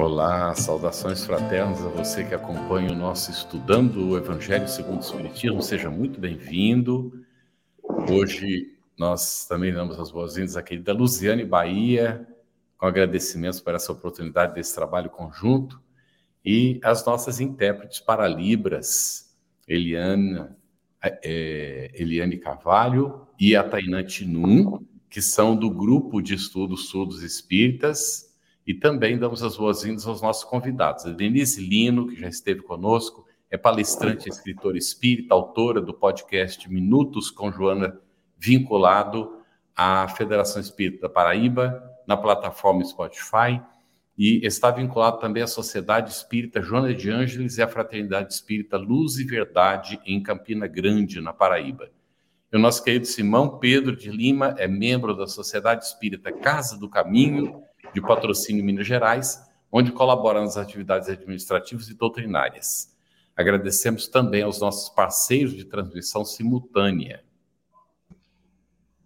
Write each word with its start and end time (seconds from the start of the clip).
Olá, 0.00 0.54
saudações 0.54 1.24
fraternas 1.24 1.84
a 1.84 1.88
você 1.88 2.22
que 2.22 2.32
acompanha 2.32 2.92
o 2.92 2.94
nosso 2.94 3.32
Estudando 3.32 4.10
o 4.10 4.16
Evangelho 4.16 4.68
segundo 4.68 4.98
o 4.98 5.00
Espiritismo. 5.00 5.60
Seja 5.60 5.90
muito 5.90 6.20
bem-vindo. 6.20 7.24
Hoje 8.08 8.78
nós 8.96 9.44
também 9.48 9.74
damos 9.74 9.98
as 9.98 10.12
boas-vindas 10.12 10.56
à 10.56 10.62
querida 10.62 10.92
Luziane 10.92 11.44
Bahia, 11.44 12.24
com 12.76 12.86
agradecimentos 12.86 13.58
por 13.58 13.74
essa 13.74 13.90
oportunidade 13.90 14.54
desse 14.54 14.72
trabalho 14.72 15.10
conjunto, 15.10 15.82
e 16.44 16.78
as 16.84 17.04
nossas 17.04 17.40
intérpretes 17.40 17.98
para 17.98 18.28
Libras, 18.28 19.36
Eliana, 19.66 20.56
é, 21.02 21.90
Eliane 21.92 22.36
Carvalho 22.36 23.26
e 23.36 23.56
a 23.56 23.64
Tainan 23.64 24.04
Tinum, 24.04 24.78
que 25.10 25.20
são 25.20 25.56
do 25.56 25.68
grupo 25.68 26.22
de 26.22 26.34
estudos 26.34 26.88
surdos 26.88 27.24
espíritas 27.24 28.27
e 28.68 28.74
também 28.74 29.16
damos 29.16 29.42
as 29.42 29.56
boas-vindas 29.56 30.06
aos 30.06 30.20
nossos 30.20 30.44
convidados. 30.44 31.06
A 31.06 31.10
Denise 31.10 31.58
Lino, 31.58 32.06
que 32.08 32.20
já 32.20 32.28
esteve 32.28 32.60
conosco, 32.60 33.26
é 33.50 33.56
palestrante, 33.56 34.28
escritora 34.28 34.76
espírita, 34.76 35.32
autora 35.32 35.80
do 35.80 35.94
podcast 35.94 36.70
Minutos 36.70 37.30
com 37.30 37.50
Joana, 37.50 37.98
vinculado 38.36 39.38
à 39.74 40.06
Federação 40.08 40.60
Espírita 40.60 41.00
da 41.00 41.08
Paraíba, 41.08 41.82
na 42.06 42.14
plataforma 42.14 42.84
Spotify, 42.84 43.58
e 44.18 44.44
está 44.44 44.70
vinculado 44.70 45.18
também 45.18 45.42
à 45.42 45.46
Sociedade 45.46 46.10
Espírita 46.10 46.60
Joana 46.60 46.92
de 46.92 47.10
Ângeles 47.10 47.56
e 47.56 47.62
à 47.62 47.68
Fraternidade 47.68 48.34
Espírita 48.34 48.76
Luz 48.76 49.16
e 49.16 49.24
Verdade, 49.24 49.98
em 50.04 50.22
Campina 50.22 50.66
Grande, 50.66 51.22
na 51.22 51.32
Paraíba. 51.32 51.88
E 52.52 52.56
o 52.58 52.60
nosso 52.60 52.84
querido 52.84 53.06
Simão 53.06 53.58
Pedro 53.58 53.96
de 53.96 54.10
Lima 54.10 54.54
é 54.58 54.68
membro 54.68 55.16
da 55.16 55.26
Sociedade 55.26 55.86
Espírita 55.86 56.30
Casa 56.30 56.78
do 56.78 56.90
Caminho, 56.90 57.62
de 57.94 58.00
patrocínio 58.00 58.64
Minas 58.64 58.86
Gerais, 58.86 59.42
onde 59.70 59.92
colabora 59.92 60.40
nas 60.40 60.56
atividades 60.56 61.08
administrativas 61.08 61.88
e 61.88 61.94
doutrinárias. 61.94 62.94
Agradecemos 63.36 64.08
também 64.08 64.42
aos 64.42 64.60
nossos 64.60 64.88
parceiros 64.88 65.54
de 65.54 65.64
transmissão 65.64 66.24
simultânea. 66.24 67.22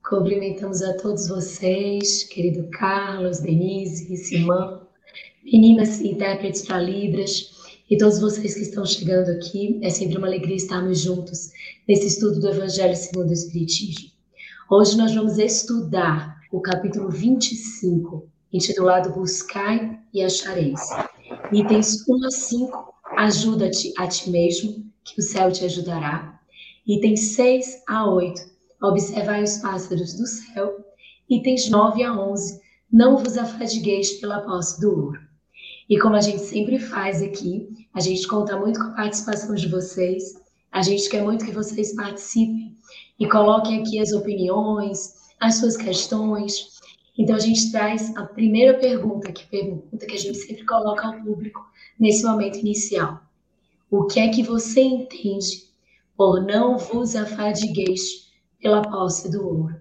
Cumprimentamos 0.09 0.83
a 0.83 0.97
todos 0.97 1.29
vocês, 1.29 2.25
querido 2.25 2.69
Carlos, 2.71 3.41
Denise, 3.41 4.17
Simão, 4.17 4.87
meninas 5.45 6.01
intérpretes 6.01 6.63
para 6.63 6.81
Libras 6.81 7.51
e 7.89 7.97
todos 7.97 8.21
vocês 8.21 8.55
que 8.55 8.63
estão 8.63 8.85
chegando 8.85 9.31
aqui. 9.31 9.79
É 9.83 9.91
sempre 9.91 10.17
uma 10.17 10.27
alegria 10.27 10.57
estarmos 10.57 11.01
juntos 11.01 11.51
nesse 11.87 12.07
estudo 12.07 12.41
do 12.41 12.49
Evangelho 12.49 12.97
segundo 12.97 13.29
o 13.29 13.33
Espiritismo. 13.33 14.11
Hoje 14.71 14.97
nós 14.97 15.15
vamos 15.15 15.39
estudar 15.39 16.41
o 16.51 16.61
capítulo 16.61 17.11
25 17.11 18.32
intitulado 18.53 19.11
Buscai 19.11 19.99
e 20.13 20.23
Achareis. 20.23 20.81
Itens 21.53 22.07
1 22.09 22.25
a 22.27 22.31
5, 22.31 22.95
ajuda-te 23.17 23.93
a 23.97 24.07
ti 24.07 24.31
mesmo, 24.31 24.85
que 25.05 25.19
o 25.19 25.23
céu 25.23 25.51
te 25.51 25.65
ajudará. 25.65 26.41
Itens 26.87 27.21
6 27.35 27.83
a 27.89 28.09
8, 28.09 28.41
observai 28.83 29.43
os 29.43 29.59
pássaros 29.59 30.15
do 30.15 30.27
céu. 30.27 30.85
Itens 31.31 31.71
9 31.71 32.03
a 32.03 32.13
11, 32.13 32.61
não 32.93 33.17
vos 33.17 33.39
afadigueis 33.39 34.13
pela 34.21 34.41
posse 34.41 34.81
do 34.81 34.91
ouro. 34.91 35.21
E 35.89 35.99
como 35.99 36.17
a 36.17 36.21
gente 36.21 36.41
sempre 36.41 36.79
faz 36.79 37.23
aqui, 37.23 37.69
a 37.95 38.01
gente 38.01 38.27
conta 38.27 38.59
muito 38.59 38.79
com 38.79 38.87
a 38.87 38.95
participação 38.95 39.55
de 39.55 39.69
vocês, 39.69 40.41
a 40.71 40.83
gente 40.83 41.09
quer 41.09 41.23
muito 41.23 41.45
que 41.45 41.53
vocês 41.53 41.95
participem 41.95 42.77
e 43.19 43.29
coloquem 43.29 43.81
aqui 43.81 43.99
as 43.99 44.13
opiniões, 44.13 45.15
as 45.41 45.57
suas 45.57 45.77
questões, 45.77 46.72
então, 47.17 47.37
a 47.37 47.41
gente 47.41 47.71
traz 47.71 48.15
a 48.17 48.25
primeira 48.25 48.79
pergunta, 48.79 49.31
que 49.31 49.47
pergunta 49.47 50.07
que 50.07 50.15
a 50.15 50.19
gente 50.19 50.39
sempre 50.39 50.65
coloca 50.65 51.07
ao 51.07 51.23
público 51.23 51.61
nesse 51.99 52.25
momento 52.25 52.59
inicial. 52.59 53.21
O 53.91 54.07
que 54.07 54.19
é 54.19 54.29
que 54.29 54.43
você 54.43 54.81
entende 54.81 55.69
por 56.17 56.43
não 56.43 56.79
vos 56.79 57.15
afadigueis 57.15 58.33
pela 58.61 58.81
posse 58.81 59.31
do 59.31 59.47
ouro? 59.47 59.81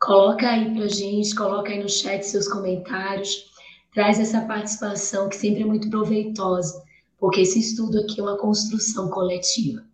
Coloca 0.00 0.48
aí 0.48 0.72
pra 0.74 0.88
gente, 0.88 1.34
coloca 1.34 1.70
aí 1.70 1.82
no 1.82 1.88
chat 1.88 2.22
seus 2.22 2.48
comentários, 2.48 3.50
traz 3.92 4.18
essa 4.18 4.40
participação 4.46 5.28
que 5.28 5.36
sempre 5.36 5.62
é 5.62 5.66
muito 5.66 5.90
proveitosa, 5.90 6.82
porque 7.18 7.42
esse 7.42 7.58
estudo 7.58 7.98
aqui 7.98 8.18
é 8.18 8.22
uma 8.22 8.38
construção 8.38 9.10
coletiva. 9.10 9.84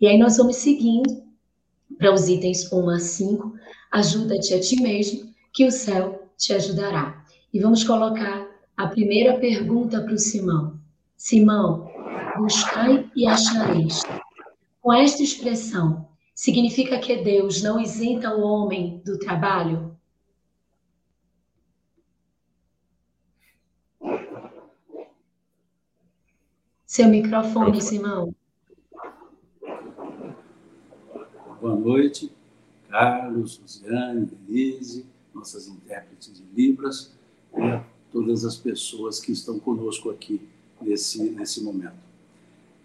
E 0.00 0.08
aí 0.08 0.18
nós 0.18 0.36
vamos 0.36 0.56
seguindo 0.56 1.22
para 1.96 2.12
os 2.12 2.28
itens 2.28 2.70
1 2.72 2.90
a 2.90 2.98
5, 2.98 3.54
ajuda-te 3.92 4.54
a 4.54 4.60
ti 4.60 4.82
mesmo, 4.82 5.32
que 5.52 5.64
o 5.64 5.70
céu 5.70 6.15
te 6.36 6.52
ajudará. 6.52 7.24
E 7.52 7.60
vamos 7.60 7.82
colocar 7.84 8.46
a 8.76 8.86
primeira 8.88 9.38
pergunta 9.38 10.02
para 10.02 10.12
o 10.12 10.18
Simão. 10.18 10.78
Simão, 11.16 11.90
buscai 12.36 13.10
e 13.16 13.26
achareis. 13.26 14.02
Com 14.82 14.92
esta 14.92 15.22
expressão, 15.22 16.08
significa 16.34 16.98
que 16.98 17.16
Deus 17.16 17.62
não 17.62 17.80
isenta 17.80 18.34
o 18.34 18.42
homem 18.42 19.00
do 19.04 19.18
trabalho? 19.18 19.96
Seu 26.84 27.08
microfone, 27.08 27.80
Simão. 27.80 28.34
Boa 31.60 31.74
noite, 31.74 32.30
Carlos, 32.88 33.58
Luciane, 33.58 34.26
Denise 34.26 35.15
nossas 35.36 35.68
intérpretes 35.68 36.32
de 36.34 36.42
Libras 36.54 37.12
e 37.56 37.62
a 37.62 37.84
todas 38.10 38.44
as 38.44 38.56
pessoas 38.56 39.20
que 39.20 39.30
estão 39.30 39.58
conosco 39.58 40.10
aqui 40.10 40.40
nesse, 40.80 41.22
nesse 41.30 41.62
momento. 41.62 42.06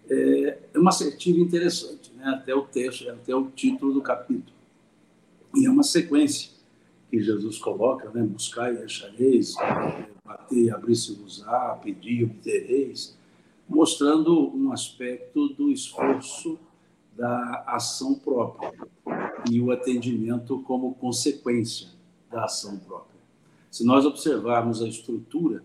É, 0.08 0.58
é 0.74 0.78
uma 0.78 0.90
assertiva 0.90 1.38
interessante, 1.38 2.12
né? 2.14 2.24
até 2.26 2.54
o 2.54 2.62
texto, 2.62 3.08
até 3.08 3.34
o 3.34 3.50
título 3.50 3.94
do 3.94 4.02
capítulo. 4.02 4.52
E 5.54 5.66
é 5.66 5.70
uma 5.70 5.82
sequência 5.82 6.50
que 7.10 7.22
Jesus 7.22 7.58
coloca, 7.58 8.10
né? 8.10 8.22
buscar 8.22 8.74
e 8.74 8.78
achareis, 8.82 9.54
bater 10.24 10.64
e 10.64 10.70
abrir-se-vos-á, 10.70 11.78
pedir 11.82 12.20
e 12.20 12.24
obtereis, 12.24 13.16
mostrando 13.68 14.54
um 14.54 14.72
aspecto 14.72 15.48
do 15.50 15.70
esforço 15.70 16.58
da 17.16 17.64
ação 17.66 18.14
própria 18.14 18.72
e 19.50 19.60
o 19.60 19.70
atendimento 19.70 20.62
como 20.62 20.94
consequência 20.94 21.88
da 22.32 22.44
ação 22.44 22.78
própria. 22.78 23.20
Se 23.70 23.84
nós 23.84 24.04
observarmos 24.04 24.82
a 24.82 24.88
estrutura, 24.88 25.62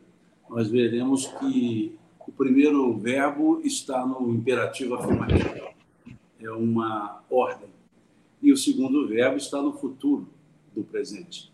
nós 0.49 0.67
veremos 0.69 1.25
que 1.25 1.97
o 2.19 2.31
primeiro 2.31 2.93
verbo 2.97 3.61
está 3.63 4.05
no 4.05 4.29
imperativo 4.29 4.95
afirmativo, 4.95 5.73
é 6.39 6.51
uma 6.51 7.23
ordem, 7.29 7.69
e 8.41 8.51
o 8.51 8.57
segundo 8.57 9.07
verbo 9.07 9.37
está 9.37 9.61
no 9.61 9.73
futuro 9.73 10.27
do 10.75 10.83
presente, 10.83 11.51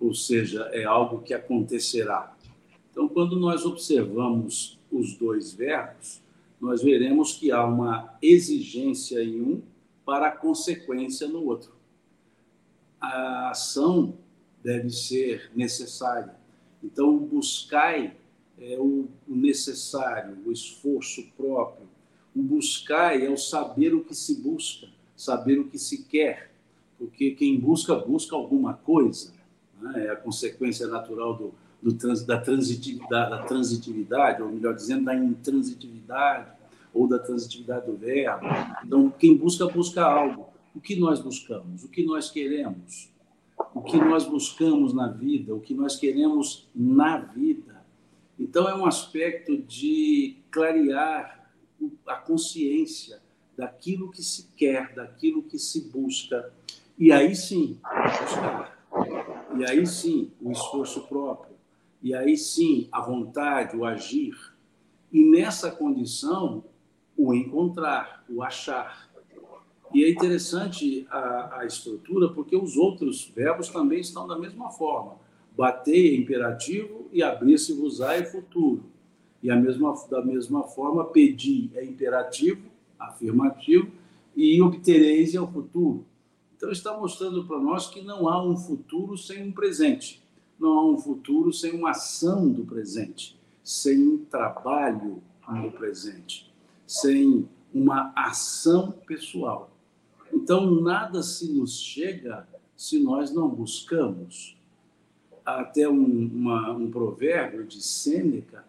ou 0.00 0.12
seja, 0.14 0.62
é 0.72 0.84
algo 0.84 1.22
que 1.22 1.32
acontecerá. 1.32 2.36
Então, 2.90 3.08
quando 3.08 3.38
nós 3.38 3.64
observamos 3.64 4.78
os 4.90 5.14
dois 5.16 5.52
verbos, 5.52 6.22
nós 6.60 6.82
veremos 6.82 7.34
que 7.34 7.50
há 7.50 7.64
uma 7.64 8.14
exigência 8.20 9.22
em 9.22 9.40
um 9.40 9.62
para 10.04 10.28
a 10.28 10.32
consequência 10.32 11.28
no 11.28 11.44
outro. 11.44 11.74
A 13.00 13.50
ação 13.50 14.14
deve 14.66 14.90
ser 14.90 15.48
necessária. 15.54 16.34
Então, 16.82 17.16
buscai 17.16 18.16
é 18.58 18.76
o 18.80 19.06
necessário, 19.28 20.36
o 20.44 20.50
esforço 20.50 21.24
próprio. 21.36 21.86
O 22.34 22.42
buscai 22.42 23.24
é 23.24 23.30
o 23.30 23.36
saber 23.36 23.94
o 23.94 24.02
que 24.02 24.14
se 24.14 24.42
busca, 24.42 24.88
saber 25.16 25.60
o 25.60 25.68
que 25.68 25.78
se 25.78 26.02
quer, 26.02 26.50
porque 26.98 27.30
quem 27.30 27.60
busca, 27.60 27.94
busca 27.94 28.34
alguma 28.34 28.74
coisa. 28.74 29.32
Né? 29.80 30.06
É 30.06 30.10
a 30.10 30.16
consequência 30.16 30.88
natural 30.88 31.36
do, 31.36 31.54
do 31.80 31.92
trans, 31.92 32.24
da, 32.24 32.40
transitividade, 32.40 33.30
da 33.30 33.42
transitividade, 33.44 34.42
ou 34.42 34.50
melhor 34.50 34.74
dizendo, 34.74 35.04
da 35.04 35.14
intransitividade, 35.14 36.50
ou 36.92 37.06
da 37.06 37.20
transitividade 37.20 37.86
do 37.86 37.96
verbo. 37.96 38.44
Então, 38.84 39.10
quem 39.10 39.36
busca, 39.36 39.64
busca 39.68 40.02
algo. 40.02 40.48
O 40.74 40.80
que 40.80 40.96
nós 40.96 41.20
buscamos? 41.20 41.84
O 41.84 41.88
que 41.88 42.04
nós 42.04 42.30
queremos? 42.32 43.14
O 43.74 43.82
que 43.82 43.96
nós 43.96 44.24
buscamos 44.24 44.92
na 44.92 45.08
vida, 45.08 45.54
o 45.54 45.60
que 45.60 45.74
nós 45.74 45.96
queremos 45.96 46.68
na 46.74 47.18
vida. 47.18 47.84
Então, 48.38 48.68
é 48.68 48.74
um 48.74 48.86
aspecto 48.86 49.56
de 49.56 50.36
clarear 50.50 51.50
a 52.06 52.14
consciência 52.16 53.20
daquilo 53.56 54.10
que 54.10 54.22
se 54.22 54.48
quer, 54.56 54.94
daquilo 54.94 55.42
que 55.42 55.58
se 55.58 55.90
busca. 55.90 56.52
E 56.98 57.10
aí 57.10 57.34
sim, 57.34 57.78
buscar. 57.82 58.76
E 59.58 59.64
aí 59.64 59.86
sim, 59.86 60.30
o 60.40 60.52
esforço 60.52 61.06
próprio. 61.06 61.56
E 62.02 62.14
aí 62.14 62.36
sim, 62.36 62.88
a 62.92 63.00
vontade, 63.00 63.76
o 63.76 63.84
agir. 63.84 64.36
E 65.10 65.24
nessa 65.24 65.70
condição, 65.70 66.64
o 67.16 67.32
encontrar, 67.32 68.24
o 68.28 68.42
achar. 68.42 69.05
E 69.94 70.04
é 70.04 70.10
interessante 70.10 71.06
a, 71.10 71.60
a 71.60 71.66
estrutura, 71.66 72.28
porque 72.28 72.56
os 72.56 72.76
outros 72.76 73.30
verbos 73.34 73.68
também 73.68 74.00
estão 74.00 74.26
da 74.26 74.38
mesma 74.38 74.70
forma. 74.70 75.16
Bater 75.56 76.12
é 76.12 76.16
imperativo 76.16 77.08
e 77.12 77.22
abrir-se-vos-á 77.22 78.14
é 78.14 78.24
futuro. 78.24 78.84
E 79.42 79.54
mesma, 79.54 79.94
da 80.10 80.22
mesma 80.22 80.64
forma, 80.64 81.04
pedir 81.04 81.70
é 81.74 81.84
imperativo, 81.84 82.62
afirmativo, 82.98 83.90
e 84.34 84.60
obtereis 84.60 85.34
é 85.34 85.40
o 85.40 85.46
futuro. 85.46 86.04
Então, 86.56 86.70
está 86.70 86.96
mostrando 86.98 87.44
para 87.44 87.58
nós 87.58 87.86
que 87.86 88.02
não 88.02 88.28
há 88.28 88.42
um 88.42 88.56
futuro 88.56 89.16
sem 89.16 89.42
um 89.42 89.52
presente. 89.52 90.22
Não 90.58 90.72
há 90.72 90.86
um 90.86 90.98
futuro 90.98 91.52
sem 91.52 91.72
uma 91.72 91.90
ação 91.90 92.50
do 92.50 92.64
presente, 92.64 93.38
sem 93.62 94.06
um 94.06 94.18
trabalho 94.24 95.22
no 95.48 95.70
presente, 95.70 96.52
sem 96.86 97.48
uma 97.72 98.12
ação 98.16 98.90
pessoal. 99.06 99.70
Então, 100.32 100.70
nada 100.80 101.22
se 101.22 101.52
nos 101.52 101.80
chega 101.80 102.46
se 102.76 102.98
nós 102.98 103.32
não 103.32 103.48
buscamos. 103.48 104.56
Há 105.44 105.60
até 105.60 105.88
um, 105.88 106.30
uma, 106.34 106.72
um 106.72 106.90
provérbio 106.90 107.64
de 107.64 107.80
Sêneca, 107.80 108.64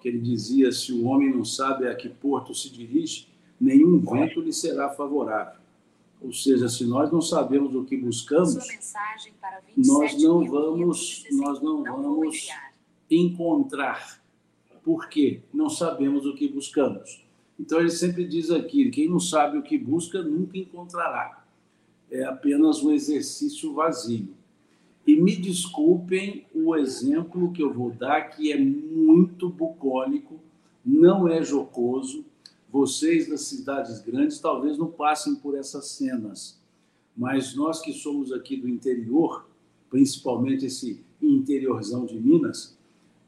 que 0.00 0.08
ele 0.08 0.18
dizia: 0.18 0.72
se 0.72 0.92
o 0.92 1.04
homem 1.06 1.32
não 1.32 1.44
sabe 1.44 1.86
a 1.86 1.94
que 1.94 2.08
porto 2.08 2.54
se 2.54 2.70
dirige, 2.70 3.28
nenhum 3.60 3.98
vento 3.98 4.40
lhe 4.40 4.52
será 4.52 4.88
favorável. 4.90 5.60
Ou 6.20 6.32
seja, 6.32 6.68
se 6.68 6.84
nós 6.84 7.10
não 7.10 7.20
sabemos 7.20 7.74
o 7.74 7.84
que 7.84 7.96
buscamos, 7.96 8.66
nós 9.76 10.22
não 10.22 10.44
vamos, 10.44 11.24
nós 11.32 11.62
não 11.62 11.82
vamos 11.82 12.48
encontrar. 13.10 14.20
Por 14.84 15.08
quê? 15.08 15.40
Não 15.52 15.70
sabemos 15.70 16.26
o 16.26 16.34
que 16.34 16.48
buscamos. 16.48 17.24
Então 17.60 17.78
ele 17.78 17.90
sempre 17.90 18.24
diz 18.24 18.50
aqui: 18.50 18.90
quem 18.90 19.08
não 19.08 19.20
sabe 19.20 19.58
o 19.58 19.62
que 19.62 19.76
busca 19.76 20.22
nunca 20.22 20.56
encontrará. 20.56 21.44
É 22.10 22.24
apenas 22.24 22.82
um 22.82 22.90
exercício 22.90 23.74
vazio. 23.74 24.34
E 25.06 25.14
me 25.14 25.36
desculpem 25.36 26.46
o 26.54 26.74
exemplo 26.74 27.52
que 27.52 27.62
eu 27.62 27.72
vou 27.72 27.90
dar, 27.90 28.30
que 28.30 28.50
é 28.50 28.58
muito 28.58 29.50
bucólico, 29.50 30.40
não 30.84 31.28
é 31.28 31.42
jocoso. 31.42 32.24
Vocês 32.72 33.28
das 33.28 33.42
cidades 33.42 34.00
grandes 34.00 34.38
talvez 34.38 34.78
não 34.78 34.90
passem 34.90 35.34
por 35.34 35.56
essas 35.56 35.88
cenas, 35.88 36.58
mas 37.16 37.54
nós 37.54 37.80
que 37.80 37.92
somos 37.92 38.32
aqui 38.32 38.56
do 38.56 38.68
interior, 38.68 39.46
principalmente 39.90 40.64
esse 40.64 41.04
interiorzão 41.20 42.06
de 42.06 42.18
Minas, 42.18 42.78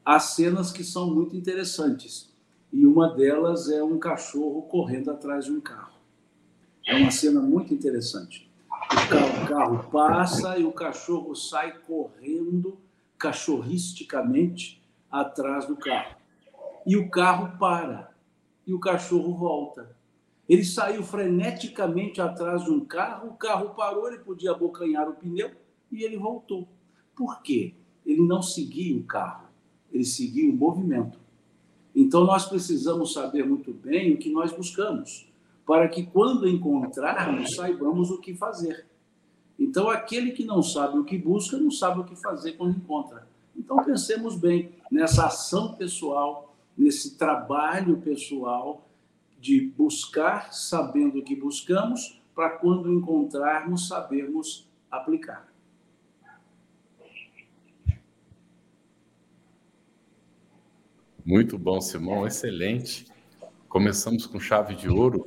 há 0.03 0.19
cenas 0.19 0.71
que 0.71 0.83
são 0.83 1.13
muito 1.13 1.35
interessantes 1.35 2.32
e 2.73 2.87
uma 2.87 3.07
delas 3.07 3.69
é 3.69 3.83
um 3.83 3.99
cachorro 3.99 4.63
correndo 4.63 5.11
atrás 5.11 5.45
de 5.45 5.51
um 5.51 5.61
carro. 5.61 5.93
É 6.87 6.95
uma 6.95 7.11
cena 7.11 7.39
muito 7.39 7.71
interessante. 7.71 8.49
O 8.91 9.09
carro, 9.09 9.43
o 9.43 9.47
carro 9.47 9.91
passa 9.91 10.57
e 10.57 10.65
o 10.65 10.71
cachorro 10.71 11.35
sai 11.35 11.77
correndo 11.77 12.79
cachorristicamente 13.17 14.83
atrás 15.09 15.67
do 15.67 15.77
carro. 15.77 16.15
E 16.83 16.97
o 16.97 17.11
carro 17.11 17.57
para 17.59 18.11
e 18.65 18.73
o 18.73 18.79
cachorro 18.79 19.35
volta. 19.35 19.95
Ele 20.49 20.65
saiu 20.65 21.03
freneticamente 21.03 22.19
atrás 22.19 22.63
de 22.63 22.71
um 22.71 22.83
carro, 22.83 23.29
o 23.29 23.33
carro 23.35 23.75
parou, 23.75 24.07
ele 24.07 24.19
podia 24.19 24.51
abocanhar 24.51 25.07
o 25.07 25.13
pneu 25.13 25.51
e 25.91 26.03
ele 26.03 26.17
voltou. 26.17 26.67
Por 27.15 27.41
quê? 27.43 27.75
Ele 28.03 28.25
não 28.25 28.41
seguia 28.41 28.97
o 28.97 29.03
carro, 29.03 29.47
ele 29.91 30.03
seguia 30.03 30.49
o 30.49 30.53
movimento. 30.53 31.22
Então, 31.95 32.25
nós 32.25 32.45
precisamos 32.45 33.13
saber 33.13 33.45
muito 33.45 33.71
bem 33.71 34.13
o 34.13 34.17
que 34.17 34.31
nós 34.31 34.51
buscamos, 34.51 35.27
para 35.65 35.87
que, 35.87 36.03
quando 36.03 36.47
encontrarmos, 36.47 37.55
saibamos 37.55 38.09
o 38.09 38.19
que 38.19 38.33
fazer. 38.33 38.85
Então, 39.59 39.89
aquele 39.89 40.31
que 40.31 40.43
não 40.43 40.63
sabe 40.63 40.97
o 40.97 41.03
que 41.03 41.17
busca, 41.17 41.57
não 41.57 41.71
sabe 41.71 41.99
o 41.99 42.03
que 42.03 42.15
fazer 42.15 42.53
quando 42.53 42.77
encontra. 42.77 43.27
Então, 43.55 43.77
pensemos 43.83 44.35
bem 44.35 44.71
nessa 44.91 45.27
ação 45.27 45.73
pessoal, 45.73 46.55
nesse 46.75 47.15
trabalho 47.15 47.97
pessoal 47.97 48.87
de 49.39 49.61
buscar 49.77 50.51
sabendo 50.51 51.19
o 51.19 51.23
que 51.23 51.35
buscamos, 51.35 52.19
para 52.33 52.49
quando 52.49 52.91
encontrarmos, 52.91 53.87
sabermos 53.87 54.67
aplicar. 54.89 55.52
Muito 61.25 61.57
bom, 61.57 61.79
Simão, 61.79 62.27
excelente. 62.27 63.05
Começamos 63.69 64.25
com 64.25 64.41
chave 64.41 64.75
de 64.75 64.89
ouro 64.89 65.25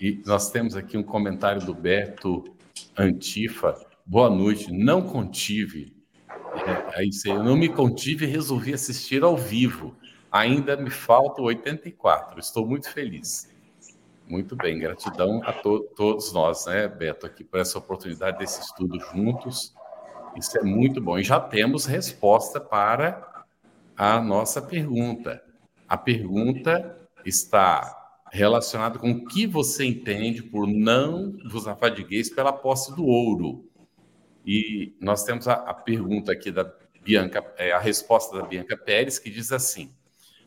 e 0.00 0.20
nós 0.26 0.50
temos 0.50 0.74
aqui 0.74 0.98
um 0.98 1.04
comentário 1.04 1.64
do 1.64 1.72
Beto 1.72 2.42
Antifa. 2.98 3.78
Boa 4.04 4.28
noite. 4.28 4.72
Não 4.72 5.02
contive. 5.02 5.94
É, 6.28 6.98
aí 6.98 7.10
eu 7.26 7.44
não 7.44 7.56
me 7.56 7.68
contive 7.68 8.26
e 8.26 8.28
resolvi 8.28 8.74
assistir 8.74 9.22
ao 9.22 9.36
vivo. 9.36 9.94
Ainda 10.32 10.76
me 10.76 10.90
faltam 10.90 11.44
84. 11.44 12.40
Estou 12.40 12.66
muito 12.66 12.90
feliz. 12.90 13.48
Muito 14.28 14.56
bem, 14.56 14.80
gratidão 14.80 15.40
a 15.44 15.52
to 15.52 15.84
todos 15.94 16.32
nós, 16.32 16.66
né, 16.66 16.88
Beto, 16.88 17.24
aqui 17.24 17.44
por 17.44 17.60
essa 17.60 17.78
oportunidade 17.78 18.38
desse 18.38 18.60
estudo 18.60 18.98
juntos. 18.98 19.72
Isso 20.36 20.58
é 20.58 20.64
muito 20.64 21.00
bom. 21.00 21.16
E 21.16 21.22
já 21.22 21.38
temos 21.38 21.86
resposta 21.86 22.60
para 22.60 23.35
a 23.96 24.20
nossa 24.20 24.60
pergunta. 24.60 25.42
A 25.88 25.96
pergunta 25.96 27.08
está 27.24 27.96
relacionada 28.30 28.98
com 28.98 29.10
o 29.10 29.24
que 29.24 29.46
você 29.46 29.84
entende 29.84 30.42
por 30.42 30.66
não 30.66 31.36
vos 31.50 31.66
afadigueis 31.66 32.28
pela 32.28 32.52
posse 32.52 32.94
do 32.94 33.04
ouro. 33.04 33.64
E 34.44 34.96
nós 35.00 35.24
temos 35.24 35.48
a, 35.48 35.54
a 35.54 35.74
pergunta 35.74 36.32
aqui 36.32 36.50
da 36.50 36.70
Bianca, 37.02 37.44
é, 37.56 37.72
a 37.72 37.78
resposta 37.78 38.36
da 38.36 38.46
Bianca 38.46 38.76
Pérez, 38.76 39.18
que 39.18 39.30
diz 39.30 39.52
assim: 39.52 39.94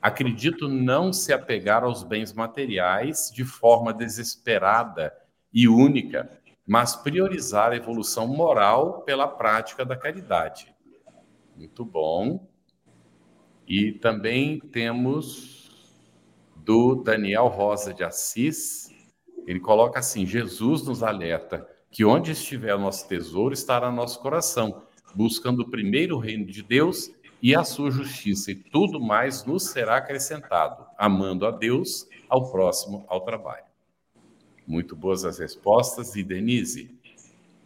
Acredito 0.02 0.68
não 0.68 1.12
se 1.12 1.34
apegar 1.34 1.84
aos 1.84 2.04
bens 2.04 2.34
materiais 2.34 3.32
de 3.34 3.44
forma 3.44 3.94
desesperada 3.94 5.14
e 5.54 5.68
única, 5.68 6.30
mas 6.66 6.96
priorizar 6.96 7.72
a 7.72 7.76
evolução 7.76 8.28
moral 8.28 9.02
pela 9.02 9.28
prática 9.28 9.84
da 9.84 9.98
caridade. 9.98 10.74
Muito 11.58 11.84
bom. 11.84 12.48
E 13.70 13.92
também 13.92 14.60
temos 14.60 15.70
do 16.56 16.96
Daniel 16.96 17.46
Rosa 17.46 17.94
de 17.94 18.04
Assis, 18.04 18.90
ele 19.46 19.60
coloca 19.60 20.00
assim: 20.00 20.26
Jesus 20.26 20.84
nos 20.88 21.04
alerta 21.04 21.70
que 21.92 22.04
onde 22.04 22.32
estiver 22.32 22.74
o 22.74 22.80
nosso 22.80 23.08
tesouro 23.08 23.54
estará 23.54 23.92
nosso 23.92 24.20
coração, 24.22 24.84
buscando 25.14 25.62
o 25.62 25.70
primeiro 25.70 26.18
reino 26.18 26.48
de 26.48 26.64
Deus 26.64 27.12
e 27.42 27.56
a 27.56 27.64
sua 27.64 27.92
justiça, 27.92 28.52
e 28.52 28.56
tudo 28.56 29.00
mais 29.00 29.46
nos 29.46 29.68
será 29.68 29.98
acrescentado, 29.98 30.84
amando 30.98 31.46
a 31.46 31.52
Deus, 31.52 32.08
ao 32.28 32.52
próximo, 32.52 33.06
ao 33.08 33.22
trabalho. 33.22 33.66
Muito 34.66 34.96
boas 34.96 35.24
as 35.26 35.38
respostas. 35.38 36.16
E 36.16 36.24
Denise, 36.24 37.00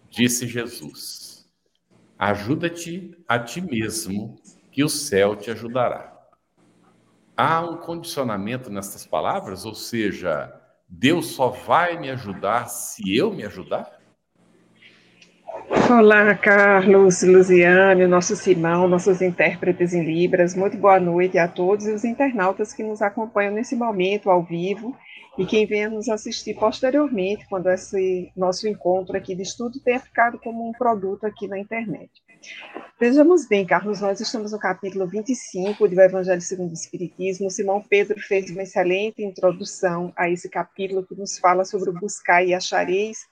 disse 0.10 0.48
Jesus: 0.48 1.50
ajuda-te 2.20 3.18
a 3.26 3.40
ti 3.40 3.62
mesmo 3.62 4.38
que 4.74 4.84
o 4.84 4.90
céu 4.90 5.36
te 5.36 5.52
ajudará. 5.52 6.12
Há 7.38 7.62
um 7.62 7.78
condicionamento 7.78 8.72
nessas 8.72 9.06
palavras, 9.06 9.66
ou 9.66 9.76
seja, 9.76 10.52
Deus 10.90 11.28
só 11.28 11.50
vai 11.50 12.00
me 12.00 12.10
ajudar 12.10 12.68
se 12.68 13.16
eu 13.16 13.32
me 13.32 13.46
ajudar? 13.46 14.00
Olá, 15.90 16.34
Carlos, 16.36 17.22
Luziane, 17.22 18.08
nosso 18.08 18.36
Simão, 18.36 18.88
nossos 18.88 19.22
intérpretes 19.22 19.94
em 19.94 20.04
Libras. 20.04 20.56
Muito 20.56 20.76
boa 20.76 21.00
noite 21.00 21.38
a 21.38 21.48
todos 21.48 21.86
e 21.86 21.92
os 21.92 22.04
internautas 22.04 22.74
que 22.74 22.84
nos 22.84 23.02
acompanham 23.02 23.54
nesse 23.54 23.76
momento 23.76 24.32
ao 24.32 24.42
vivo 24.42 24.98
e 25.38 25.46
quem 25.46 25.68
venha 25.68 25.90
nos 25.90 26.10
assistir 26.10 26.56
posteriormente, 26.56 27.46
quando 27.48 27.70
esse 27.70 28.32
nosso 28.36 28.68
encontro 28.68 29.16
aqui 29.16 29.36
de 29.36 29.44
estudo 29.44 29.80
tenha 29.80 30.00
ficado 30.00 30.40
como 30.40 30.68
um 30.68 30.72
produto 30.72 31.26
aqui 31.26 31.48
na 31.48 31.60
internet. 31.60 32.12
Vejamos 33.00 33.48
bem, 33.48 33.66
Carlos, 33.66 34.02
nós 34.02 34.20
estamos 34.22 34.52
no 34.52 34.60
capítulo 34.60 35.06
25 35.08 35.88
do 35.88 36.02
Evangelho 36.02 36.42
segundo 36.42 36.70
o 36.70 36.74
Espiritismo. 36.74 37.50
Simão 37.50 37.82
Pedro 37.82 38.20
fez 38.20 38.50
uma 38.50 38.64
excelente 38.64 39.22
introdução 39.22 40.14
a 40.16 40.30
esse 40.30 40.48
capítulo 40.48 41.06
que 41.06 41.16
nos 41.16 41.38
fala 41.38 41.66
sobre 41.66 41.90
o 41.90 41.94
buscar 41.94 42.46
e 42.46 42.54
achareis. 42.54 43.26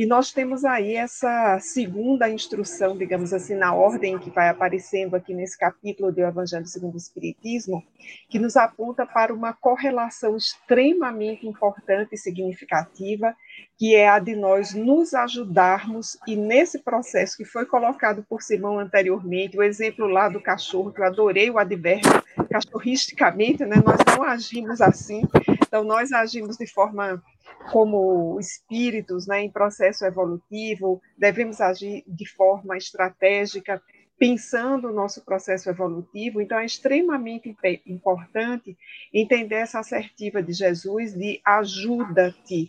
E 0.00 0.06
nós 0.06 0.32
temos 0.32 0.64
aí 0.64 0.94
essa 0.94 1.58
segunda 1.60 2.26
instrução, 2.26 2.96
digamos 2.96 3.34
assim, 3.34 3.54
na 3.54 3.74
ordem 3.74 4.18
que 4.18 4.30
vai 4.30 4.48
aparecendo 4.48 5.14
aqui 5.14 5.34
nesse 5.34 5.58
capítulo 5.58 6.10
do 6.10 6.22
Evangelho 6.22 6.64
segundo 6.64 6.94
o 6.94 6.96
Espiritismo, 6.96 7.84
que 8.26 8.38
nos 8.38 8.56
aponta 8.56 9.04
para 9.04 9.34
uma 9.34 9.52
correlação 9.52 10.38
extremamente 10.38 11.46
importante 11.46 12.14
e 12.14 12.16
significativa, 12.16 13.36
que 13.76 13.94
é 13.94 14.08
a 14.08 14.18
de 14.18 14.34
nós 14.34 14.72
nos 14.72 15.12
ajudarmos 15.12 16.16
e 16.26 16.34
nesse 16.34 16.78
processo 16.78 17.36
que 17.36 17.44
foi 17.44 17.66
colocado 17.66 18.24
por 18.26 18.40
Simão 18.40 18.78
anteriormente, 18.78 19.58
o 19.58 19.62
exemplo 19.62 20.06
lá 20.06 20.30
do 20.30 20.40
cachorro, 20.40 20.92
que 20.92 21.02
eu 21.02 21.04
adorei 21.04 21.50
o 21.50 21.58
advérbio, 21.58 22.24
cachorristicamente, 22.50 23.66
né? 23.66 23.76
nós 23.84 23.98
não 24.16 24.24
agimos 24.24 24.80
assim, 24.80 25.20
então 25.60 25.84
nós 25.84 26.10
agimos 26.10 26.56
de 26.56 26.66
forma 26.66 27.22
como 27.70 28.38
espíritos 28.40 29.26
né, 29.26 29.42
em 29.42 29.50
processo 29.50 30.04
evolutivo, 30.04 31.00
devemos 31.16 31.60
agir 31.60 32.02
de 32.06 32.26
forma 32.28 32.76
estratégica, 32.76 33.82
pensando 34.18 34.88
o 34.88 34.92
nosso 34.92 35.24
processo 35.24 35.68
evolutivo. 35.68 36.40
Então, 36.40 36.58
é 36.58 36.64
extremamente 36.64 37.54
importante 37.86 38.76
entender 39.12 39.56
essa 39.56 39.80
assertiva 39.80 40.42
de 40.42 40.52
Jesus 40.52 41.14
de 41.14 41.40
ajuda-te, 41.44 42.68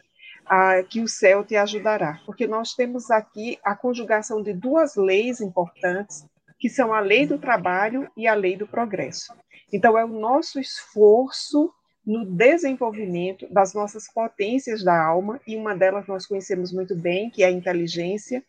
que 0.89 1.01
o 1.01 1.07
céu 1.07 1.43
te 1.43 1.55
ajudará. 1.55 2.21
Porque 2.25 2.47
nós 2.47 2.73
temos 2.73 3.09
aqui 3.09 3.57
a 3.63 3.75
conjugação 3.75 4.41
de 4.41 4.53
duas 4.53 4.95
leis 4.95 5.39
importantes, 5.41 6.25
que 6.59 6.69
são 6.69 6.93
a 6.93 6.99
lei 6.99 7.25
do 7.25 7.39
trabalho 7.39 8.09
e 8.15 8.27
a 8.27 8.33
lei 8.33 8.55
do 8.55 8.67
progresso. 8.67 9.33
Então, 9.73 9.97
é 9.97 10.05
o 10.05 10.09
nosso 10.09 10.59
esforço 10.59 11.73
no 12.05 12.25
desenvolvimento 12.25 13.47
das 13.51 13.73
nossas 13.73 14.11
potências 14.11 14.83
da 14.83 15.05
alma, 15.05 15.39
e 15.45 15.55
uma 15.55 15.75
delas 15.75 16.07
nós 16.07 16.25
conhecemos 16.25 16.71
muito 16.71 16.95
bem, 16.95 17.29
que 17.29 17.43
é 17.43 17.47
a 17.47 17.51
inteligência, 17.51 18.43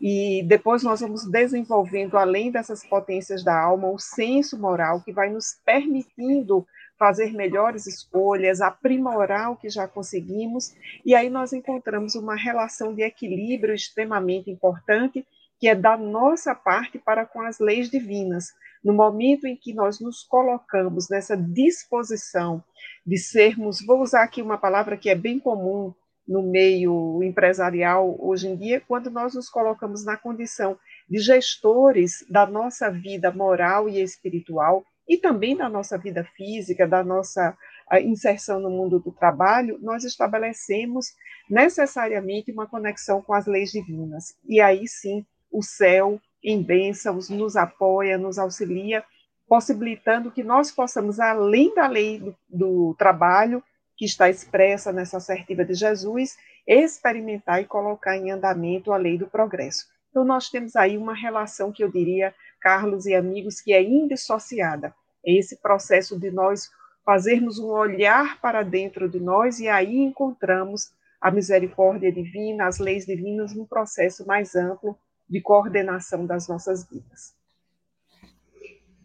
e 0.00 0.44
depois 0.46 0.82
nós 0.82 1.00
vamos 1.00 1.28
desenvolvendo, 1.28 2.16
além 2.16 2.50
dessas 2.50 2.84
potências 2.84 3.42
da 3.42 3.58
alma, 3.58 3.88
o 3.88 3.98
senso 3.98 4.58
moral, 4.58 5.00
que 5.02 5.12
vai 5.12 5.30
nos 5.30 5.58
permitindo 5.64 6.66
fazer 6.98 7.32
melhores 7.32 7.86
escolhas, 7.86 8.60
aprimorar 8.60 9.50
o 9.50 9.56
que 9.56 9.68
já 9.68 9.88
conseguimos, 9.88 10.74
e 11.04 11.14
aí 11.14 11.28
nós 11.28 11.52
encontramos 11.52 12.14
uma 12.14 12.36
relação 12.36 12.94
de 12.94 13.02
equilíbrio 13.02 13.74
extremamente 13.74 14.50
importante, 14.50 15.26
que 15.58 15.68
é 15.68 15.74
da 15.74 15.96
nossa 15.96 16.54
parte 16.54 16.98
para 16.98 17.24
com 17.24 17.40
as 17.40 17.58
leis 17.58 17.90
divinas. 17.90 18.52
No 18.84 18.92
momento 18.92 19.46
em 19.46 19.56
que 19.56 19.72
nós 19.72 19.98
nos 19.98 20.22
colocamos 20.22 21.08
nessa 21.08 21.34
disposição 21.34 22.62
de 23.06 23.16
sermos, 23.16 23.84
vou 23.84 24.02
usar 24.02 24.24
aqui 24.24 24.42
uma 24.42 24.58
palavra 24.58 24.96
que 24.96 25.08
é 25.08 25.14
bem 25.14 25.38
comum 25.38 25.94
no 26.28 26.42
meio 26.42 27.22
empresarial 27.22 28.16
hoje 28.18 28.48
em 28.48 28.56
dia, 28.56 28.82
quando 28.86 29.10
nós 29.10 29.34
nos 29.34 29.48
colocamos 29.48 30.04
na 30.04 30.16
condição 30.16 30.78
de 31.08 31.18
gestores 31.18 32.24
da 32.30 32.46
nossa 32.46 32.90
vida 32.90 33.30
moral 33.30 33.88
e 33.88 34.00
espiritual 34.00 34.84
e 35.08 35.18
também 35.18 35.56
da 35.56 35.68
nossa 35.68 35.98
vida 35.98 36.24
física, 36.36 36.86
da 36.86 37.04
nossa 37.04 37.56
inserção 38.02 38.58
no 38.58 38.70
mundo 38.70 38.98
do 38.98 39.12
trabalho, 39.12 39.78
nós 39.82 40.04
estabelecemos 40.04 41.12
necessariamente 41.48 42.50
uma 42.50 42.66
conexão 42.66 43.20
com 43.20 43.34
as 43.34 43.46
leis 43.46 43.70
divinas. 43.70 44.34
E 44.46 44.60
aí 44.60 44.88
sim, 44.88 45.24
o 45.52 45.62
céu 45.62 46.18
em 46.44 46.62
bênçãos 46.62 47.30
nos 47.30 47.56
apoia, 47.56 48.18
nos 48.18 48.38
auxilia 48.38 49.02
possibilitando 49.48 50.30
que 50.30 50.42
nós 50.42 50.70
possamos, 50.70 51.20
além 51.20 51.74
da 51.74 51.86
lei 51.86 52.18
do, 52.18 52.34
do 52.48 52.94
trabalho, 52.98 53.62
que 53.96 54.04
está 54.04 54.28
expressa 54.28 54.92
nessa 54.92 55.18
assertiva 55.18 55.64
de 55.64 55.74
Jesus, 55.74 56.36
experimentar 56.66 57.60
e 57.60 57.66
colocar 57.66 58.16
em 58.16 58.30
andamento 58.30 58.92
a 58.92 58.96
lei 58.96 59.18
do 59.18 59.26
progresso. 59.26 59.86
Então, 60.10 60.24
nós 60.24 60.48
temos 60.48 60.74
aí 60.76 60.96
uma 60.96 61.14
relação 61.14 61.72
que 61.72 61.82
eu 61.82 61.90
diria, 61.90 62.34
Carlos 62.60 63.06
e 63.06 63.14
amigos, 63.14 63.60
que 63.60 63.72
é 63.72 63.82
indissociada. 63.82 64.94
É 65.24 65.32
esse 65.32 65.56
processo 65.56 66.18
de 66.18 66.30
nós 66.30 66.70
fazermos 67.04 67.58
um 67.58 67.68
olhar 67.68 68.40
para 68.40 68.62
dentro 68.62 69.08
de 69.08 69.20
nós 69.20 69.60
e 69.60 69.68
aí 69.68 69.98
encontramos 69.98 70.92
a 71.20 71.30
misericórdia 71.30 72.10
divina, 72.10 72.66
as 72.66 72.78
leis 72.78 73.06
divinas, 73.06 73.54
num 73.54 73.66
processo 73.66 74.26
mais 74.26 74.54
amplo 74.54 74.96
de 75.28 75.40
coordenação 75.40 76.26
das 76.26 76.48
nossas 76.48 76.88
vidas. 76.88 77.34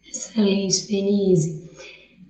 Excelente, 0.05 0.87
Denise. 0.87 1.69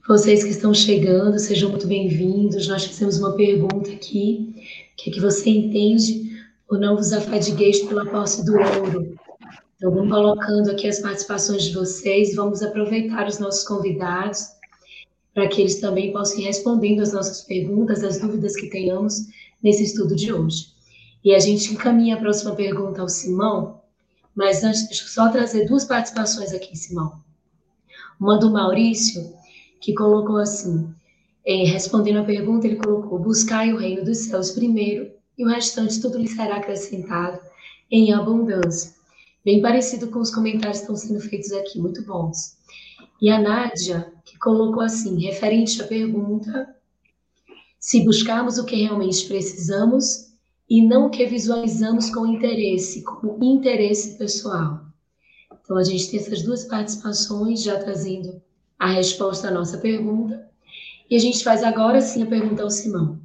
Vocês 0.08 0.44
que 0.44 0.50
estão 0.50 0.74
chegando, 0.74 1.38
sejam 1.40 1.70
muito 1.70 1.88
bem-vindos. 1.88 2.68
Nós 2.68 2.86
fizemos 2.86 3.20
uma 3.20 3.36
pergunta 3.36 3.92
aqui, 3.92 4.56
que 4.98 5.10
é 5.10 5.14
que 5.14 5.20
você 5.20 5.50
entende 5.50 6.30
ou 6.68 6.78
não 6.78 6.96
vos 6.96 7.14
afadigueis 7.14 7.84
pela 7.84 8.06
posse 8.06 8.46
do 8.46 8.54
ouro. 8.54 9.16
Então, 9.76 9.92
vamos 9.92 10.12
colocando 10.12 10.72
aqui 10.72 10.88
as 10.88 11.00
participações 11.00 11.64
de 11.64 11.74
vocês, 11.74 12.36
vamos 12.36 12.62
aproveitar 12.62 13.28
os 13.28 13.40
nossos 13.40 13.64
convidados 13.64 14.48
para 15.34 15.48
que 15.48 15.62
eles 15.62 15.80
também 15.80 16.12
possam 16.12 16.40
ir 16.40 16.44
respondendo 16.44 17.02
as 17.02 17.14
nossas 17.14 17.42
perguntas, 17.42 18.04
as 18.04 18.20
dúvidas 18.20 18.56
que 18.56 18.70
tenhamos 18.70 19.28
nesse 19.64 19.84
estudo 19.84 20.16
de 20.16 20.34
hoje. 20.34 20.68
E 21.24 21.34
a 21.34 21.40
gente 21.40 21.74
encaminha 21.74 22.16
a 22.16 22.20
próxima 22.20 22.56
pergunta 22.56 23.02
ao 23.02 23.08
Simão, 23.08 23.79
mas 24.40 24.64
antes, 24.64 24.88
deixa 24.88 25.04
eu 25.04 25.10
só 25.10 25.30
trazer 25.30 25.66
duas 25.66 25.84
participações 25.84 26.54
aqui, 26.54 26.74
Simão. 26.74 27.22
Uma 28.18 28.40
do 28.40 28.50
Maurício, 28.50 29.34
que 29.82 29.94
colocou 29.94 30.38
assim, 30.38 30.96
eh, 31.46 31.66
respondendo 31.66 32.20
a 32.20 32.24
pergunta, 32.24 32.66
ele 32.66 32.78
colocou: 32.78 33.20
Buscai 33.20 33.74
o 33.74 33.78
reino 33.78 34.06
dos 34.06 34.20
céus 34.20 34.52
primeiro, 34.52 35.12
e 35.38 35.44
o 35.44 35.50
restante 35.50 36.00
tudo 36.00 36.18
lhe 36.18 36.28
será 36.30 36.56
acrescentado 36.56 37.38
em 37.92 38.14
abundância. 38.14 38.94
Bem 39.44 39.62
parecido 39.62 40.08
com 40.08 40.20
os 40.20 40.34
comentários 40.34 40.78
que 40.78 40.84
estão 40.84 40.96
sendo 40.96 41.20
feitos 41.20 41.52
aqui, 41.52 41.78
muito 41.78 42.02
bons. 42.06 42.56
E 43.22 43.30
a 43.30 43.42
Nádia, 43.42 44.14
que 44.24 44.40
colocou 44.40 44.82
assim, 44.82 45.22
referente 45.22 45.82
à 45.82 45.86
pergunta, 45.86 46.78
se 47.78 48.06
buscarmos 48.06 48.58
o 48.58 48.64
que 48.64 48.78
realmente 48.78 49.28
precisamos 49.28 50.29
e 50.70 50.86
não 50.86 51.08
o 51.08 51.10
que 51.10 51.26
visualizamos 51.26 52.14
com 52.14 52.28
interesse, 52.28 53.04
como 53.04 53.44
interesse 53.44 54.18
pessoal. 54.18 54.86
Então, 55.62 55.78
a 55.78 55.84
gente 55.84 56.12
tem 56.12 56.20
essas 56.20 56.44
duas 56.44 56.66
participações, 56.66 57.64
já 57.64 57.80
trazendo 57.80 58.42
a 58.78 58.88
resposta 58.88 59.48
à 59.48 59.52
nossa 59.52 59.80
pergunta. 59.80 60.48
E 61.10 61.16
a 61.16 61.20
gente 61.20 61.44
faz 61.44 61.64
agora 61.64 62.02
sim 62.02 62.22
a 62.22 62.28
pergunta 62.28 62.62
ao 62.62 62.70
Simão. 62.70 63.20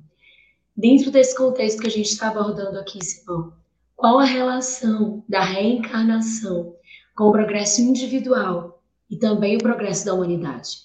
Dentro 0.74 1.10
desse 1.10 1.36
contexto 1.36 1.82
que 1.82 1.86
a 1.86 1.90
gente 1.90 2.10
está 2.10 2.28
abordando 2.28 2.78
aqui, 2.78 3.04
Simão, 3.04 3.52
qual 3.94 4.18
a 4.18 4.24
relação 4.24 5.22
da 5.28 5.42
reencarnação 5.42 6.74
com 7.14 7.24
o 7.24 7.32
progresso 7.32 7.82
individual 7.82 8.82
e 9.10 9.16
também 9.16 9.56
o 9.56 9.62
progresso 9.62 10.06
da 10.06 10.14
humanidade? 10.14 10.84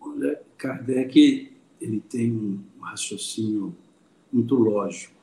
Olha, 0.00 0.40
Kardec 0.56 1.57
ele 1.80 2.00
tem 2.00 2.32
um 2.32 2.60
raciocínio 2.80 3.74
muito 4.32 4.54
lógico 4.54 5.18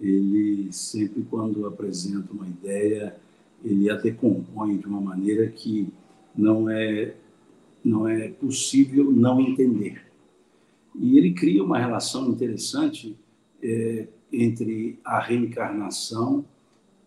ele 0.00 0.72
sempre, 0.72 1.22
quando 1.28 1.66
apresenta 1.66 2.32
uma 2.32 2.46
ideia, 2.46 3.16
ele 3.64 3.90
a 3.90 3.96
decompõe 3.96 4.76
de 4.76 4.86
uma 4.86 5.00
maneira 5.00 5.48
que 5.48 5.88
não 6.36 6.70
é, 6.70 7.14
não 7.84 8.06
é 8.06 8.28
possível 8.28 9.10
não 9.10 9.40
entender. 9.40 10.04
E 10.94 11.18
ele 11.18 11.32
cria 11.32 11.62
uma 11.62 11.78
relação 11.78 12.30
interessante 12.30 13.16
é, 13.62 14.06
entre 14.32 14.98
a 15.04 15.20
reencarnação 15.20 16.44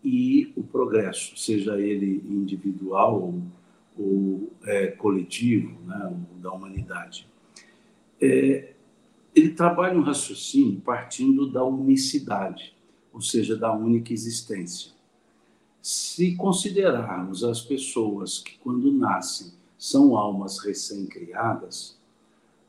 e 0.04 0.52
o 0.56 0.62
progresso, 0.62 1.36
seja 1.38 1.80
ele 1.80 2.22
individual 2.28 3.22
ou, 3.22 3.42
ou 3.98 4.52
é, 4.64 4.88
coletivo, 4.88 5.78
né, 5.86 6.14
da 6.42 6.52
humanidade. 6.52 7.26
É, 8.22 8.74
ele 9.34 9.50
trabalha 9.50 9.98
um 9.98 10.02
raciocínio 10.02 10.80
partindo 10.80 11.50
da 11.50 11.64
unicidade 11.64 12.74
ou 13.12 13.20
seja, 13.20 13.56
da 13.56 13.72
única 13.72 14.12
existência. 14.12 14.92
Se 15.80 16.34
considerarmos 16.36 17.44
as 17.44 17.60
pessoas 17.60 18.38
que, 18.38 18.56
quando 18.58 18.90
nascem, 18.90 19.52
são 19.76 20.16
almas 20.16 20.58
recém-criadas, 20.58 22.00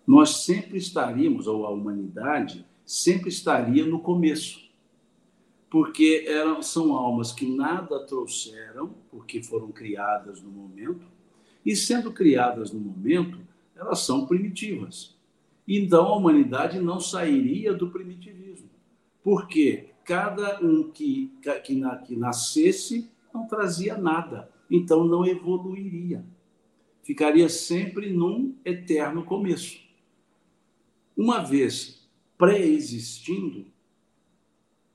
nós 0.06 0.44
sempre 0.44 0.78
estaríamos, 0.78 1.48
ou 1.48 1.66
a 1.66 1.70
humanidade, 1.70 2.66
sempre 2.86 3.30
estaria 3.30 3.86
no 3.86 4.00
começo. 4.00 4.62
Porque 5.70 6.26
eram, 6.28 6.62
são 6.62 6.94
almas 6.94 7.32
que 7.32 7.46
nada 7.46 8.06
trouxeram, 8.06 8.94
porque 9.10 9.42
foram 9.42 9.72
criadas 9.72 10.42
no 10.42 10.50
momento, 10.50 11.06
e 11.66 11.76
sendo 11.76 12.12
criadas 12.12 12.72
no 12.72 12.80
momento, 12.80 13.40
elas 13.76 14.00
são 14.00 14.26
primitivas. 14.26 15.13
Então 15.68 16.08
a 16.08 16.18
humanidade 16.18 16.80
não 16.80 17.00
sairia 17.00 17.74
do 17.74 17.90
primitivismo. 17.90 18.70
Por 19.24 19.48
quê? 19.48 19.94
cada 20.04 20.60
um 20.62 20.92
que, 20.92 21.32
que, 21.42 21.62
que 21.62 22.16
nascesse 22.16 23.10
não 23.34 23.48
trazia 23.48 23.98
nada, 23.98 24.52
então 24.70 25.04
não 25.04 25.26
evoluiria. 25.26 26.26
Ficaria 27.02 27.50
sempre 27.50 28.12
num 28.12 28.56
eterno 28.64 29.26
começo. 29.26 29.82
uma 31.16 31.40
vez 31.40 32.08
pré-existindo, 32.38 33.68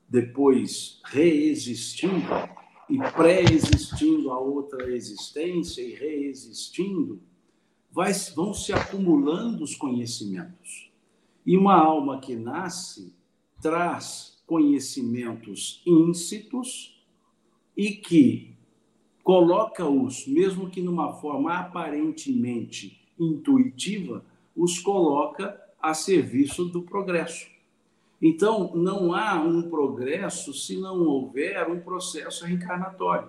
depois 0.09 1.01
reexistindo 1.05 2.25
e 2.89 2.99
pré-existindo 3.13 4.31
a 4.31 4.39
outra 4.39 4.91
existência 4.91 5.83
e 5.83 5.95
reexistindo, 5.95 7.21
vai, 7.99 8.13
vão 8.33 8.55
se 8.55 8.73
acumulando 8.73 9.65
os 9.65 9.75
conhecimentos. 9.75 10.89
E 11.45 11.57
uma 11.57 11.75
alma 11.75 12.21
que 12.21 12.37
nasce 12.37 13.13
traz 13.61 14.41
conhecimentos 14.47 15.83
íncitos 15.85 17.05
e 17.77 17.91
que 17.91 18.55
coloca-os, 19.25 20.29
mesmo 20.29 20.71
que 20.71 20.81
numa 20.81 21.15
forma 21.15 21.59
aparentemente 21.59 23.05
intuitiva, 23.19 24.25
os 24.55 24.79
coloca 24.79 25.61
a 25.83 25.93
serviço 25.93 26.67
do 26.67 26.83
progresso. 26.83 27.49
Então, 28.23 28.77
não 28.77 29.13
há 29.13 29.43
um 29.43 29.69
progresso 29.69 30.55
se 30.55 30.77
não 30.77 31.01
houver 31.01 31.69
um 31.69 31.81
processo 31.81 32.45
reencarnatório, 32.45 33.29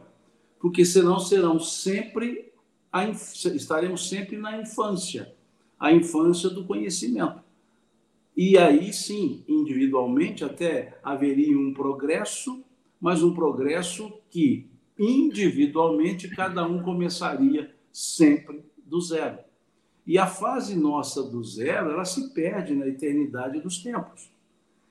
porque 0.59 0.85
senão 0.85 1.19
serão 1.19 1.59
sempre 1.59 2.48
estaremos 3.53 4.10
sempre 4.10 4.38
na 4.38 4.62
infância, 4.62 5.34
a 5.79 5.91
infância 5.91 6.50
do 6.50 6.65
conhecimento. 6.65 7.41
E 8.36 8.58
aí 8.58 8.93
sim, 8.93 9.43
individualmente 9.48 10.43
até 10.43 10.98
haveria 11.03 11.58
um 11.58 11.74
progresso, 11.74 12.63
mas 13.00 13.22
um 13.22 13.34
progresso 13.34 14.12
que 14.29 14.67
individualmente 14.98 16.27
cada 16.29 16.65
um 16.65 16.81
começaria 16.81 17.74
sempre 17.91 18.63
do 18.77 19.01
zero. 19.01 19.39
E 20.05 20.17
a 20.17 20.25
fase 20.25 20.75
nossa 20.75 21.22
do 21.22 21.43
zero, 21.43 21.91
ela 21.91 22.05
se 22.05 22.34
perde 22.34 22.74
na 22.74 22.88
eternidade 22.88 23.60
dos 23.60 23.77
tempos. 23.77 24.31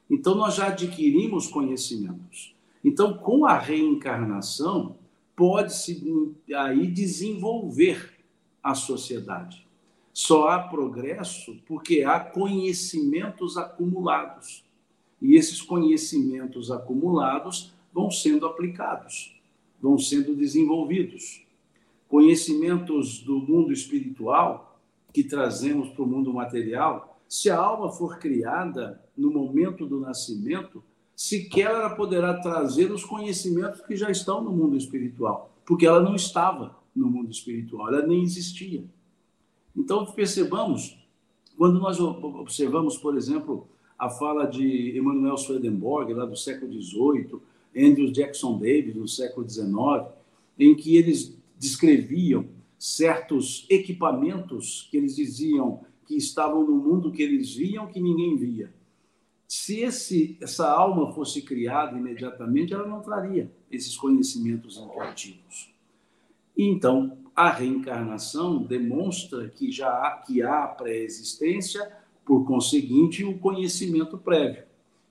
Então, 0.08 0.34
nós 0.34 0.54
já 0.54 0.68
adquirimos 0.68 1.48
conhecimentos. 1.48 2.54
Então, 2.84 3.14
com 3.18 3.44
a 3.44 3.58
reencarnação, 3.58 4.97
pode-se 5.38 6.34
aí 6.52 6.88
desenvolver 6.88 8.10
a 8.60 8.74
sociedade. 8.74 9.64
Só 10.12 10.48
há 10.48 10.58
progresso 10.58 11.56
porque 11.64 12.02
há 12.02 12.18
conhecimentos 12.18 13.56
acumulados. 13.56 14.64
E 15.22 15.36
esses 15.36 15.62
conhecimentos 15.62 16.72
acumulados 16.72 17.72
vão 17.92 18.10
sendo 18.10 18.46
aplicados, 18.46 19.40
vão 19.80 19.96
sendo 19.96 20.34
desenvolvidos. 20.34 21.46
Conhecimentos 22.08 23.20
do 23.20 23.38
mundo 23.38 23.72
espiritual 23.72 24.80
que 25.12 25.22
trazemos 25.22 25.88
para 25.90 26.02
o 26.02 26.08
mundo 26.08 26.34
material, 26.34 27.20
se 27.28 27.48
a 27.48 27.56
alma 27.56 27.92
for 27.92 28.18
criada 28.18 29.00
no 29.16 29.30
momento 29.30 29.86
do 29.86 30.00
nascimento, 30.00 30.82
sequer 31.18 31.72
ela 31.72 31.90
poderá 31.90 32.32
trazer 32.34 32.92
os 32.92 33.04
conhecimentos 33.04 33.80
que 33.80 33.96
já 33.96 34.08
estão 34.08 34.40
no 34.40 34.52
mundo 34.52 34.76
espiritual, 34.76 35.52
porque 35.66 35.84
ela 35.84 36.00
não 36.00 36.14
estava 36.14 36.78
no 36.94 37.10
mundo 37.10 37.28
espiritual, 37.28 37.88
ela 37.88 38.06
nem 38.06 38.22
existia. 38.22 38.84
Então, 39.76 40.06
percebamos, 40.06 40.96
quando 41.56 41.80
nós 41.80 41.98
observamos, 41.98 42.96
por 42.96 43.16
exemplo, 43.16 43.66
a 43.98 44.08
fala 44.08 44.46
de 44.46 44.96
Emmanuel 44.96 45.36
Swedenborg, 45.36 46.14
lá 46.14 46.24
do 46.24 46.36
século 46.36 46.72
XVIII, 46.72 47.40
Andrew 47.76 48.12
Jackson 48.12 48.56
Davis, 48.56 48.94
do 48.94 49.08
século 49.08 49.48
XIX, 49.48 49.72
em 50.56 50.76
que 50.76 50.96
eles 50.96 51.36
descreviam 51.58 52.46
certos 52.78 53.66
equipamentos 53.68 54.86
que 54.88 54.96
eles 54.96 55.16
diziam 55.16 55.80
que 56.06 56.14
estavam 56.14 56.64
no 56.64 56.76
mundo 56.76 57.10
que 57.10 57.24
eles 57.24 57.52
viam 57.56 57.88
que 57.88 58.00
ninguém 58.00 58.36
via 58.36 58.77
se 59.48 59.80
esse, 59.80 60.36
essa 60.42 60.70
alma 60.70 61.10
fosse 61.10 61.40
criada 61.40 61.96
imediatamente, 61.96 62.74
ela 62.74 62.86
não 62.86 63.00
traria 63.00 63.50
esses 63.72 63.96
conhecimentos 63.96 64.76
intuitivos. 64.76 65.72
Então, 66.54 67.16
a 67.34 67.50
reencarnação 67.50 68.62
demonstra 68.62 69.48
que 69.48 69.72
já 69.72 69.88
há, 69.88 70.22
que 70.26 70.42
há 70.42 70.66
pré-existência, 70.66 71.90
por 72.26 72.44
conseguinte, 72.44 73.24
o 73.24 73.38
conhecimento 73.38 74.18
prévio. 74.18 74.64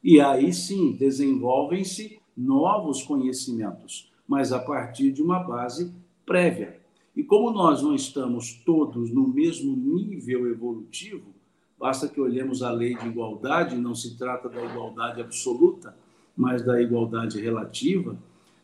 E 0.03 0.19
aí 0.19 0.53
sim 0.53 0.91
desenvolvem-se 0.91 2.19
novos 2.37 3.01
conhecimentos, 3.01 4.11
mas 4.27 4.53
a 4.53 4.59
partir 4.59 5.11
de 5.11 5.23
uma 5.23 5.39
base 5.39 5.91
prévia. 6.27 6.79
E 7.15 7.23
como 7.23 7.49
nós 7.49 7.81
não 7.81 7.95
estamos 7.95 8.53
todos 8.63 9.09
no 9.09 9.27
mesmo 9.27 9.75
nível 9.75 10.47
evolutivo, 10.47 11.33
Basta 11.79 12.07
que 12.07 12.19
olhemos 12.19 12.63
a 12.63 12.71
lei 12.71 12.95
de 12.95 13.07
igualdade, 13.07 13.75
não 13.77 13.93
se 13.93 14.17
trata 14.17 14.49
da 14.49 14.63
igualdade 14.63 15.21
absoluta, 15.21 15.95
mas 16.35 16.63
da 16.63 16.81
igualdade 16.81 17.39
relativa. 17.39 18.17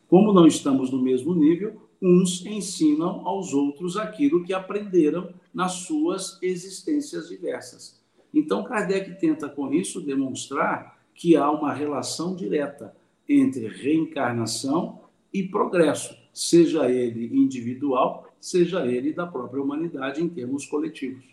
Como 0.08 0.34
não 0.34 0.48
estamos 0.48 0.92
no 0.92 1.02
mesmo 1.02 1.36
nível, 1.36 1.82
uns 2.02 2.46
ensinam 2.46 3.26
aos 3.26 3.54
outros 3.54 3.98
aquilo 3.98 4.44
que 4.44 4.54
aprenderam 4.54 5.30
nas 5.54 5.74
suas 5.74 6.38
existências 6.42 7.30
diversas. 7.30 8.02
Então, 8.34 8.64
Kardec 8.64 9.20
tenta 9.20 9.48
com 9.48 9.72
isso 9.72 10.02
demonstrar 10.02 11.00
que 11.14 11.36
há 11.36 11.50
uma 11.52 11.72
relação 11.72 12.36
direta 12.36 12.96
entre 13.30 13.68
reencarnação 13.68 15.02
e 15.32 15.44
progresso, 15.44 16.18
seja 16.34 16.90
ele 16.90 17.30
individual, 17.38 18.28
seja 18.40 18.86
ele 18.86 19.14
da 19.14 19.26
própria 19.26 19.62
humanidade 19.62 20.22
em 20.22 20.28
termos 20.28 20.66
coletivos. 20.66 21.24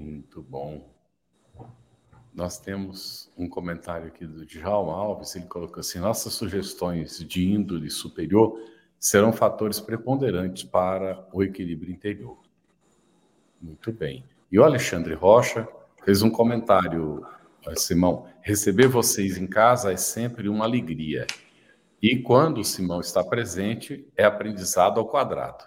Muito 0.00 0.42
bom. 0.42 0.88
Nós 2.32 2.58
temos 2.58 3.30
um 3.36 3.46
comentário 3.46 4.06
aqui 4.06 4.24
do 4.24 4.46
Djalma 4.46 4.94
Alves, 4.94 5.36
ele 5.36 5.44
colocou 5.44 5.80
assim: 5.80 5.98
nossas 5.98 6.32
sugestões 6.32 7.18
de 7.18 7.52
índole 7.52 7.90
superior 7.90 8.58
serão 8.98 9.32
fatores 9.32 9.78
preponderantes 9.78 10.64
para 10.64 11.26
o 11.32 11.42
equilíbrio 11.42 11.92
interior. 11.92 12.38
Muito 13.60 13.92
bem. 13.92 14.24
E 14.50 14.58
o 14.58 14.64
Alexandre 14.64 15.12
Rocha 15.12 15.68
fez 16.02 16.22
um 16.22 16.30
comentário, 16.30 17.26
Simão, 17.76 18.26
receber 18.40 18.88
vocês 18.88 19.36
em 19.36 19.46
casa 19.46 19.92
é 19.92 19.96
sempre 19.96 20.48
uma 20.48 20.64
alegria. 20.64 21.26
E 22.02 22.16
quando 22.16 22.58
o 22.58 22.64
Simão 22.64 23.00
está 23.00 23.22
presente, 23.22 24.06
é 24.16 24.24
aprendizado 24.24 24.98
ao 24.98 25.06
quadrado. 25.06 25.64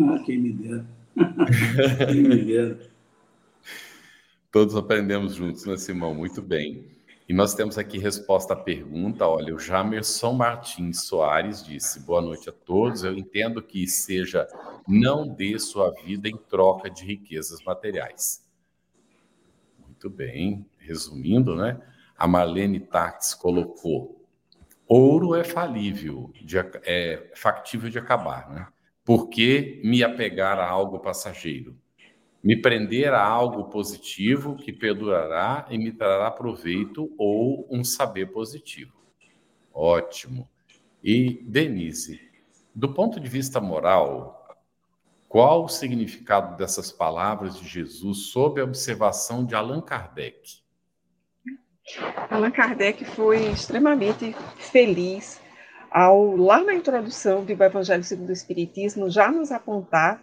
Ah, 0.00 0.22
quem 0.24 0.38
me 0.38 0.52
dera. 0.52 0.86
quem 2.06 2.22
me 2.22 2.44
dera. 2.44 2.95
Todos 4.56 4.74
aprendemos 4.74 5.34
juntos, 5.34 5.66
né, 5.66 5.76
Simão? 5.76 6.14
Muito 6.14 6.40
bem. 6.40 6.88
E 7.28 7.34
nós 7.34 7.52
temos 7.52 7.76
aqui 7.76 7.98
resposta 7.98 8.54
à 8.54 8.56
pergunta. 8.56 9.28
Olha, 9.28 9.54
o 9.54 9.58
Jamerson 9.58 10.32
Martins 10.32 11.02
Soares 11.02 11.62
disse: 11.62 12.00
Boa 12.00 12.22
noite 12.22 12.48
a 12.48 12.52
todos. 12.52 13.04
Eu 13.04 13.12
entendo 13.12 13.60
que 13.60 13.86
seja 13.86 14.48
não 14.88 15.28
dê 15.28 15.58
sua 15.58 15.90
vida 16.02 16.26
em 16.26 16.38
troca 16.38 16.88
de 16.88 17.04
riquezas 17.04 17.62
materiais. 17.62 18.48
Muito 19.86 20.08
bem. 20.08 20.64
Resumindo, 20.78 21.54
né? 21.54 21.78
A 22.16 22.26
Marlene 22.26 22.80
Tax 22.80 23.34
colocou: 23.34 24.26
ouro 24.88 25.34
é 25.34 25.44
falível, 25.44 26.32
de, 26.42 26.56
é 26.82 27.30
factível 27.34 27.90
de 27.90 27.98
acabar, 27.98 28.48
né? 28.48 28.68
Por 29.04 29.28
que 29.28 29.82
me 29.84 30.02
apegar 30.02 30.58
a 30.58 30.66
algo 30.66 30.98
passageiro? 30.98 31.76
Me 32.46 32.54
prender 32.54 33.12
a 33.12 33.20
algo 33.20 33.64
positivo 33.64 34.54
que 34.54 34.72
perdurará 34.72 35.66
e 35.68 35.76
me 35.76 35.90
trará 35.90 36.30
proveito 36.30 37.12
ou 37.18 37.66
um 37.68 37.82
saber 37.82 38.26
positivo. 38.26 38.92
Ótimo. 39.74 40.48
E, 41.02 41.42
Denise, 41.42 42.20
do 42.72 42.94
ponto 42.94 43.18
de 43.18 43.28
vista 43.28 43.60
moral, 43.60 44.46
qual 45.28 45.64
o 45.64 45.68
significado 45.68 46.56
dessas 46.56 46.92
palavras 46.92 47.58
de 47.58 47.66
Jesus 47.66 48.28
sob 48.28 48.60
a 48.60 48.64
observação 48.64 49.44
de 49.44 49.56
Allan 49.56 49.80
Kardec? 49.80 50.60
Allan 52.30 52.52
Kardec 52.52 53.04
foi 53.06 53.44
extremamente 53.50 54.36
feliz 54.56 55.40
ao, 55.90 56.36
lá 56.36 56.62
na 56.62 56.74
introdução 56.74 57.44
do 57.44 57.50
Evangelho 57.50 58.04
segundo 58.04 58.28
o 58.28 58.32
Espiritismo, 58.32 59.10
já 59.10 59.32
nos 59.32 59.50
apontar 59.50 60.22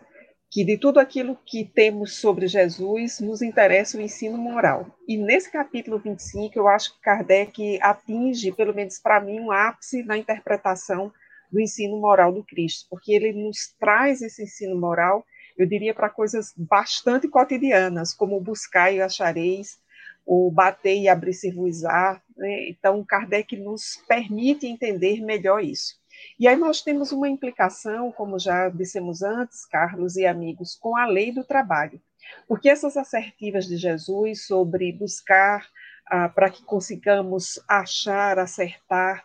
que 0.53 0.63
de 0.63 0.77
tudo 0.77 0.99
aquilo 0.99 1.35
que 1.47 1.65
temos 1.65 2.17
sobre 2.17 2.45
Jesus 2.45 3.19
nos 3.19 3.41
interessa 3.41 3.97
o 3.97 4.01
ensino 4.01 4.37
moral. 4.37 4.85
E 5.07 5.17
nesse 5.17 5.51
capítulo 5.51 5.97
25, 5.97 6.55
eu 6.55 6.67
acho 6.67 6.93
que 6.93 7.01
Kardec 7.01 7.79
atinge, 7.81 8.51
pelo 8.51 8.71
menos 8.71 8.99
para 8.99 9.19
mim, 9.19 9.39
um 9.39 9.51
ápice 9.51 10.03
na 10.03 10.15
interpretação 10.15 11.11
do 11.51 11.59
ensino 11.59 11.99
moral 11.99 12.31
do 12.31 12.43
Cristo, 12.43 12.85
porque 12.87 13.13
ele 13.13 13.33
nos 13.33 13.73
traz 13.79 14.21
esse 14.21 14.43
ensino 14.43 14.79
moral, 14.79 15.25
eu 15.57 15.65
diria, 15.65 15.91
para 15.91 16.07
coisas 16.07 16.53
bastante 16.55 17.27
cotidianas, 17.27 18.13
como 18.13 18.39
buscar 18.39 18.93
e 18.93 19.01
achareis, 19.01 19.79
o 20.23 20.51
bater 20.51 20.99
e 20.99 21.09
abrir-se-vos-á. 21.09 22.21
Né? 22.37 22.69
Então, 22.69 23.03
Kardec 23.03 23.57
nos 23.57 24.03
permite 24.07 24.67
entender 24.67 25.19
melhor 25.19 25.63
isso. 25.63 25.95
E 26.39 26.47
aí 26.47 26.55
nós 26.55 26.81
temos 26.81 27.11
uma 27.11 27.29
implicação, 27.29 28.11
como 28.11 28.39
já 28.39 28.69
dissemos 28.69 29.21
antes, 29.21 29.65
Carlos 29.65 30.15
e 30.15 30.25
amigos, 30.25 30.75
com 30.75 30.95
a 30.95 31.05
lei 31.05 31.31
do 31.31 31.43
trabalho. 31.43 32.01
Porque 32.47 32.69
essas 32.69 32.97
assertivas 32.97 33.67
de 33.67 33.77
Jesus 33.77 34.45
sobre 34.45 34.91
buscar 34.91 35.67
ah, 36.07 36.29
para 36.29 36.49
que 36.49 36.63
consigamos 36.63 37.59
achar, 37.67 38.39
acertar, 38.39 39.23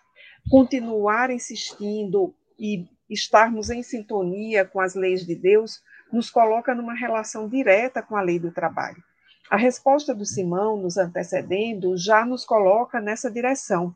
continuar 0.51 1.31
insistindo 1.31 2.35
e 2.59 2.87
estarmos 3.09 3.71
em 3.71 3.83
sintonia 3.83 4.65
com 4.65 4.81
as 4.81 4.95
leis 4.95 5.25
de 5.25 5.35
Deus, 5.35 5.83
nos 6.13 6.31
coloca 6.31 6.75
numa 6.75 6.95
relação 6.95 7.49
direta 7.49 8.03
com 8.03 8.17
a 8.17 8.23
lei 8.23 8.39
do 8.39 8.51
trabalho. 8.51 9.03
A 9.51 9.57
resposta 9.57 10.15
do 10.15 10.27
Simão, 10.27 10.77
nos 10.77 10.97
antecedendo, 10.97 11.97
já 11.97 12.25
nos 12.25 12.45
coloca 12.45 13.01
nessa 13.01 13.31
direção, 13.31 13.95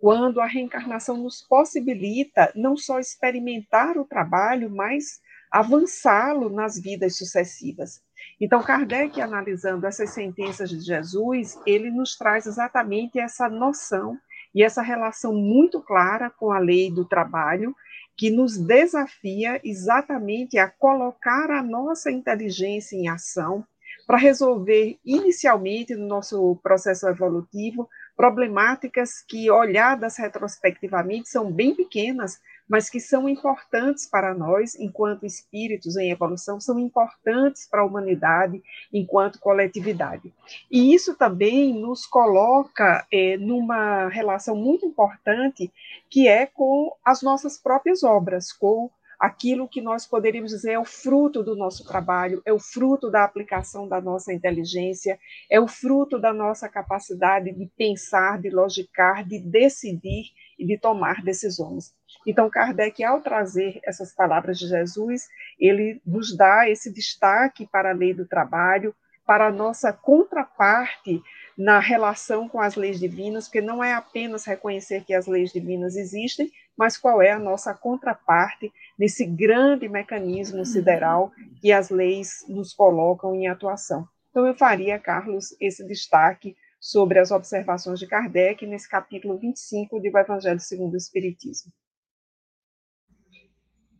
quando 0.00 0.40
a 0.40 0.46
reencarnação 0.46 1.18
nos 1.18 1.42
possibilita 1.42 2.50
não 2.56 2.74
só 2.74 2.98
experimentar 2.98 3.98
o 3.98 4.04
trabalho, 4.04 4.70
mas 4.70 5.20
avançá-lo 5.52 6.48
nas 6.48 6.80
vidas 6.80 7.18
sucessivas. 7.18 8.02
Então, 8.40 8.62
Kardec, 8.62 9.20
analisando 9.20 9.86
essas 9.86 10.10
sentenças 10.10 10.70
de 10.70 10.80
Jesus, 10.80 11.58
ele 11.66 11.90
nos 11.90 12.16
traz 12.16 12.46
exatamente 12.46 13.20
essa 13.20 13.46
noção 13.48 14.18
e 14.54 14.62
essa 14.62 14.80
relação 14.80 15.34
muito 15.34 15.82
clara 15.82 16.30
com 16.30 16.50
a 16.50 16.58
lei 16.58 16.90
do 16.90 17.04
trabalho, 17.04 17.76
que 18.16 18.30
nos 18.30 18.56
desafia 18.56 19.60
exatamente 19.62 20.58
a 20.58 20.68
colocar 20.68 21.50
a 21.50 21.62
nossa 21.62 22.10
inteligência 22.10 22.96
em 22.96 23.08
ação 23.08 23.64
para 24.06 24.18
resolver 24.18 24.98
inicialmente 25.04 25.94
no 25.94 26.06
nosso 26.06 26.58
processo 26.62 27.06
evolutivo 27.06 27.88
problemáticas 28.20 29.24
que 29.26 29.50
olhadas 29.50 30.18
retrospectivamente 30.18 31.30
são 31.30 31.50
bem 31.50 31.74
pequenas, 31.74 32.38
mas 32.68 32.90
que 32.90 33.00
são 33.00 33.26
importantes 33.26 34.06
para 34.06 34.34
nós, 34.34 34.74
enquanto 34.74 35.24
espíritos 35.24 35.96
em 35.96 36.10
evolução, 36.10 36.60
são 36.60 36.78
importantes 36.78 37.66
para 37.66 37.80
a 37.80 37.84
humanidade 37.86 38.62
enquanto 38.92 39.40
coletividade. 39.40 40.30
E 40.70 40.94
isso 40.94 41.16
também 41.16 41.72
nos 41.72 42.04
coloca 42.04 43.06
é, 43.10 43.38
numa 43.38 44.08
relação 44.08 44.54
muito 44.54 44.84
importante, 44.84 45.72
que 46.10 46.28
é 46.28 46.44
com 46.44 46.94
as 47.02 47.22
nossas 47.22 47.56
próprias 47.56 48.02
obras, 48.02 48.52
com 48.52 48.90
aquilo 49.20 49.68
que 49.68 49.82
nós 49.82 50.06
poderíamos 50.06 50.50
dizer 50.50 50.72
é 50.72 50.78
o 50.78 50.84
fruto 50.84 51.42
do 51.42 51.54
nosso 51.54 51.84
trabalho, 51.86 52.40
é 52.46 52.52
o 52.52 52.58
fruto 52.58 53.10
da 53.10 53.22
aplicação 53.22 53.86
da 53.86 54.00
nossa 54.00 54.32
inteligência, 54.32 55.18
é 55.50 55.60
o 55.60 55.68
fruto 55.68 56.18
da 56.18 56.32
nossa 56.32 56.70
capacidade 56.70 57.52
de 57.52 57.66
pensar, 57.76 58.40
de 58.40 58.48
logicar, 58.48 59.28
de 59.28 59.38
decidir 59.38 60.24
e 60.58 60.64
de 60.64 60.78
tomar 60.78 61.22
decisões. 61.22 61.94
Então, 62.26 62.48
Kardec, 62.48 63.04
ao 63.04 63.20
trazer 63.20 63.78
essas 63.84 64.14
palavras 64.14 64.58
de 64.58 64.66
Jesus, 64.66 65.28
ele 65.58 66.00
nos 66.04 66.34
dá 66.34 66.68
esse 66.68 66.90
destaque 66.90 67.66
para 67.66 67.90
a 67.90 67.94
lei 67.94 68.14
do 68.14 68.26
trabalho, 68.26 68.94
para 69.26 69.48
a 69.48 69.52
nossa 69.52 69.92
contraparte 69.92 71.22
na 71.56 71.78
relação 71.78 72.48
com 72.48 72.58
as 72.58 72.74
leis 72.74 72.98
divinas, 72.98 73.46
porque 73.46 73.60
não 73.60 73.84
é 73.84 73.92
apenas 73.92 74.46
reconhecer 74.46 75.04
que 75.04 75.12
as 75.12 75.26
leis 75.26 75.52
divinas 75.52 75.94
existem, 75.94 76.50
mas 76.76 76.96
qual 76.96 77.20
é 77.20 77.30
a 77.30 77.38
nossa 77.38 77.74
contraparte 77.74 78.72
nesse 79.00 79.24
grande 79.24 79.88
mecanismo 79.88 80.62
sideral 80.66 81.32
que 81.58 81.72
as 81.72 81.88
leis 81.88 82.44
nos 82.46 82.74
colocam 82.74 83.34
em 83.34 83.48
atuação. 83.48 84.06
Então, 84.28 84.46
eu 84.46 84.54
faria, 84.54 84.98
Carlos, 84.98 85.56
esse 85.58 85.82
destaque 85.86 86.54
sobre 86.78 87.18
as 87.18 87.30
observações 87.30 87.98
de 87.98 88.06
Kardec 88.06 88.66
nesse 88.66 88.86
capítulo 88.86 89.38
25 89.38 89.98
do 89.98 90.06
Evangelho 90.06 90.60
segundo 90.60 90.92
o 90.92 90.96
Espiritismo. 90.98 91.72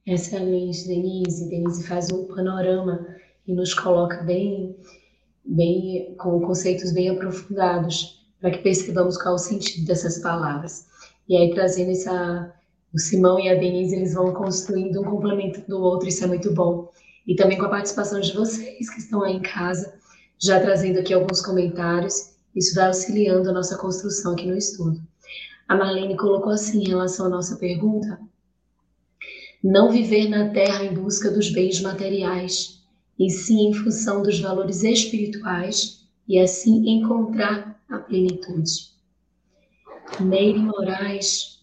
Excelente, 0.05 0.87
Denise. 0.87 1.49
Denise 1.49 1.89
faz 1.89 2.13
um 2.13 2.27
panorama 2.27 3.17
e 3.47 3.55
nos 3.55 3.73
coloca 3.73 4.23
bem, 4.23 4.77
bem 5.43 6.15
com 6.17 6.43
conceitos 6.43 6.93
bem 6.93 7.09
aprofundados 7.09 8.23
para 8.39 8.51
que 8.51 8.59
percebamos 8.59 9.17
qual 9.17 9.33
é 9.33 9.37
o 9.37 9.39
sentido 9.39 9.87
dessas 9.87 10.19
palavras. 10.19 10.87
E 11.27 11.39
aí 11.39 11.55
trazendo 11.55 11.91
essa 11.91 12.60
o 12.93 12.99
Simão 12.99 13.39
e 13.39 13.49
a 13.49 13.55
Denise 13.55 13.95
eles 13.95 14.15
vão 14.15 14.33
construindo 14.33 15.01
um 15.01 15.05
complemento 15.05 15.61
do 15.69 15.81
outro, 15.81 16.09
isso 16.09 16.25
é 16.25 16.27
muito 16.27 16.53
bom. 16.53 16.91
E 17.27 17.35
também 17.35 17.59
com 17.59 17.67
a 17.67 17.71
participação 17.71 18.21
de 18.21 18.33
vocês 18.33 18.91
que 18.91 18.99
estão 18.99 19.23
aí 19.23 19.37
em 19.37 19.43
casa, 19.43 19.95
já 20.39 20.59
trazendo 20.61 20.99
aqui 20.99 21.15
alguns 21.15 21.41
comentários, 21.41 22.35
isso 22.55 22.75
vai 22.75 22.87
auxiliando 22.87 23.49
a 23.49 23.53
nossa 23.53 23.77
construção 23.77 24.33
aqui 24.33 24.47
no 24.47 24.57
estudo. 24.57 25.01
A 25.69 25.77
Marlene 25.77 26.17
colocou 26.17 26.51
assim 26.51 26.83
em 26.83 26.89
relação 26.89 27.27
à 27.27 27.29
nossa 27.29 27.57
pergunta: 27.57 28.19
não 29.63 29.91
viver 29.91 30.29
na 30.29 30.49
terra 30.51 30.85
em 30.85 30.93
busca 30.93 31.31
dos 31.31 31.51
bens 31.51 31.81
materiais, 31.81 32.81
e 33.19 33.31
sim 33.31 33.69
em 33.69 33.75
função 33.75 34.23
dos 34.23 34.41
valores 34.41 34.83
espirituais 34.83 36.01
e 36.27 36.41
assim 36.41 36.89
encontrar 36.89 37.81
a 37.89 37.99
plenitude. 37.99 38.91
Neire 40.19 40.59
Moraes 40.59 41.60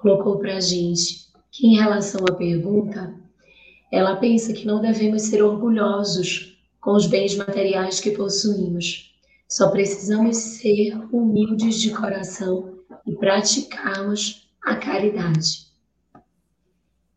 colocou 0.00 0.38
para 0.38 0.56
a 0.56 0.60
gente 0.60 1.28
que, 1.50 1.66
em 1.66 1.76
relação 1.76 2.24
à 2.28 2.34
pergunta, 2.34 3.14
ela 3.92 4.16
pensa 4.16 4.52
que 4.52 4.66
não 4.66 4.80
devemos 4.80 5.22
ser 5.22 5.42
orgulhosos 5.42 6.56
com 6.80 6.92
os 6.92 7.06
bens 7.06 7.36
materiais 7.36 8.00
que 8.00 8.12
possuímos. 8.12 9.14
Só 9.48 9.70
precisamos 9.70 10.36
ser 10.36 10.96
humildes 11.12 11.80
de 11.80 11.90
coração 11.90 12.78
e 13.06 13.14
praticarmos 13.16 14.48
a 14.62 14.76
caridade. 14.76 15.66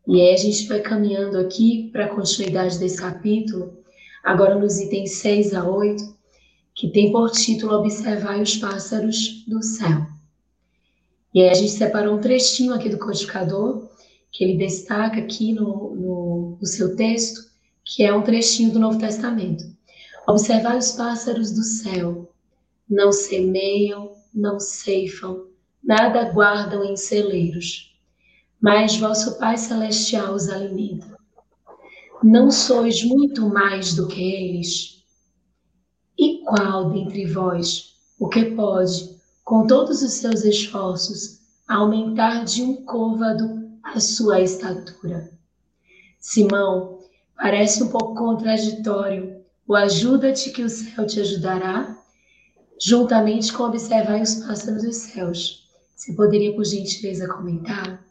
E 0.06 0.20
aí 0.20 0.34
a 0.34 0.36
gente 0.36 0.66
vai 0.66 0.80
caminhando 0.80 1.38
aqui 1.38 1.88
para 1.92 2.06
a 2.06 2.14
continuidade 2.14 2.78
desse 2.78 2.98
capítulo, 2.98 3.78
agora 4.22 4.58
nos 4.58 4.78
itens 4.78 5.12
6 5.12 5.54
a 5.54 5.66
8, 5.66 6.14
que 6.74 6.90
tem 6.90 7.10
por 7.10 7.30
título 7.30 7.78
Observar 7.78 8.40
os 8.40 8.56
pássaros 8.56 9.44
do 9.46 9.62
céu. 9.62 10.13
E 11.34 11.42
aí 11.42 11.50
a 11.50 11.54
gente 11.54 11.72
separou 11.72 12.16
um 12.16 12.20
trechinho 12.20 12.72
aqui 12.72 12.88
do 12.88 12.98
codificador, 12.98 13.88
que 14.30 14.44
ele 14.44 14.56
destaca 14.56 15.18
aqui 15.18 15.52
no, 15.52 15.94
no, 15.94 16.58
no 16.60 16.66
seu 16.66 16.94
texto, 16.94 17.40
que 17.84 18.04
é 18.04 18.14
um 18.14 18.22
trechinho 18.22 18.72
do 18.72 18.78
Novo 18.78 18.98
Testamento. 18.98 19.64
Observar 20.26 20.76
os 20.76 20.92
pássaros 20.92 21.50
do 21.52 21.62
céu, 21.62 22.32
não 22.88 23.12
semeiam, 23.12 24.12
não 24.32 24.60
ceifam, 24.60 25.48
nada 25.82 26.30
guardam 26.30 26.84
em 26.84 26.96
celeiros 26.96 27.94
mas 28.64 28.96
vosso 28.96 29.38
Pai 29.38 29.58
Celestial 29.58 30.34
os 30.34 30.48
alimenta. 30.48 31.18
Não 32.22 32.50
sois 32.50 33.04
muito 33.04 33.46
mais 33.46 33.94
do 33.94 34.08
que 34.08 34.22
eles? 34.22 35.04
E 36.18 36.40
qual 36.46 36.90
dentre 36.90 37.26
vós 37.26 37.92
o 38.18 38.26
que 38.26 38.42
pode, 38.46 39.13
com 39.44 39.66
todos 39.66 40.02
os 40.02 40.14
seus 40.14 40.44
esforços, 40.44 41.40
aumentar 41.68 42.44
de 42.44 42.62
um 42.62 42.84
côvado 42.84 43.78
a 43.82 44.00
sua 44.00 44.40
estatura? 44.40 45.30
Simão, 46.18 47.00
parece 47.36 47.82
um 47.82 47.88
pouco 47.88 48.14
contraditório. 48.14 49.44
O 49.68 49.74
ajuda-te 49.74 50.50
que 50.50 50.62
o 50.62 50.68
céu 50.68 51.06
te 51.06 51.20
ajudará, 51.20 51.96
juntamente 52.80 53.52
com 53.52 53.64
observar 53.64 54.20
os 54.20 54.34
pássaros 54.36 54.82
dos 54.82 54.96
céus. 54.96 55.68
Você 55.94 56.12
poderia, 56.14 56.54
por 56.54 56.64
gentileza, 56.64 57.28
comentar? 57.28 58.04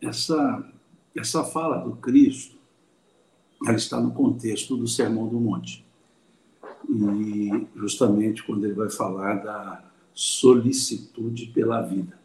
essa, 0.00 0.72
essa 1.16 1.44
fala 1.44 1.78
do 1.78 1.96
Cristo, 1.96 2.56
ela 3.66 3.76
está 3.76 4.00
no 4.00 4.12
contexto 4.12 4.76
do 4.76 4.86
Sermão 4.86 5.28
do 5.28 5.40
Monte. 5.40 5.84
E 6.88 7.66
justamente 7.76 8.42
quando 8.42 8.64
ele 8.64 8.74
vai 8.74 8.90
falar 8.90 9.34
da 9.34 9.84
solicitude 10.14 11.46
pela 11.46 11.82
vida. 11.82 12.18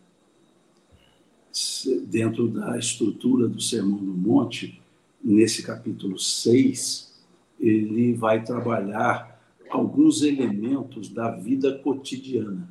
Dentro 2.08 2.48
da 2.48 2.78
estrutura 2.78 3.48
do 3.48 3.62
Sermão 3.62 3.98
do 3.98 4.14
Monte, 4.14 4.82
nesse 5.24 5.62
capítulo 5.62 6.18
6, 6.18 7.14
ele 7.60 8.14
vai 8.14 8.44
trabalhar 8.44 9.40
alguns 9.70 10.24
elementos 10.24 11.10
da 11.10 11.30
vida 11.32 11.78
cotidiana. 11.78 12.68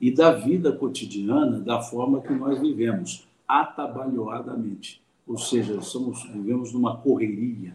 E 0.00 0.10
da 0.10 0.32
vida 0.32 0.72
cotidiana 0.72 1.60
da 1.60 1.80
forma 1.80 2.20
que 2.20 2.32
nós 2.32 2.60
vivemos, 2.60 3.26
atabalhoadamente, 3.46 5.00
ou 5.26 5.38
seja, 5.38 5.80
somos, 5.80 6.24
vivemos 6.24 6.72
numa 6.72 6.96
correria. 6.96 7.74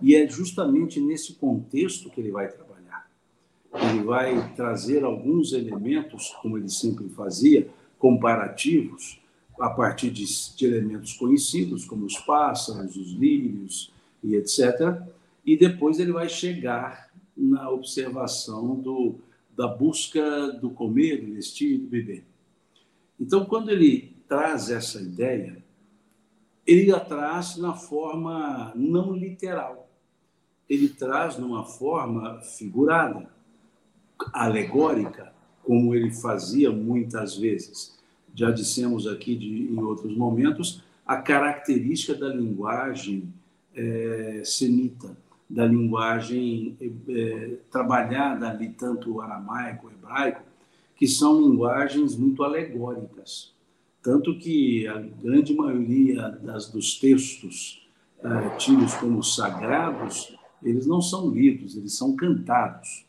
E 0.00 0.14
é 0.14 0.28
justamente 0.28 1.00
nesse 1.00 1.34
contexto 1.34 2.10
que 2.10 2.20
ele 2.20 2.30
vai 2.30 2.48
trabalhar. 2.48 2.65
Ele 3.90 4.02
vai 4.02 4.52
trazer 4.54 5.04
alguns 5.04 5.52
elementos, 5.52 6.30
como 6.42 6.58
ele 6.58 6.68
sempre 6.68 7.08
fazia, 7.08 7.68
comparativos, 7.98 9.20
a 9.58 9.70
partir 9.70 10.10
de, 10.10 10.24
de 10.54 10.66
elementos 10.66 11.14
conhecidos, 11.14 11.84
como 11.84 12.04
os 12.04 12.18
pássaros, 12.18 12.96
os 12.96 13.12
lírios 13.12 13.92
e 14.22 14.36
etc. 14.36 15.02
E 15.44 15.56
depois 15.56 15.98
ele 15.98 16.12
vai 16.12 16.28
chegar 16.28 17.10
na 17.36 17.70
observação 17.70 18.74
do, 18.74 19.16
da 19.56 19.66
busca 19.66 20.48
do 20.52 20.70
comer, 20.70 21.24
do 21.24 21.34
vestir 21.34 21.74
e 21.74 21.78
do 21.78 21.86
beber. 21.86 22.24
Então, 23.18 23.44
quando 23.44 23.70
ele 23.70 24.14
traz 24.28 24.70
essa 24.70 25.00
ideia, 25.00 25.62
ele 26.66 26.92
a 26.92 27.00
traz 27.00 27.56
na 27.56 27.74
forma 27.74 28.72
não 28.74 29.14
literal. 29.14 29.88
Ele 30.68 30.88
traz 30.88 31.38
numa 31.38 31.64
forma 31.64 32.40
figurada, 32.40 33.30
alegórica, 34.32 35.32
como 35.62 35.94
ele 35.94 36.10
fazia 36.10 36.70
muitas 36.70 37.36
vezes. 37.36 37.98
Já 38.34 38.50
dissemos 38.50 39.06
aqui 39.06 39.34
de, 39.34 39.72
em 39.72 39.78
outros 39.78 40.16
momentos 40.16 40.82
a 41.06 41.16
característica 41.16 42.14
da 42.14 42.28
linguagem 42.28 43.32
é, 43.74 44.42
semita, 44.44 45.16
da 45.48 45.64
linguagem 45.64 46.76
é, 47.08 47.56
trabalhada 47.70 48.50
ali, 48.50 48.70
tanto 48.70 49.20
aramaico, 49.20 49.90
hebraico, 49.90 50.42
que 50.96 51.06
são 51.06 51.40
linguagens 51.40 52.16
muito 52.16 52.42
alegóricas. 52.42 53.54
Tanto 54.02 54.36
que 54.38 54.86
a 54.88 54.98
grande 54.98 55.54
maioria 55.54 56.30
das, 56.42 56.68
dos 56.68 56.98
textos 56.98 57.86
é, 58.22 58.56
tidos 58.56 58.94
como 58.94 59.22
sagrados, 59.22 60.36
eles 60.62 60.86
não 60.86 61.00
são 61.00 61.30
lidos, 61.30 61.76
eles 61.76 61.94
são 61.94 62.16
cantados. 62.16 63.05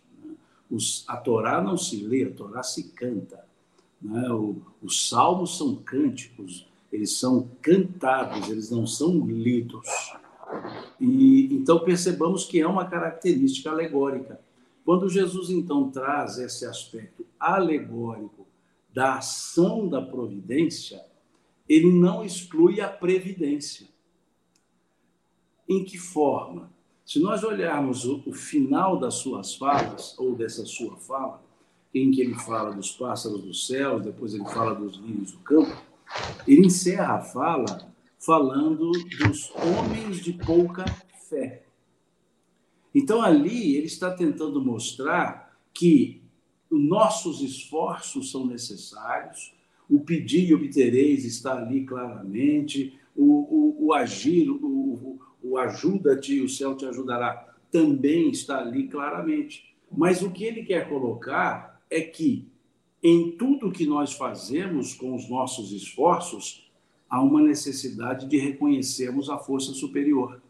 Os, 0.69 1.05
a 1.07 1.17
Torá 1.17 1.61
não 1.61 1.77
se 1.77 2.03
lê, 2.03 2.23
a 2.23 2.31
Torá 2.31 2.63
se 2.63 2.89
canta. 2.89 3.45
Né? 4.01 4.29
O, 4.31 4.61
os 4.81 5.07
salmos 5.07 5.57
são 5.57 5.75
cânticos, 5.75 6.67
eles 6.91 7.17
são 7.17 7.49
cantados, 7.61 8.49
eles 8.49 8.69
não 8.69 8.85
são 8.85 9.25
lidos. 9.25 9.87
E 10.99 11.53
então 11.53 11.79
percebamos 11.79 12.45
que 12.45 12.59
é 12.59 12.67
uma 12.67 12.85
característica 12.85 13.69
alegórica. 13.69 14.39
Quando 14.85 15.09
Jesus 15.09 15.49
então 15.49 15.91
traz 15.91 16.37
esse 16.37 16.65
aspecto 16.65 17.25
alegórico 17.39 18.47
da 18.93 19.17
ação 19.17 19.87
da 19.87 20.01
providência, 20.01 21.03
ele 21.67 21.91
não 21.91 22.23
exclui 22.23 22.79
a 22.79 22.87
previdência. 22.87 23.87
Em 25.67 25.83
que 25.83 25.97
forma? 25.97 26.71
Se 27.07 27.21
nós 27.21 27.41
olharmos 27.41 28.03
o, 28.03 28.21
o 28.25 28.33
final 28.33 28.99
das 28.99 29.13
suas 29.13 29.55
falas, 29.55 30.13
ou 30.19 30.35
dessa 30.35 30.65
sua 30.65 30.97
fala, 30.97 31.41
em 31.95 32.11
que 32.11 32.19
ele 32.19 32.35
fala 32.35 32.73
dos 32.73 32.91
pássaros 32.91 33.41
do 33.41 33.53
céu, 33.53 33.97
depois 33.97 34.33
ele 34.33 34.43
fala 34.43 34.75
dos 34.75 34.97
lírios 34.97 35.31
do 35.31 35.37
campo, 35.37 35.73
ele 36.45 36.65
encerra 36.65 37.13
a 37.13 37.21
fala 37.21 37.89
falando 38.19 38.91
dos 38.91 39.49
homens 39.55 40.21
de 40.21 40.33
pouca 40.33 40.83
fé. 41.29 41.63
Então, 42.93 43.21
ali, 43.21 43.77
ele 43.77 43.87
está 43.87 44.11
tentando 44.11 44.61
mostrar 44.61 45.57
que 45.73 46.21
nossos 46.69 47.41
esforços 47.41 48.29
são 48.31 48.45
necessários, 48.45 49.53
o 49.89 50.01
pedir 50.01 50.49
e 50.49 50.53
obtereis 50.53 51.23
está 51.23 51.55
ali 51.55 51.85
claramente, 51.85 52.99
o, 53.15 53.23
o, 53.23 53.85
o 53.85 53.93
agir, 53.93 54.49
o, 54.49 55.17
o 55.49 55.57
ajuda-te, 55.57 56.41
o 56.41 56.49
céu 56.49 56.75
te 56.75 56.85
ajudará, 56.85 57.55
também 57.71 58.29
está 58.29 58.59
ali 58.59 58.87
claramente. 58.87 59.75
Mas 59.91 60.21
o 60.21 60.31
que 60.31 60.43
ele 60.43 60.63
quer 60.63 60.89
colocar 60.89 61.81
é 61.89 62.01
que 62.01 62.47
em 63.03 63.31
tudo 63.31 63.71
que 63.71 63.85
nós 63.85 64.13
fazemos 64.13 64.93
com 64.93 65.15
os 65.15 65.29
nossos 65.29 65.71
esforços, 65.71 66.69
há 67.09 67.21
uma 67.21 67.41
necessidade 67.41 68.27
de 68.27 68.37
reconhecermos 68.37 69.29
a 69.29 69.37
força 69.37 69.71
superior, 69.73 70.41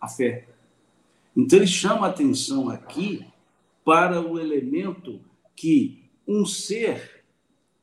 a 0.00 0.08
fé. 0.08 0.48
Então, 1.36 1.58
ele 1.58 1.66
chama 1.66 2.06
atenção 2.06 2.68
aqui 2.68 3.24
para 3.84 4.20
o 4.20 4.38
elemento 4.38 5.20
que 5.56 6.02
um 6.26 6.44
ser 6.44 7.24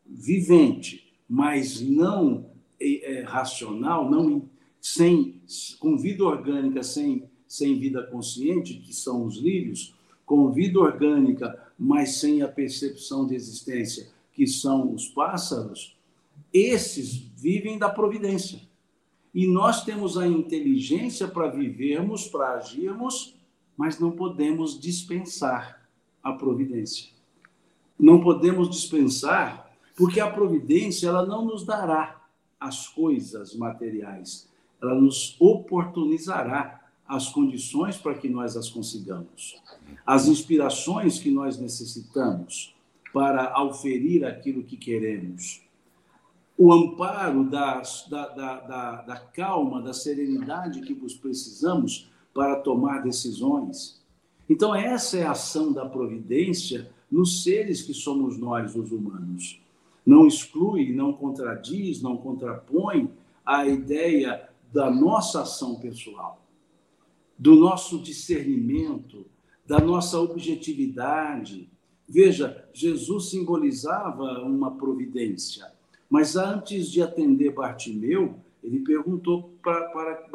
vivente, 0.05 1.11
mas 1.27 1.81
não 1.81 2.51
é, 2.79 3.23
racional, 3.25 4.09
não 4.09 4.47
sem 4.81 5.41
com 5.79 5.97
vida 5.97 6.23
orgânica, 6.23 6.83
sem, 6.83 7.29
sem 7.47 7.79
vida 7.79 8.03
consciente, 8.03 8.75
que 8.75 8.93
são 8.93 9.25
os 9.25 9.37
lírios, 9.37 9.95
com 10.25 10.51
vida 10.51 10.79
orgânica, 10.79 11.71
mas 11.77 12.15
sem 12.15 12.41
a 12.41 12.47
percepção 12.47 13.25
de 13.25 13.35
existência, 13.35 14.09
que 14.33 14.45
são 14.45 14.93
os 14.93 15.07
pássaros, 15.07 15.97
esses 16.53 17.15
vivem 17.15 17.77
da 17.77 17.89
providência. 17.89 18.61
E 19.33 19.47
nós 19.47 19.83
temos 19.83 20.17
a 20.17 20.27
inteligência 20.27 21.27
para 21.27 21.47
vivermos, 21.47 22.27
para 22.27 22.53
agirmos, 22.53 23.35
mas 23.77 23.99
não 23.99 24.11
podemos 24.11 24.79
dispensar 24.79 25.87
a 26.21 26.33
providência. 26.33 27.09
Não 27.97 28.21
podemos 28.21 28.69
dispensar, 28.69 29.71
porque 29.95 30.19
a 30.19 30.29
providência 30.29 31.07
ela 31.07 31.25
não 31.25 31.45
nos 31.45 31.63
dará 31.65 32.21
as 32.59 32.87
coisas 32.87 33.55
materiais, 33.55 34.48
ela 34.81 34.95
nos 34.95 35.35
oportunizará 35.39 36.79
as 37.07 37.29
condições 37.29 37.97
para 37.97 38.13
que 38.13 38.29
nós 38.29 38.55
as 38.55 38.69
consigamos, 38.69 39.61
as 40.05 40.27
inspirações 40.27 41.19
que 41.19 41.31
nós 41.31 41.57
necessitamos 41.57 42.75
para 43.11 43.51
auferir 43.51 44.23
aquilo 44.23 44.63
que 44.63 44.77
queremos 44.77 45.61
o 46.59 46.73
amparo 46.73 47.45
da, 47.45 47.81
da, 48.09 48.27
da, 48.27 49.01
da, 49.03 49.15
calma, 49.15 49.81
da 49.81 49.93
serenidade 49.93 50.81
que 50.81 50.93
precisamos 50.93 52.11
para 52.33 52.57
tomar 52.57 53.01
decisões. 53.01 54.03
Então, 54.49 54.75
essa 54.75 55.17
é 55.17 55.23
a 55.23 55.31
ação 55.31 55.71
da 55.71 55.85
providência 55.85 56.91
nos 57.09 57.43
seres 57.43 57.81
que 57.81 57.93
somos 57.93 58.37
nós, 58.37 58.75
os 58.75 58.91
humanos. 58.91 59.61
Não 60.05 60.27
exclui, 60.27 60.91
não 60.91 61.13
contradiz, 61.13 62.01
não 62.01 62.17
contrapõe 62.17 63.09
a 63.45 63.65
ideia 63.65 64.48
da 64.71 64.89
nossa 64.89 65.41
ação 65.41 65.75
pessoal, 65.75 66.45
do 67.37 67.55
nosso 67.55 67.99
discernimento, 67.99 69.25
da 69.65 69.79
nossa 69.79 70.19
objetividade. 70.19 71.69
Veja, 72.07 72.67
Jesus 72.73 73.29
simbolizava 73.29 74.41
uma 74.41 74.71
providência 74.71 75.71
mas 76.09 76.35
antes 76.35 76.91
de 76.91 77.01
atender 77.01 77.53
Bartimeu, 77.53 78.35
ele 78.63 78.79
perguntou 78.79 79.53
para, 79.61 80.27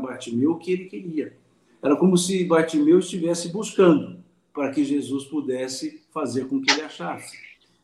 Bartimeu 0.00 0.52
o 0.52 0.58
que 0.58 0.72
ele 0.72 0.86
queria. 0.86 1.36
Era 1.82 1.94
como 1.94 2.16
se 2.16 2.42
Bartimeu 2.44 2.98
estivesse 2.98 3.50
buscando 3.50 4.24
para 4.52 4.70
que 4.70 4.82
Jesus 4.82 5.26
pudesse 5.26 6.02
fazer 6.10 6.48
com 6.48 6.60
que 6.60 6.70
ele 6.72 6.82
achasse. 6.82 7.36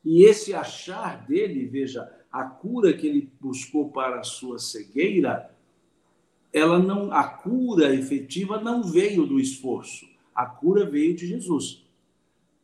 E 0.05 0.25
esse 0.25 0.55
achar 0.55 1.27
dele, 1.27 1.67
veja, 1.67 2.11
a 2.33 2.45
cura 2.45 2.93
que 2.93 3.07
ele 3.07 3.31
buscou 3.41 3.91
para 3.91 4.21
a 4.21 4.25
sua 4.25 4.59
cegueira, 4.59 5.51
ela 6.57 6.79
não, 6.79 7.13
a 7.13 7.23
cura 7.23 7.95
efetiva 7.95 8.59
não 8.59 8.83
veio 8.83 9.27
do 9.27 9.39
esforço, 9.39 10.09
a 10.35 10.47
cura 10.47 10.89
veio 10.89 11.15
de 11.15 11.27
Jesus. 11.27 11.85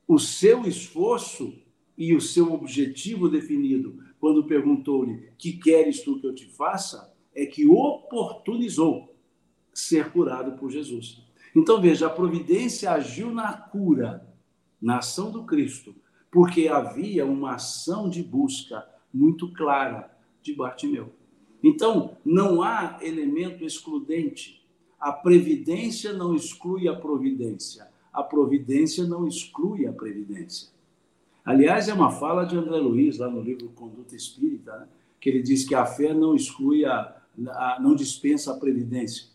O 0.08 0.18
seu 0.18 0.66
esforço 0.66 1.52
e 1.96 2.14
o 2.14 2.20
seu 2.20 2.54
objetivo 2.54 3.28
definido 3.28 4.02
quando 4.18 4.44
perguntou-lhe: 4.44 5.28
Que 5.36 5.52
queres 5.52 6.00
tu 6.00 6.18
que 6.18 6.26
eu 6.26 6.34
te 6.34 6.46
faça? 6.46 7.14
É 7.34 7.44
que 7.44 7.66
oportunizou 7.66 9.14
ser 9.74 10.10
curado 10.10 10.52
por 10.58 10.70
Jesus. 10.70 11.22
Então 11.54 11.78
veja, 11.78 12.06
a 12.06 12.10
providência 12.10 12.92
agiu 12.92 13.30
na 13.30 13.52
cura, 13.52 14.26
na 14.80 15.00
ação 15.00 15.30
do 15.30 15.44
Cristo, 15.44 15.94
porque 16.30 16.66
havia 16.66 17.26
uma 17.26 17.56
ação 17.56 18.08
de 18.08 18.22
busca 18.22 18.88
muito 19.12 19.52
clara 19.52 20.10
de 20.40 20.54
Bartimeu. 20.54 21.12
Então, 21.62 22.16
não 22.24 22.62
há 22.62 22.98
elemento 23.02 23.64
excludente. 23.64 24.62
A 24.98 25.12
previdência 25.12 26.12
não 26.12 26.34
exclui 26.34 26.88
a 26.88 26.94
providência. 26.94 27.88
A 28.12 28.22
providência 28.22 29.04
não 29.04 29.26
exclui 29.26 29.86
a 29.86 29.92
previdência. 29.92 30.68
Aliás, 31.44 31.88
é 31.88 31.94
uma 31.94 32.10
fala 32.10 32.44
de 32.44 32.56
André 32.56 32.78
Luiz, 32.78 33.18
lá 33.18 33.28
no 33.28 33.40
livro 33.40 33.68
Conduta 33.70 34.14
Espírita, 34.14 34.76
né? 34.76 34.88
que 35.20 35.28
ele 35.28 35.42
diz 35.42 35.66
que 35.66 35.74
a 35.74 35.86
fé 35.86 36.12
não 36.12 36.34
exclui, 36.34 36.84
a, 36.84 37.16
a, 37.48 37.78
não 37.80 37.94
dispensa 37.94 38.52
a 38.52 38.58
previdência. 38.58 39.26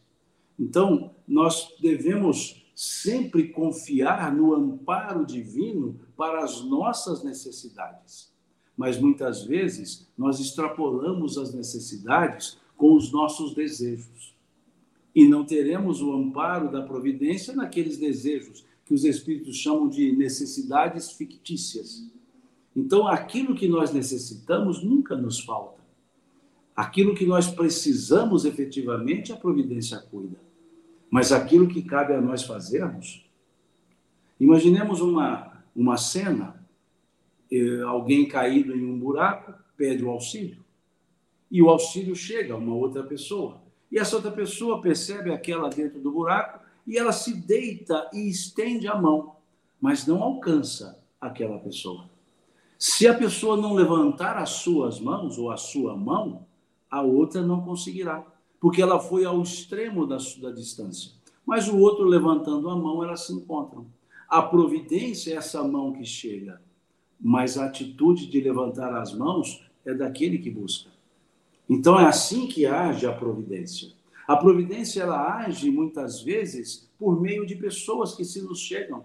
Então, 0.59 1.11
nós 1.27 1.75
devemos 1.79 2.65
sempre 2.75 3.49
confiar 3.49 4.33
no 4.33 4.53
amparo 4.53 5.25
divino 5.25 5.99
para 6.15 6.43
as 6.43 6.61
nossas 6.63 7.23
necessidades. 7.23 8.31
Mas 8.77 8.99
muitas 8.99 9.43
vezes 9.43 10.07
nós 10.15 10.39
extrapolamos 10.39 11.37
as 11.37 11.51
necessidades 11.51 12.59
com 12.77 12.93
os 12.93 13.11
nossos 13.11 13.55
desejos. 13.55 14.35
E 15.15 15.27
não 15.27 15.43
teremos 15.43 15.99
o 15.99 16.13
amparo 16.13 16.71
da 16.71 16.83
providência 16.83 17.55
naqueles 17.55 17.97
desejos 17.97 18.63
que 18.85 18.93
os 18.93 19.03
espíritos 19.03 19.57
chamam 19.57 19.89
de 19.89 20.15
necessidades 20.15 21.11
fictícias. 21.11 22.07
Então, 22.75 23.07
aquilo 23.07 23.55
que 23.55 23.67
nós 23.67 23.91
necessitamos 23.91 24.83
nunca 24.83 25.17
nos 25.17 25.39
falta. 25.39 25.81
Aquilo 26.75 27.15
que 27.15 27.25
nós 27.25 27.49
precisamos 27.49 28.45
efetivamente, 28.45 29.33
a 29.33 29.35
providência 29.35 29.97
cuida. 29.97 30.39
Mas 31.09 31.31
aquilo 31.31 31.67
que 31.67 31.81
cabe 31.81 32.13
a 32.13 32.21
nós 32.21 32.43
fazermos, 32.43 33.25
imaginemos 34.39 35.01
uma, 35.01 35.63
uma 35.75 35.97
cena 35.97 36.56
alguém 37.87 38.27
caído 38.27 38.75
em 38.75 38.85
um 38.85 38.99
buraco 38.99 39.53
pede 39.75 40.03
o 40.03 40.09
auxílio. 40.09 40.63
E 41.49 41.61
o 41.61 41.69
auxílio 41.69 42.15
chega 42.15 42.53
a 42.53 42.57
uma 42.57 42.75
outra 42.75 43.03
pessoa. 43.03 43.61
E 43.91 43.97
essa 43.97 44.15
outra 44.15 44.31
pessoa 44.31 44.81
percebe 44.81 45.31
aquela 45.31 45.69
dentro 45.69 45.99
do 45.99 46.11
buraco 46.11 46.59
e 46.85 46.97
ela 46.97 47.11
se 47.11 47.33
deita 47.33 48.09
e 48.13 48.29
estende 48.29 48.87
a 48.87 48.95
mão, 48.95 49.35
mas 49.79 50.05
não 50.05 50.21
alcança 50.21 51.01
aquela 51.19 51.57
pessoa. 51.59 52.09
Se 52.77 53.07
a 53.07 53.13
pessoa 53.13 53.57
não 53.57 53.73
levantar 53.73 54.37
as 54.37 54.49
suas 54.49 54.99
mãos 54.99 55.37
ou 55.37 55.51
a 55.51 55.57
sua 55.57 55.95
mão, 55.95 56.45
a 56.89 57.01
outra 57.01 57.41
não 57.41 57.61
conseguirá, 57.61 58.25
porque 58.59 58.81
ela 58.81 58.99
foi 58.99 59.25
ao 59.25 59.41
extremo 59.41 60.05
da, 60.05 60.17
da 60.41 60.51
distância. 60.51 61.11
Mas 61.45 61.67
o 61.67 61.77
outro 61.77 62.05
levantando 62.05 62.69
a 62.69 62.75
mão, 62.75 63.03
elas 63.03 63.25
se 63.25 63.33
encontram. 63.33 63.87
A 64.29 64.41
providência 64.41 65.33
é 65.33 65.37
essa 65.37 65.63
mão 65.63 65.93
que 65.93 66.05
chega, 66.05 66.61
mas 67.19 67.57
a 67.57 67.65
atitude 67.65 68.27
de 68.27 68.41
levantar 68.41 68.93
as 68.93 69.13
mãos 69.13 69.65
é 69.85 69.93
daquele 69.93 70.37
que 70.37 70.49
busca. 70.49 70.89
Então 71.69 71.99
é 71.99 72.05
assim 72.05 72.47
que 72.47 72.65
age 72.65 73.05
a 73.05 73.11
providência. 73.11 73.91
A 74.27 74.35
providência 74.35 75.01
ela 75.01 75.37
age 75.37 75.71
muitas 75.71 76.21
vezes 76.21 76.89
por 76.99 77.19
meio 77.19 77.45
de 77.45 77.55
pessoas 77.55 78.13
que 78.13 78.25
se 78.25 78.41
nos 78.41 78.59
chegam. 78.59 79.03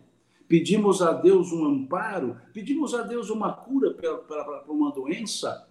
Pedimos 0.48 1.00
a 1.00 1.12
Deus 1.12 1.52
um 1.52 1.64
amparo, 1.64 2.36
pedimos 2.52 2.94
a 2.94 3.02
Deus 3.02 3.30
uma 3.30 3.52
cura 3.52 3.94
para 3.94 4.64
uma 4.68 4.90
doença, 4.90 5.66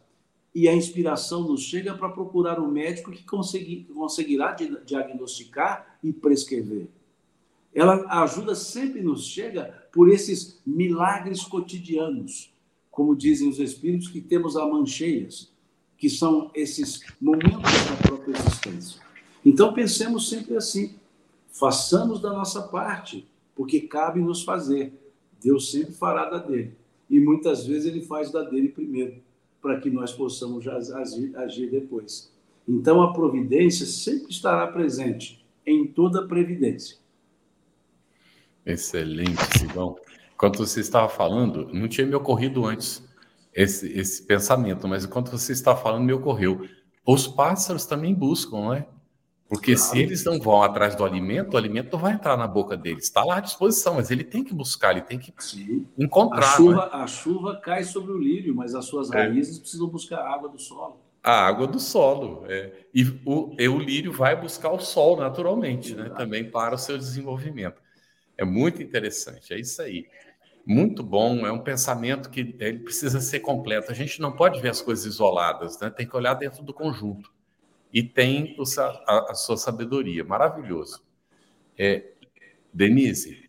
e 0.54 0.68
a 0.68 0.74
inspiração 0.74 1.44
nos 1.44 1.62
chega 1.62 1.94
para 1.94 2.10
procurar 2.10 2.60
um 2.60 2.70
médico 2.70 3.12
que 3.12 3.24
conseguirá 3.24 4.56
diagnosticar 4.86 5.98
e 6.04 6.12
prescrever. 6.12 6.90
Ela 7.74 8.06
ajuda 8.24 8.54
sempre 8.54 9.02
nos 9.02 9.26
chega 9.26 9.81
por 9.92 10.10
esses 10.10 10.62
milagres 10.66 11.44
cotidianos, 11.44 12.54
como 12.90 13.16
dizem 13.16 13.50
os 13.50 13.60
espíritos 13.60 14.08
que 14.08 14.22
temos 14.22 14.56
a 14.56 14.66
mancheias, 14.66 15.52
que 15.98 16.10
são 16.10 16.50
esses 16.56 17.02
momentos 17.20 17.62
da 17.62 18.08
própria 18.08 18.34
existência. 18.38 19.02
Então 19.46 19.74
pensemos 19.74 20.30
sempre 20.30 20.56
assim, 20.56 20.96
façamos 21.52 22.22
da 22.22 22.32
nossa 22.32 22.62
parte, 22.64 23.28
porque 23.56 23.82
cabe 23.82 24.20
nos 24.20 24.44
fazer. 24.44 24.94
Deus 25.44 25.72
sempre 25.72 25.94
fará 25.94 26.30
da 26.30 26.38
dele. 26.38 26.76
E 27.10 27.20
muitas 27.20 27.66
vezes 27.66 27.86
ele 27.86 28.02
faz 28.02 28.32
da 28.32 28.44
dele 28.44 28.70
primeiro 28.70 29.22
para 29.62 29.80
que 29.80 29.90
nós 29.90 30.12
possamos 30.12 30.68
agir, 30.68 31.36
agir 31.38 31.70
depois. 31.70 32.32
Então, 32.68 33.02
a 33.02 33.14
providência 33.14 33.86
sempre 33.86 34.32
estará 34.32 34.66
presente 34.68 35.46
em 35.66 35.86
toda 35.86 36.28
previdência. 36.28 36.98
Excelente, 38.66 39.42
Sidão. 39.58 39.96
Enquanto 40.34 40.58
você 40.58 40.80
estava 40.80 41.08
falando, 41.10 41.70
não 41.74 41.88
tinha 41.88 42.06
me 42.06 42.16
ocorrido 42.16 42.66
antes 42.66 43.08
esse, 43.54 43.88
esse 43.98 44.24
pensamento, 44.24 44.88
mas 44.88 45.06
enquanto 45.06 45.32
você 45.32 45.52
está 45.52 45.76
falando, 45.76 46.04
me 46.04 46.14
ocorreu. 46.14 46.68
Os 47.06 47.28
pássaros 47.28 47.86
também 47.86 48.14
buscam, 48.14 48.58
não 48.58 48.74
é? 48.74 48.88
Porque 49.52 49.76
claro. 49.76 49.92
se 49.92 50.00
eles 50.00 50.24
não 50.24 50.40
vão 50.40 50.64
atrás 50.64 50.96
do 50.96 51.04
alimento, 51.04 51.56
o 51.56 51.58
alimento 51.58 51.92
não 51.92 52.00
vai 52.00 52.14
entrar 52.14 52.38
na 52.38 52.48
boca 52.48 52.78
deles. 52.78 53.04
Está 53.04 53.22
lá 53.26 53.36
à 53.36 53.40
disposição, 53.42 53.96
mas 53.96 54.10
ele 54.10 54.24
tem 54.24 54.46
que 54.46 54.54
buscar, 54.54 54.92
ele 54.92 55.02
tem 55.02 55.20
que 55.20 55.34
Sim. 55.40 55.86
encontrar. 55.98 56.40
A 56.40 56.56
chuva, 56.56 56.86
né? 56.86 56.90
a 56.94 57.08
chuva 57.08 57.56
cai 57.58 57.84
sobre 57.84 58.14
o 58.14 58.18
lírio, 58.18 58.56
mas 58.56 58.74
as 58.74 58.86
suas 58.86 59.12
é. 59.12 59.18
raízes 59.18 59.60
precisam 59.60 59.88
buscar 59.88 60.20
a 60.20 60.34
água 60.34 60.48
do 60.48 60.58
solo. 60.58 61.02
A 61.22 61.46
água 61.46 61.68
do 61.68 61.82
solo. 61.82 62.46
É. 62.48 62.72
E, 62.94 63.04
o, 63.26 63.54
e 63.60 63.68
o 63.68 63.78
lírio 63.78 64.14
vai 64.14 64.40
buscar 64.40 64.72
o 64.72 64.80
sol 64.80 65.18
naturalmente, 65.18 65.96
né? 65.96 66.10
também 66.16 66.50
para 66.50 66.76
o 66.76 66.78
seu 66.78 66.98
desenvolvimento. 66.98 67.82
É 68.42 68.46
muito 68.46 68.82
interessante, 68.82 69.54
é 69.54 69.60
isso 69.60 69.80
aí. 69.84 70.08
Muito 70.66 71.04
bom, 71.04 71.46
é 71.46 71.52
um 71.52 71.60
pensamento 71.60 72.28
que 72.28 72.56
ele 72.60 72.80
precisa 72.80 73.22
ser 73.22 73.42
completo. 73.42 73.92
A 73.92 73.94
gente 73.94 74.20
não 74.20 74.32
pode 74.32 74.60
ver 74.60 74.70
as 74.70 74.82
coisas 74.82 75.06
isoladas, 75.06 75.80
né? 75.80 75.92
tem 75.92 76.08
que 76.08 76.16
olhar 76.16 76.34
dentro 76.34 76.64
do 76.64 76.74
conjunto 76.74 77.32
e 77.94 78.02
tem 78.02 78.58
a, 79.06 79.32
a 79.32 79.36
sua 79.36 79.58
sabedoria. 79.58 80.24
Maravilhoso. 80.24 81.04
É, 81.78 82.14
Denise, 82.74 83.48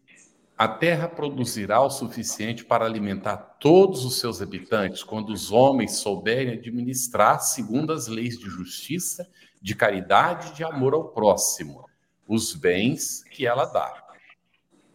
a 0.59 0.69
terra 0.69 1.09
produzirá 1.09 1.81
o 1.81 1.89
suficiente 1.89 2.63
para 2.63 2.85
alimentar 2.85 3.39
todos 3.59 4.05
os 4.05 4.21
seus 4.21 4.43
habitantes 4.43 5.03
quando 5.03 5.31
os 5.31 5.51
homens 5.51 5.97
souberem 6.01 6.53
administrar 6.53 7.41
segundo 7.41 7.95
as 7.95 8.09
leis 8.09 8.39
de 8.39 8.51
justiça, 8.51 9.27
de 9.59 9.75
caridade 9.75 10.51
e 10.51 10.55
de 10.55 10.65
amor 10.65 10.93
ao 10.93 11.09
próximo, 11.09 11.89
os 12.29 12.55
bens 12.55 13.25
que 13.31 13.47
ela 13.47 13.65
dá. 13.65 14.02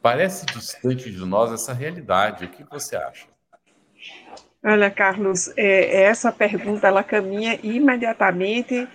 Parece 0.01 0.45
distante 0.45 1.12
de 1.12 1.25
nós 1.25 1.51
essa 1.51 1.73
realidade. 1.73 2.45
O 2.45 2.49
que 2.49 2.63
você 2.63 2.95
acha? 2.95 3.25
Olha, 4.63 4.89
Carlos, 4.89 5.51
é, 5.55 6.03
essa 6.03 6.31
pergunta 6.31 6.88
ela 6.88 7.03
caminha 7.03 7.60
imediatamente 7.63 8.88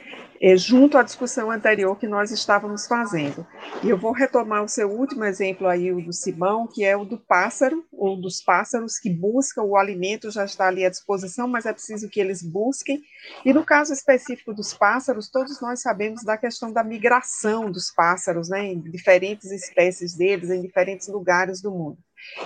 é, 0.42 0.56
junto 0.56 0.98
à 0.98 1.04
discussão 1.04 1.52
anterior 1.52 1.96
que 1.96 2.08
nós 2.08 2.32
estávamos 2.32 2.84
fazendo. 2.84 3.46
E 3.80 3.88
eu 3.88 3.96
vou 3.96 4.10
retomar 4.10 4.64
o 4.64 4.68
seu 4.68 4.90
último 4.90 5.24
exemplo 5.24 5.68
aí, 5.68 5.92
o 5.92 6.04
do 6.04 6.12
Simão, 6.12 6.66
que 6.66 6.84
é 6.84 6.96
o 6.96 7.04
do 7.04 7.16
pássaro, 7.16 7.84
ou 7.92 8.20
dos 8.20 8.42
pássaros 8.42 8.98
que 8.98 9.08
buscam 9.08 9.62
o 9.62 9.76
alimento, 9.76 10.32
já 10.32 10.44
está 10.44 10.66
ali 10.66 10.84
à 10.84 10.90
disposição, 10.90 11.46
mas 11.46 11.64
é 11.64 11.72
preciso 11.72 12.08
que 12.08 12.18
eles 12.18 12.42
busquem. 12.42 13.00
E 13.44 13.52
no 13.52 13.64
caso 13.64 13.92
específico 13.92 14.52
dos 14.52 14.74
pássaros, 14.74 15.30
todos 15.30 15.60
nós 15.60 15.80
sabemos 15.80 16.24
da 16.24 16.36
questão 16.36 16.72
da 16.72 16.82
migração 16.82 17.70
dos 17.70 17.92
pássaros, 17.92 18.48
né, 18.48 18.66
em 18.66 18.80
diferentes 18.80 19.52
espécies 19.52 20.16
deles, 20.16 20.50
em 20.50 20.60
diferentes 20.60 21.06
lugares 21.06 21.62
do 21.62 21.70
mundo. 21.70 21.98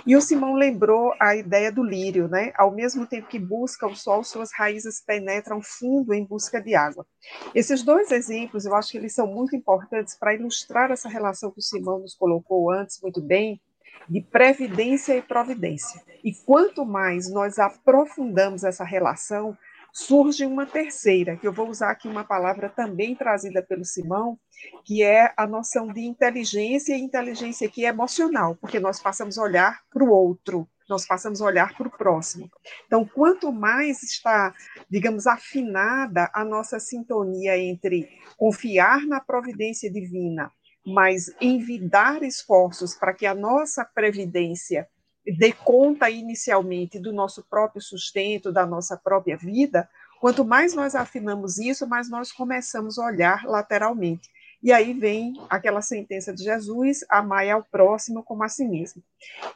E 0.07 0.17
o 0.17 0.21
Simão 0.21 0.55
lembrou 0.55 1.12
a 1.21 1.37
ideia 1.37 1.71
do 1.71 1.83
lírio, 1.83 2.29
né? 2.29 2.53
Ao 2.57 2.71
mesmo 2.71 3.07
tempo 3.07 3.29
que 3.29 3.39
busca 3.39 3.87
o 3.87 3.95
sol, 3.95 4.25
suas 4.25 4.51
raízes 4.53 5.01
penetram 5.01 5.61
fundo 5.62 6.15
em 6.15 6.25
busca 6.25 6.61
de 6.61 6.75
água. 6.75 7.07
Esses 7.55 7.83
dois 7.83 8.11
exemplos, 8.11 8.65
eu 8.65 8.75
acho 8.75 8.91
que 8.91 8.99
eles 8.99 9.15
são 9.15 9.27
muito 9.27 9.55
importantes 9.55 10.17
para 10.19 10.35
ilustrar 10.35 10.91
essa 10.91 11.09
relação 11.09 11.51
que 11.51 11.61
o 11.61 11.62
Simão 11.62 11.99
nos 11.99 12.15
colocou 12.15 12.71
antes 12.71 13.01
muito 13.03 13.21
bem, 13.21 13.61
de 14.09 14.21
previdência 14.21 15.17
e 15.17 15.23
providência. 15.23 16.01
E 16.23 16.33
quanto 16.33 16.85
mais 16.85 17.31
nós 17.31 17.59
aprofundamos 17.59 18.65
essa 18.65 18.85
relação, 18.85 19.57
surge 19.97 20.45
uma 20.45 20.67
terceira, 20.67 21.39
que 21.39 21.49
eu 21.49 21.53
vou 21.53 21.71
usar 21.71 21.91
aqui 21.91 22.07
uma 22.07 22.23
palavra 22.23 22.69
também 22.69 23.17
trazida 23.17 23.63
pelo 23.63 23.83
Simão, 23.83 24.39
que 24.85 25.03
é 25.03 25.33
a 25.39 25.47
noção 25.47 25.87
de 25.87 26.03
inteligência, 26.03 26.95
e 26.95 27.01
inteligência 27.01 27.67
aqui 27.67 27.87
é 27.87 27.89
emocional, 27.89 28.55
porque 28.57 28.79
nós 28.79 29.01
passamos 29.01 29.39
a 29.39 29.43
olhar 29.43 29.81
para 29.91 30.05
o 30.05 30.11
outro, 30.11 30.69
nós 30.87 31.07
passamos 31.07 31.41
a 31.41 31.47
olhar 31.47 31.75
para 31.75 31.89
o 31.89 31.91
próximo. 31.91 32.51
Então, 32.87 33.07
quanto 33.07 33.51
mais 33.51 34.03
está, 34.03 34.55
digamos, 34.89 35.27
afinada 35.27 36.31
a 36.35 36.45
nossa 36.45 36.79
sintonia 36.79 37.57
entre 37.57 38.07
confiar 38.37 39.07
na 39.07 39.19
providência 39.19 39.91
divina, 39.91 40.53
mas 40.85 41.35
envidar 41.41 42.23
esforços 42.23 42.95
para 42.95 43.15
que 43.15 43.25
a 43.25 43.35
nossa 43.35 43.83
previdência 43.83 44.87
dê 45.33 45.53
conta 45.53 46.09
inicialmente 46.11 46.99
do 46.99 47.12
nosso 47.12 47.43
próprio 47.49 47.81
sustento, 47.81 48.53
da 48.53 48.67
nossa 48.67 48.97
própria 48.97 49.37
vida, 49.37 49.89
quanto 50.21 50.45
mais 50.45 50.75
nós 50.75 50.95
afinamos 50.95 51.59
isso, 51.59 51.87
mais 51.87 52.09
nós 52.09 52.33
começamos 52.33 52.99
a 52.99 53.07
olhar 53.07 53.45
lateralmente. 53.45 54.31
E 54.62 54.73
aí 54.73 54.95
vem 54.95 55.35
aquela 55.51 55.83
sentença 55.83 56.33
de 56.33 56.43
Jesus: 56.43 57.05
amai 57.09 57.51
ao 57.51 57.62
próximo 57.62 58.23
como 58.23 58.43
a 58.43 58.49
si 58.49 58.67
mesmo. 58.67 59.03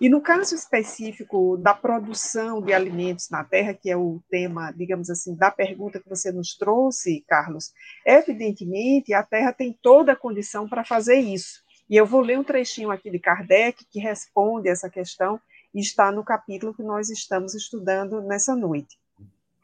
E 0.00 0.08
no 0.08 0.20
caso 0.20 0.54
específico 0.54 1.56
da 1.56 1.74
produção 1.74 2.60
de 2.60 2.72
alimentos 2.72 3.28
na 3.30 3.42
terra, 3.42 3.74
que 3.74 3.90
é 3.90 3.96
o 3.96 4.22
tema, 4.30 4.72
digamos 4.72 5.08
assim, 5.10 5.34
da 5.34 5.50
pergunta 5.50 5.98
que 5.98 6.08
você 6.08 6.30
nos 6.30 6.54
trouxe, 6.56 7.24
Carlos, 7.26 7.72
evidentemente 8.06 9.14
a 9.14 9.22
terra 9.22 9.52
tem 9.52 9.76
toda 9.82 10.12
a 10.12 10.16
condição 10.16 10.68
para 10.68 10.84
fazer 10.84 11.18
isso. 11.18 11.62
E 11.88 11.96
eu 11.96 12.06
vou 12.06 12.20
ler 12.20 12.38
um 12.38 12.44
trechinho 12.44 12.90
aqui 12.90 13.10
de 13.10 13.18
Kardec 13.18 13.84
que 13.90 13.98
responde 13.98 14.68
essa 14.68 14.88
questão 14.88 15.40
e 15.74 15.80
está 15.80 16.10
no 16.10 16.24
capítulo 16.24 16.74
que 16.74 16.82
nós 16.82 17.10
estamos 17.10 17.54
estudando 17.54 18.20
nessa 18.20 18.54
noite. 18.54 18.98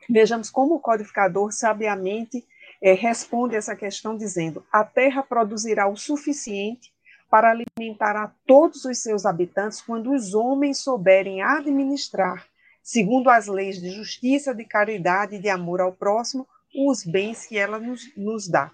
Vejamos 0.08 0.50
como 0.50 0.74
o 0.74 0.80
codificador 0.80 1.52
sabiamente 1.52 2.44
é, 2.80 2.92
responde 2.92 3.56
essa 3.56 3.74
questão 3.74 4.16
dizendo: 4.16 4.64
a 4.70 4.84
terra 4.84 5.22
produzirá 5.22 5.88
o 5.88 5.96
suficiente 5.96 6.92
para 7.28 7.50
alimentar 7.50 8.16
a 8.16 8.32
todos 8.46 8.84
os 8.84 8.98
seus 8.98 9.26
habitantes 9.26 9.80
quando 9.80 10.12
os 10.12 10.32
homens 10.32 10.78
souberem 10.78 11.42
administrar, 11.42 12.46
segundo 12.82 13.28
as 13.28 13.46
leis 13.46 13.80
de 13.80 13.90
justiça, 13.90 14.54
de 14.54 14.64
caridade 14.64 15.36
e 15.36 15.40
de 15.40 15.48
amor 15.48 15.80
ao 15.80 15.92
próximo, 15.92 16.46
os 16.74 17.04
bens 17.04 17.46
que 17.46 17.58
ela 17.58 17.80
nos, 17.80 18.14
nos 18.16 18.46
dá. 18.46 18.70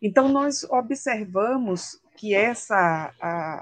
Então, 0.00 0.28
nós 0.28 0.64
observamos 0.64 2.00
que 2.16 2.34
essa 2.34 3.12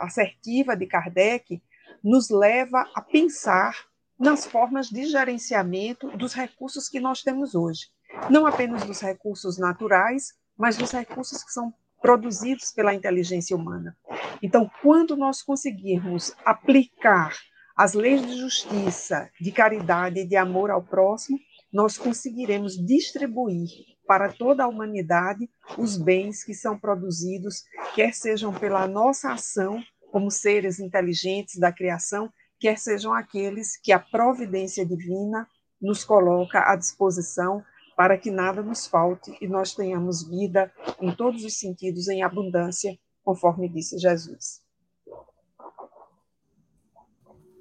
assertiva 0.01 0.77
de 0.77 0.87
Kardec 0.87 1.61
nos 2.03 2.31
leva 2.31 2.85
a 2.95 3.01
pensar 3.01 3.75
nas 4.19 4.45
formas 4.45 4.89
de 4.89 5.07
gerenciamento 5.07 6.11
dos 6.17 6.33
recursos 6.33 6.89
que 6.89 6.99
nós 6.99 7.23
temos 7.23 7.55
hoje. 7.55 7.87
Não 8.31 8.47
apenas 8.47 8.85
dos 8.85 9.01
recursos 9.01 9.59
naturais, 9.59 10.35
mas 10.57 10.77
dos 10.77 10.91
recursos 10.91 11.45
que 11.45 11.53
são 11.53 11.73
produzidos 12.01 12.73
pela 12.73 12.95
inteligência 12.95 13.57
humana. 13.57 13.97
Então, 14.43 14.71
quando 14.83 15.17
nós 15.17 15.43
conseguirmos 15.43 16.35
aplicar 16.45 17.37
as 17.77 17.95
leis 17.95 18.27
de 18.27 18.37
justiça, 18.37 19.31
de 19.41 19.53
caridade 19.53 20.21
e 20.21 20.27
de 20.27 20.37
amor 20.37 20.71
ao 20.71 20.83
próximo, 20.83 21.39
nós 21.73 21.97
conseguiremos 21.99 22.75
distribuir 22.77 23.69
para 24.07 24.33
toda 24.33 24.65
a 24.65 24.69
humanidade 24.69 25.49
os 25.77 25.97
bens 25.97 26.43
que 26.43 26.55
são 26.55 26.79
produzidos, 26.79 27.63
quer 27.95 28.15
sejam 28.15 28.53
pela 28.53 28.89
nossa 28.89 29.33
ação 29.33 29.83
como 30.11 30.31
seres 30.31 30.79
inteligentes 30.81 31.59
da 31.59 31.73
criação, 31.73 32.31
quer 32.59 32.79
sejam 32.79 33.13
aqueles 33.13 33.77
que 33.77 33.93
a 33.93 33.99
providência 33.99 34.85
divina 34.85 35.47
nos 35.81 36.05
coloca 36.05 36.61
à 36.61 36.77
disposição 36.77 37.63
para 37.97 38.17
que 38.17 38.31
nada 38.31 38.63
nos 38.63 38.87
falte 38.87 39.37
e 39.41 39.49
nós 39.49 39.75
tenhamos 39.75 40.29
vida 40.29 40.73
em 41.01 41.15
todos 41.15 41.45
os 41.45 41.59
sentidos 41.59 42.09
em 42.09 42.23
abundância, 42.23 42.97
conforme 43.25 43.69
disse 43.69 43.99
Jesus. 43.99 44.63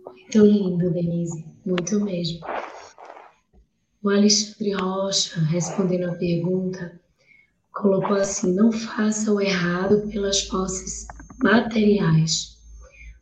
Muito 0.05 0.45
lindo, 0.45 0.91
Denise, 0.91 1.45
muito 1.65 1.99
mesmo. 1.99 2.45
O 4.03 4.09
Alexandre 4.09 4.73
Rocha, 4.73 5.39
respondendo 5.39 6.11
a 6.11 6.15
pergunta, 6.15 6.99
colocou 7.71 8.17
assim: 8.17 8.53
não 8.53 8.71
faça 8.71 9.31
o 9.31 9.41
errado 9.41 10.07
pelas 10.11 10.43
posses 10.43 11.07
materiais. 11.41 12.57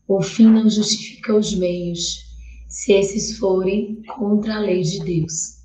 O 0.08 0.22
fim 0.22 0.48
não 0.48 0.70
justifica 0.70 1.36
os 1.36 1.54
meios, 1.56 2.24
se 2.68 2.94
esses 2.94 3.38
forem 3.38 4.04
contra 4.04 4.56
a 4.56 4.60
lei 4.60 4.82
de 4.82 5.04
Deus. 5.04 5.56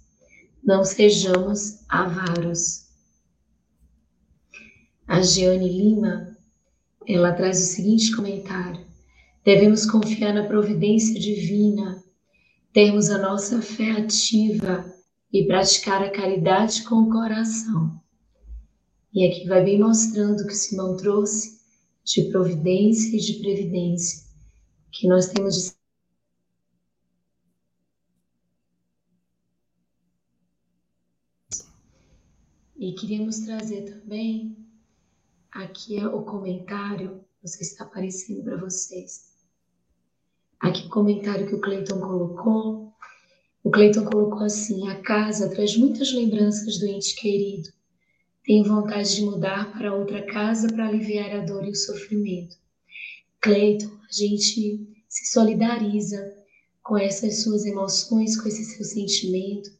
Não 0.64 0.84
sejamos 0.84 1.84
avaros. 1.88 2.86
A 5.06 5.20
Giane 5.20 5.68
Lima, 5.68 6.36
ela 7.06 7.32
traz 7.32 7.58
o 7.58 7.74
seguinte 7.74 8.14
comentário: 8.14 8.84
Devemos 9.44 9.84
confiar 9.84 10.32
na 10.32 10.46
providência 10.46 11.18
divina, 11.18 12.02
termos 12.72 13.10
a 13.10 13.18
nossa 13.18 13.60
fé 13.60 13.92
ativa 13.92 14.84
e 15.32 15.46
praticar 15.46 16.02
a 16.02 16.10
caridade 16.10 16.82
com 16.84 16.96
o 16.96 17.10
coração. 17.10 18.00
E 19.12 19.26
aqui 19.26 19.46
vai 19.46 19.64
bem 19.64 19.80
mostrando 19.80 20.42
o 20.42 20.46
que 20.46 20.54
Simão 20.54 20.96
trouxe 20.96 21.59
de 22.10 22.30
providência 22.30 23.16
e 23.16 23.20
de 23.20 23.34
previdência, 23.40 24.24
que 24.92 25.06
nós 25.06 25.28
temos 25.28 25.54
de 25.56 25.80
E 32.78 32.94
queríamos 32.94 33.40
trazer 33.40 33.82
também 33.82 34.56
aqui 35.52 36.02
o 36.02 36.22
comentário, 36.22 37.22
não 37.42 37.46
sei 37.46 37.64
se 37.64 37.72
está 37.72 37.84
aparecendo 37.84 38.42
para 38.42 38.56
vocês, 38.56 39.30
Aqui 40.60 40.86
o 40.86 40.90
comentário 40.90 41.46
que 41.48 41.54
o 41.54 41.60
Cleiton 41.60 41.98
colocou. 41.98 42.92
O 43.64 43.70
Cleiton 43.70 44.04
colocou 44.04 44.42
assim: 44.42 44.88
a 44.88 45.00
casa 45.00 45.48
traz 45.48 45.74
muitas 45.76 46.12
lembranças 46.12 46.78
do 46.78 46.86
ente 46.86 47.16
querido. 47.16 47.70
Tenho 48.50 48.64
vontade 48.64 49.14
de 49.14 49.22
mudar 49.22 49.72
para 49.78 49.94
outra 49.94 50.26
casa 50.26 50.66
para 50.66 50.88
aliviar 50.88 51.30
a 51.36 51.44
dor 51.44 51.64
e 51.64 51.70
o 51.70 51.76
sofrimento. 51.76 52.56
Cleiton, 53.40 53.86
a 53.86 54.12
gente 54.12 54.88
se 55.08 55.32
solidariza 55.32 56.34
com 56.82 56.98
essas 56.98 57.44
suas 57.44 57.64
emoções, 57.64 58.36
com 58.36 58.48
esse 58.48 58.64
seu 58.64 58.84
sentimento 58.84 59.70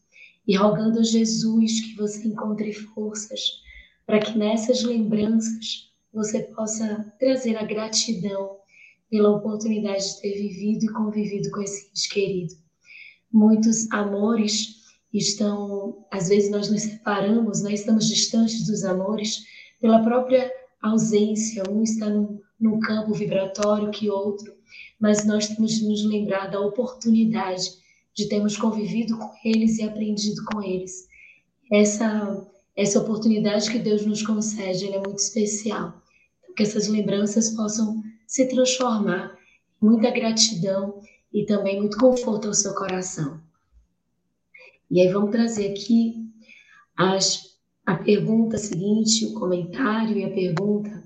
e 0.47 0.57
rogando 0.57 1.01
a 1.01 1.03
Jesus 1.03 1.81
que 1.81 1.97
você 1.97 2.29
encontre 2.29 2.73
forças 2.73 3.41
para 4.07 4.21
que 4.21 4.39
nessas 4.39 4.85
lembranças 4.85 5.91
você 6.14 6.45
possa 6.55 7.12
trazer 7.18 7.57
a 7.57 7.64
gratidão 7.64 8.57
pela 9.11 9.31
oportunidade 9.31 10.14
de 10.14 10.21
ter 10.21 10.35
vivido 10.35 10.85
e 10.85 10.93
convivido 10.93 11.51
com 11.51 11.61
esse 11.61 11.89
ente 11.89 12.09
querido. 12.09 12.55
Muitos 13.33 13.91
amores 13.91 14.80
estão, 15.12 16.06
às 16.11 16.28
vezes 16.28 16.50
nós 16.50 16.70
nos 16.70 16.82
separamos, 16.82 17.62
nós 17.62 17.80
estamos 17.80 18.06
distantes 18.06 18.66
dos 18.66 18.84
amores 18.84 19.44
pela 19.80 20.02
própria 20.02 20.50
ausência, 20.82 21.62
um 21.68 21.82
está 21.82 22.08
num 22.08 22.80
campo 22.80 23.12
vibratório 23.12 23.90
que 23.90 24.11
outro, 24.11 24.52
mas 25.00 25.26
nós 25.26 25.48
temos 25.48 25.72
de 25.72 25.88
nos 25.88 26.04
lembrar 26.04 26.46
da 26.48 26.61
oportunidade 26.61 27.70
de 28.14 28.28
termos 28.28 28.56
convivido 28.56 29.16
com 29.16 29.30
eles 29.44 29.78
e 29.78 29.82
aprendido 29.82 30.44
com 30.44 30.62
eles. 30.62 31.08
Essa 31.72 32.46
essa 32.76 33.00
oportunidade 33.00 33.70
que 33.70 33.78
Deus 33.78 34.06
nos 34.06 34.22
concede, 34.22 34.86
é 34.86 34.98
muito 34.98 35.18
especial. 35.18 36.02
Então, 36.42 36.54
que 36.54 36.62
essas 36.62 36.88
lembranças 36.88 37.50
possam 37.50 38.02
se 38.26 38.46
transformar 38.48 39.36
em 39.82 39.86
muita 39.86 40.11
gratidão 40.11 41.00
e 41.32 41.44
também 41.44 41.78
muito 41.78 41.98
conforto 41.98 42.48
ao 42.48 42.54
seu 42.54 42.74
coração. 42.74 43.40
E 44.91 45.01
aí 45.01 45.12
vamos 45.12 45.30
trazer 45.30 45.70
aqui 45.70 46.14
as, 46.97 47.43
a 47.86 47.95
pergunta 47.95 48.59
seguinte, 48.59 49.24
o 49.26 49.34
comentário 49.34 50.18
e 50.18 50.24
a 50.24 50.30
pergunta, 50.30 51.05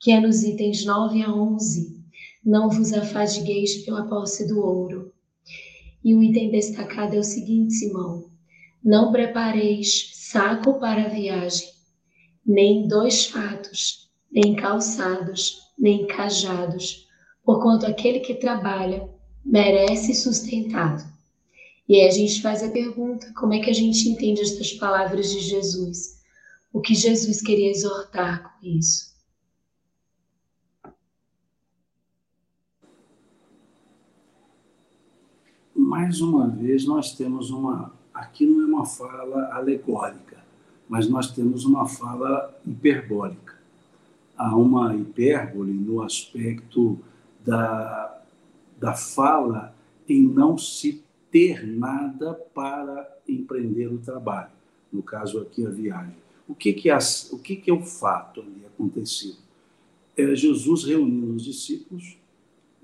que 0.00 0.10
é 0.10 0.18
nos 0.18 0.42
itens 0.42 0.84
9 0.86 1.22
a 1.22 1.30
11. 1.30 2.00
Não 2.42 2.70
vos 2.70 2.90
afadigueis 2.92 3.84
pela 3.84 4.08
posse 4.08 4.48
do 4.48 4.58
ouro. 4.58 5.12
E 6.02 6.14
o 6.14 6.22
item 6.22 6.50
destacado 6.50 7.14
é 7.14 7.18
o 7.18 7.22
seguinte, 7.22 7.74
Simão: 7.74 8.30
Não 8.82 9.12
prepareis 9.12 10.10
saco 10.14 10.80
para 10.80 11.04
a 11.04 11.08
viagem, 11.08 11.68
nem 12.46 12.88
dois 12.88 13.26
fatos, 13.26 14.10
nem 14.32 14.56
calçados, 14.56 15.58
nem 15.78 16.06
cajados, 16.06 17.06
porquanto 17.44 17.84
aquele 17.84 18.20
que 18.20 18.36
trabalha 18.36 19.06
merece 19.44 20.14
sustentado. 20.14 21.11
E 21.88 21.96
aí 21.96 22.06
a 22.06 22.10
gente 22.10 22.40
faz 22.40 22.62
a 22.62 22.70
pergunta: 22.70 23.32
como 23.34 23.54
é 23.54 23.60
que 23.60 23.70
a 23.70 23.74
gente 23.74 24.08
entende 24.08 24.40
estas 24.40 24.72
palavras 24.72 25.30
de 25.30 25.40
Jesus? 25.40 26.20
O 26.72 26.80
que 26.80 26.94
Jesus 26.94 27.42
queria 27.42 27.70
exortar 27.70 28.42
com 28.42 28.66
isso? 28.66 29.12
Mais 35.74 36.20
uma 36.20 36.48
vez, 36.48 36.86
nós 36.86 37.12
temos 37.14 37.50
uma. 37.50 37.92
Aqui 38.14 38.46
não 38.46 38.62
é 38.62 38.64
uma 38.66 38.86
fala 38.86 39.54
alegórica, 39.54 40.42
mas 40.88 41.08
nós 41.08 41.30
temos 41.30 41.64
uma 41.64 41.86
fala 41.88 42.58
hiperbólica 42.64 43.52
há 44.42 44.56
uma 44.56 44.94
hipérbole 44.96 45.72
no 45.72 46.02
aspecto 46.02 46.98
da, 47.44 48.20
da 48.78 48.94
fala 48.94 49.74
em 50.08 50.22
não 50.22 50.58
se 50.58 51.02
ter 51.32 51.66
nada 51.66 52.34
para 52.54 53.20
empreender 53.28 53.88
o 53.88 53.98
trabalho, 53.98 54.52
no 54.92 55.02
caso 55.02 55.40
aqui 55.40 55.66
a 55.66 55.70
viagem. 55.70 56.14
O 56.46 56.54
que, 56.54 56.72
que, 56.72 56.90
é, 56.90 56.98
o, 57.32 57.38
que, 57.38 57.56
que 57.56 57.70
é 57.70 57.74
o 57.74 57.82
fato 57.82 58.40
ali 58.40 58.64
acontecido? 58.66 59.38
É 60.16 60.34
Jesus 60.36 60.84
reunindo 60.84 61.34
os 61.34 61.42
discípulos 61.42 62.16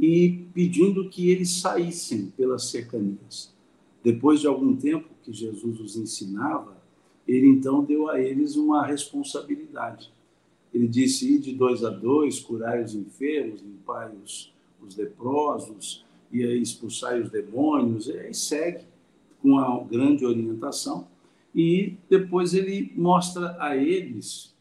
e 0.00 0.46
pedindo 0.52 1.08
que 1.08 1.30
eles 1.30 1.60
saíssem 1.60 2.32
pelas 2.36 2.64
cercanias. 2.70 3.52
Depois 4.02 4.40
de 4.40 4.46
algum 4.46 4.74
tempo 4.74 5.08
que 5.22 5.32
Jesus 5.32 5.78
os 5.78 5.96
ensinava, 5.96 6.76
ele 7.26 7.46
então 7.46 7.84
deu 7.84 8.08
a 8.08 8.18
eles 8.18 8.56
uma 8.56 8.84
responsabilidade 8.84 10.10
ele 10.72 10.86
disse: 10.86 11.34
ir 11.34 11.38
de 11.38 11.52
dois 11.54 11.84
a 11.84 11.90
dois, 11.90 12.40
curai 12.40 12.82
os 12.82 12.94
enfermos, 12.94 13.60
limpai 13.60 14.12
os, 14.22 14.52
os 14.80 14.96
leprosos, 14.96 16.04
e 16.30 16.44
aí 16.44 16.60
expulsai 16.60 17.20
os 17.20 17.30
demônios, 17.30 18.08
e 18.08 18.32
segue 18.34 18.84
com 19.40 19.50
uma 19.50 19.84
grande 19.84 20.24
orientação. 20.24 21.06
E 21.54 21.96
depois 22.08 22.54
ele 22.54 22.92
mostra 22.96 23.56
a 23.58 23.76
eles 23.76 24.54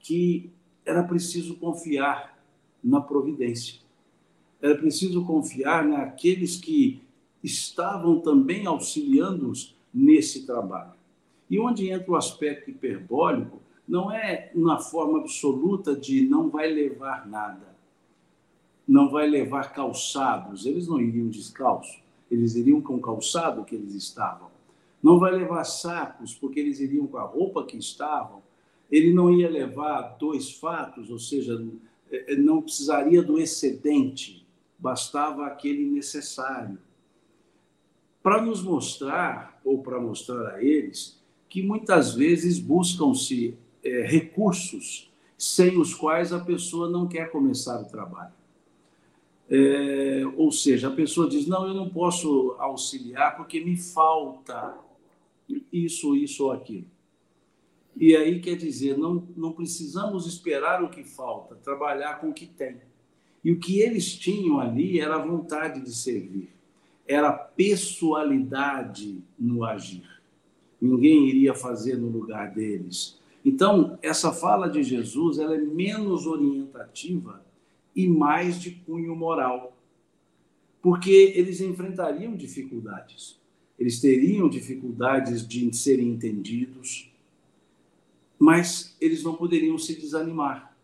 que 0.00 0.50
era 0.84 1.02
preciso 1.02 1.56
confiar 1.56 2.38
na 2.82 3.00
providência. 3.00 3.80
Era 4.62 4.76
preciso 4.76 5.24
confiar 5.24 5.84
naqueles 5.84 6.56
que 6.56 7.02
estavam 7.42 8.20
também 8.20 8.66
auxiliando-os 8.66 9.76
nesse 9.92 10.46
trabalho. 10.46 10.94
E 11.48 11.58
onde 11.58 11.90
entra 11.90 12.10
o 12.10 12.16
aspecto 12.16 12.70
hiperbólico, 12.70 13.60
não 13.86 14.10
é 14.10 14.50
uma 14.54 14.78
forma 14.80 15.18
absoluta 15.20 15.94
de 15.94 16.26
não 16.26 16.48
vai 16.48 16.68
levar 16.72 17.26
nada, 17.28 17.75
não 18.86 19.10
vai 19.10 19.28
levar 19.28 19.72
calçados. 19.72 20.66
Eles 20.66 20.86
não 20.86 21.00
iriam 21.00 21.28
descalços, 21.28 22.00
eles 22.30 22.54
iriam 22.54 22.80
com 22.80 22.96
o 22.96 23.00
calçado 23.00 23.64
que 23.64 23.74
eles 23.74 23.94
estavam. 23.94 24.50
Não 25.02 25.18
vai 25.18 25.32
levar 25.32 25.64
sacos, 25.64 26.34
porque 26.34 26.60
eles 26.60 26.80
iriam 26.80 27.06
com 27.06 27.18
a 27.18 27.22
roupa 27.22 27.64
que 27.64 27.76
estavam. 27.76 28.42
Ele 28.90 29.12
não 29.12 29.30
ia 29.30 29.50
levar 29.50 30.16
dois 30.18 30.52
fatos, 30.52 31.10
ou 31.10 31.18
seja, 31.18 31.64
é, 32.10 32.34
é, 32.34 32.36
não 32.36 32.62
precisaria 32.62 33.22
do 33.22 33.38
excedente, 33.38 34.46
bastava 34.78 35.46
aquele 35.46 35.84
necessário. 35.84 36.78
Para 38.22 38.42
nos 38.42 38.62
mostrar, 38.62 39.60
ou 39.64 39.82
para 39.82 40.00
mostrar 40.00 40.54
a 40.54 40.64
eles, 40.64 41.20
que 41.48 41.62
muitas 41.62 42.14
vezes 42.14 42.58
buscam-se 42.58 43.56
é, 43.84 44.02
recursos 44.02 45.12
sem 45.38 45.78
os 45.78 45.94
quais 45.94 46.32
a 46.32 46.40
pessoa 46.40 46.88
não 46.88 47.06
quer 47.06 47.30
começar 47.30 47.80
o 47.80 47.84
trabalho. 47.84 48.32
É, 49.48 50.22
ou 50.36 50.50
seja, 50.50 50.88
a 50.88 50.92
pessoa 50.92 51.28
diz: 51.28 51.46
não, 51.46 51.66
eu 51.66 51.74
não 51.74 51.88
posso 51.88 52.56
auxiliar 52.58 53.36
porque 53.36 53.60
me 53.60 53.76
falta 53.76 54.76
isso, 55.72 56.16
isso 56.16 56.44
ou 56.44 56.52
aquilo. 56.52 56.86
E 57.96 58.14
aí 58.14 58.40
quer 58.40 58.56
dizer, 58.56 58.98
não, 58.98 59.26
não 59.34 59.52
precisamos 59.52 60.26
esperar 60.26 60.82
o 60.82 60.90
que 60.90 61.02
falta, 61.02 61.54
trabalhar 61.54 62.20
com 62.20 62.28
o 62.28 62.34
que 62.34 62.46
tem. 62.46 62.76
E 63.42 63.50
o 63.50 63.58
que 63.58 63.80
eles 63.80 64.14
tinham 64.14 64.60
ali 64.60 65.00
era 65.00 65.14
a 65.14 65.24
vontade 65.24 65.80
de 65.80 65.94
servir, 65.94 66.50
era 67.06 67.32
pessoalidade 67.32 69.22
no 69.38 69.64
agir. 69.64 70.04
Ninguém 70.78 71.26
iria 71.26 71.54
fazer 71.54 71.96
no 71.96 72.08
lugar 72.08 72.52
deles. 72.52 73.18
Então, 73.42 73.98
essa 74.02 74.32
fala 74.32 74.68
de 74.68 74.82
Jesus 74.82 75.38
ela 75.38 75.54
é 75.54 75.58
menos 75.58 76.26
orientativa 76.26 77.45
e 77.96 78.06
mais 78.06 78.60
de 78.60 78.72
cunho 78.72 79.16
moral, 79.16 79.74
porque 80.82 81.32
eles 81.34 81.62
enfrentariam 81.62 82.36
dificuldades. 82.36 83.40
Eles 83.78 84.00
teriam 84.00 84.48
dificuldades 84.48 85.48
de 85.48 85.74
serem 85.74 86.10
entendidos, 86.10 87.10
mas 88.38 88.94
eles 89.00 89.24
não 89.24 89.34
poderiam 89.34 89.78
se 89.78 89.98
desanimar. 89.98 90.76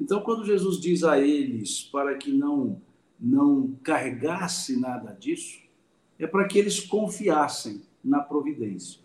Então, 0.00 0.22
quando 0.22 0.46
Jesus 0.46 0.80
diz 0.80 1.04
a 1.04 1.20
eles 1.20 1.82
para 1.82 2.16
que 2.16 2.32
não 2.32 2.80
não 3.18 3.74
carregasse 3.82 4.78
nada 4.78 5.16
disso, 5.18 5.58
é 6.18 6.26
para 6.26 6.46
que 6.46 6.58
eles 6.58 6.80
confiassem 6.80 7.80
na 8.04 8.20
providência. 8.20 9.00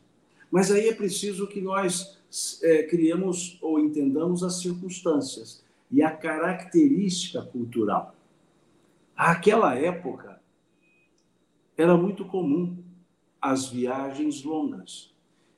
Mas 0.51 0.69
aí 0.69 0.89
é 0.89 0.93
preciso 0.93 1.47
que 1.47 1.61
nós 1.61 2.17
é, 2.61 2.83
criemos 2.83 3.57
ou 3.61 3.79
entendamos 3.79 4.43
as 4.43 4.59
circunstâncias 4.59 5.63
e 5.91 6.01
a 6.01 6.11
característica 6.11 7.41
cultural. 7.41 8.15
Aquela 9.15 9.75
época 9.75 10.41
era 11.77 11.97
muito 11.97 12.25
comum 12.25 12.77
as 13.41 13.67
viagens 13.67 14.43
longas. 14.43 15.11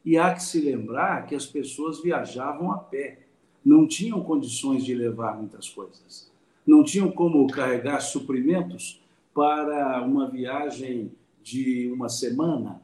E 0.05 0.17
há 0.17 0.33
que 0.33 0.43
se 0.43 0.59
lembrar 0.59 1.25
que 1.25 1.35
as 1.35 1.45
pessoas 1.45 2.01
viajavam 2.01 2.71
a 2.71 2.77
pé, 2.77 3.19
não 3.63 3.87
tinham 3.87 4.21
condições 4.21 4.83
de 4.83 4.93
levar 4.93 5.37
muitas 5.37 5.69
coisas, 5.69 6.29
não 6.65 6.83
tinham 6.83 7.11
como 7.11 7.47
carregar 7.47 8.01
suprimentos 8.01 9.01
para 9.33 10.01
uma 10.01 10.29
viagem 10.29 11.11
de 11.41 11.89
uma 11.91 12.09
semana. 12.09 12.81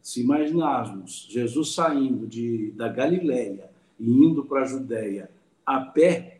Se 0.00 0.22
imaginarmos 0.22 1.26
Jesus 1.30 1.74
saindo 1.74 2.26
de, 2.26 2.70
da 2.72 2.88
Galileia 2.88 3.70
e 3.98 4.08
indo 4.08 4.44
para 4.44 4.62
a 4.62 4.66
Judéia 4.66 5.30
a 5.64 5.80
pé, 5.80 6.35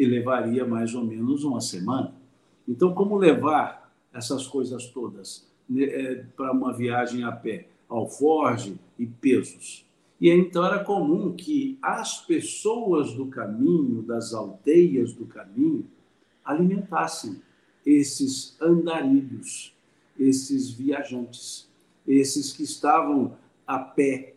ele 0.00 0.18
levaria 0.18 0.66
mais 0.66 0.94
ou 0.94 1.04
menos 1.04 1.44
uma 1.44 1.60
semana. 1.60 2.14
Então, 2.68 2.94
como 2.94 3.16
levar 3.16 3.92
essas 4.12 4.46
coisas 4.46 4.86
todas 4.86 5.46
né, 5.68 5.84
é, 5.84 6.14
para 6.36 6.52
uma 6.52 6.72
viagem 6.72 7.24
a 7.24 7.32
pé? 7.32 7.66
alforge 7.90 8.78
e 8.96 9.04
pesos. 9.04 9.84
E 10.20 10.30
então 10.30 10.64
era 10.64 10.84
comum 10.84 11.32
que 11.32 11.76
as 11.82 12.24
pessoas 12.24 13.12
do 13.12 13.26
caminho, 13.26 14.02
das 14.02 14.32
aldeias 14.32 15.12
do 15.12 15.26
caminho, 15.26 15.84
alimentassem 16.44 17.42
esses 17.84 18.56
andarilhos, 18.60 19.74
esses 20.18 20.70
viajantes, 20.70 21.68
esses 22.06 22.52
que 22.52 22.62
estavam 22.62 23.36
a 23.66 23.78
pé. 23.78 24.34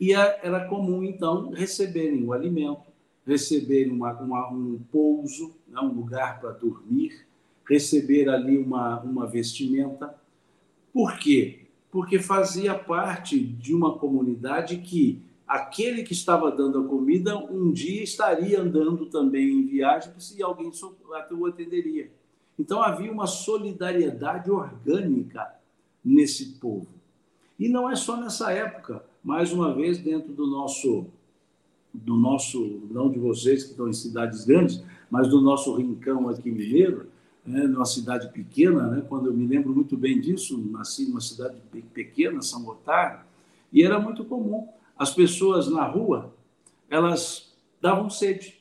E 0.00 0.12
era 0.12 0.66
comum, 0.66 1.02
então, 1.02 1.50
receberem 1.50 2.24
o 2.24 2.32
alimento, 2.32 2.87
receberem 3.28 3.92
uma, 3.92 4.12
uma, 4.14 4.50
um 4.50 4.80
pouso, 4.90 5.54
né, 5.68 5.80
um 5.80 5.92
lugar 5.92 6.40
para 6.40 6.50
dormir, 6.50 7.26
receber 7.68 8.28
ali 8.28 8.58
uma, 8.58 9.00
uma 9.02 9.26
vestimenta. 9.26 10.18
Por 10.92 11.16
quê? 11.18 11.68
porque 11.90 12.18
fazia 12.18 12.74
parte 12.74 13.38
de 13.38 13.74
uma 13.74 13.98
comunidade 13.98 14.78
que 14.78 15.22
aquele 15.46 16.02
que 16.02 16.12
estava 16.12 16.50
dando 16.50 16.80
a 16.80 16.84
comida 16.84 17.36
um 17.36 17.72
dia 17.72 18.02
estaria 18.02 18.60
andando 18.60 19.06
também 19.06 19.50
em 19.50 19.66
viagem 19.66 20.12
se 20.18 20.42
alguém 20.42 20.70
o 21.30 21.46
atenderia. 21.46 22.10
Então 22.58 22.82
havia 22.82 23.10
uma 23.10 23.26
solidariedade 23.26 24.50
orgânica 24.50 25.54
nesse 26.04 26.58
povo. 26.58 26.88
E 27.58 27.68
não 27.68 27.90
é 27.90 27.96
só 27.96 28.16
nessa 28.16 28.52
época, 28.52 29.04
mais 29.24 29.52
uma 29.52 29.74
vez 29.74 29.98
dentro 29.98 30.32
do 30.32 30.46
nosso 30.46 31.06
do 32.04 32.16
nosso 32.16 32.82
não 32.90 33.10
de 33.10 33.18
vocês 33.18 33.64
que 33.64 33.70
estão 33.70 33.88
em 33.88 33.92
cidades 33.92 34.44
grandes, 34.44 34.82
mas 35.10 35.28
do 35.28 35.40
nosso 35.40 35.74
rincão 35.76 36.28
aqui 36.28 36.50
mineiro, 36.50 37.08
né, 37.44 37.66
numa 37.66 37.84
cidade 37.84 38.28
pequena, 38.32 38.88
né, 38.88 39.02
quando 39.08 39.26
eu 39.26 39.32
me 39.34 39.46
lembro 39.46 39.74
muito 39.74 39.96
bem 39.96 40.20
disso, 40.20 40.58
nasci 40.70 41.06
numa 41.06 41.20
cidade 41.20 41.56
pequena, 41.94 42.42
São 42.42 42.62
Gotardo, 42.62 43.24
e 43.72 43.82
era 43.82 43.98
muito 43.98 44.24
comum. 44.24 44.68
As 44.98 45.14
pessoas 45.14 45.68
na 45.68 45.84
rua, 45.84 46.34
elas 46.90 47.54
davam 47.80 48.10
sede. 48.10 48.58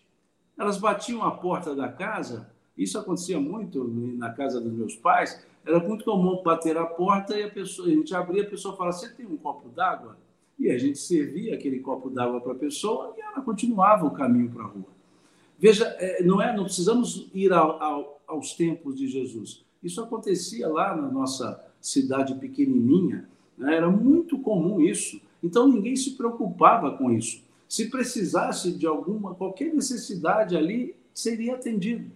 Elas 0.58 0.78
batiam 0.78 1.24
a 1.24 1.32
porta 1.32 1.76
da 1.76 1.88
casa, 1.88 2.50
isso 2.78 2.98
acontecia 2.98 3.40
muito 3.40 3.84
na 4.18 4.32
casa 4.32 4.60
dos 4.60 4.72
meus 4.72 4.96
pais, 4.96 5.46
era 5.66 5.80
muito 5.80 6.06
comum 6.06 6.42
bater 6.44 6.78
a 6.78 6.86
porta 6.86 7.38
e 7.38 7.44
a, 7.44 7.50
pessoa, 7.50 7.88
a 7.88 7.92
gente 7.92 8.16
abria, 8.16 8.44
a 8.44 8.50
pessoa 8.50 8.76
falava, 8.76 8.96
você 8.96 9.10
tem 9.10 9.26
um 9.26 9.38
copo 9.38 9.70
d'água? 9.70 10.18
E 10.60 10.70
a 10.70 10.78
gente 10.78 10.98
servia 10.98 11.56
aquele 11.56 11.80
copo 11.80 12.10
d'água 12.10 12.42
para 12.42 12.54
a 12.54 12.56
pessoa 12.56 13.14
e 13.18 13.22
ela 13.22 13.42
continuava 13.42 14.06
o 14.06 14.12
caminho 14.12 14.50
para 14.50 14.64
a 14.64 14.68
rua. 14.68 14.98
Veja, 15.60 15.86
é, 16.00 16.24
não 16.24 16.42
é, 16.42 16.56
não 16.56 16.64
precisamos 16.64 17.30
ir 17.34 17.52
ao, 17.52 17.82
ao 17.82 18.18
aos 18.28 18.54
tempos 18.54 18.96
de 18.96 19.08
Jesus. 19.08 19.66
Isso 19.82 20.02
acontecia 20.02 20.68
lá 20.68 20.96
na 20.96 21.10
nossa 21.10 21.64
cidade 21.80 22.36
pequenininha, 22.36 23.30
né? 23.58 23.76
era 23.76 23.90
muito 23.90 24.38
comum 24.40 24.82
isso. 24.82 25.22
Então 25.42 25.68
ninguém 25.68 25.96
se 25.96 26.12
preocupava 26.12 26.92
com 26.98 27.10
isso. 27.12 27.42
Se 27.70 27.90
precisasse 27.90 28.72
de 28.72 28.86
alguma 28.86 29.34
qualquer 29.34 29.74
necessidade 29.74 30.58
ali, 30.58 30.96
seria 31.14 31.56
atendido. 31.56 32.12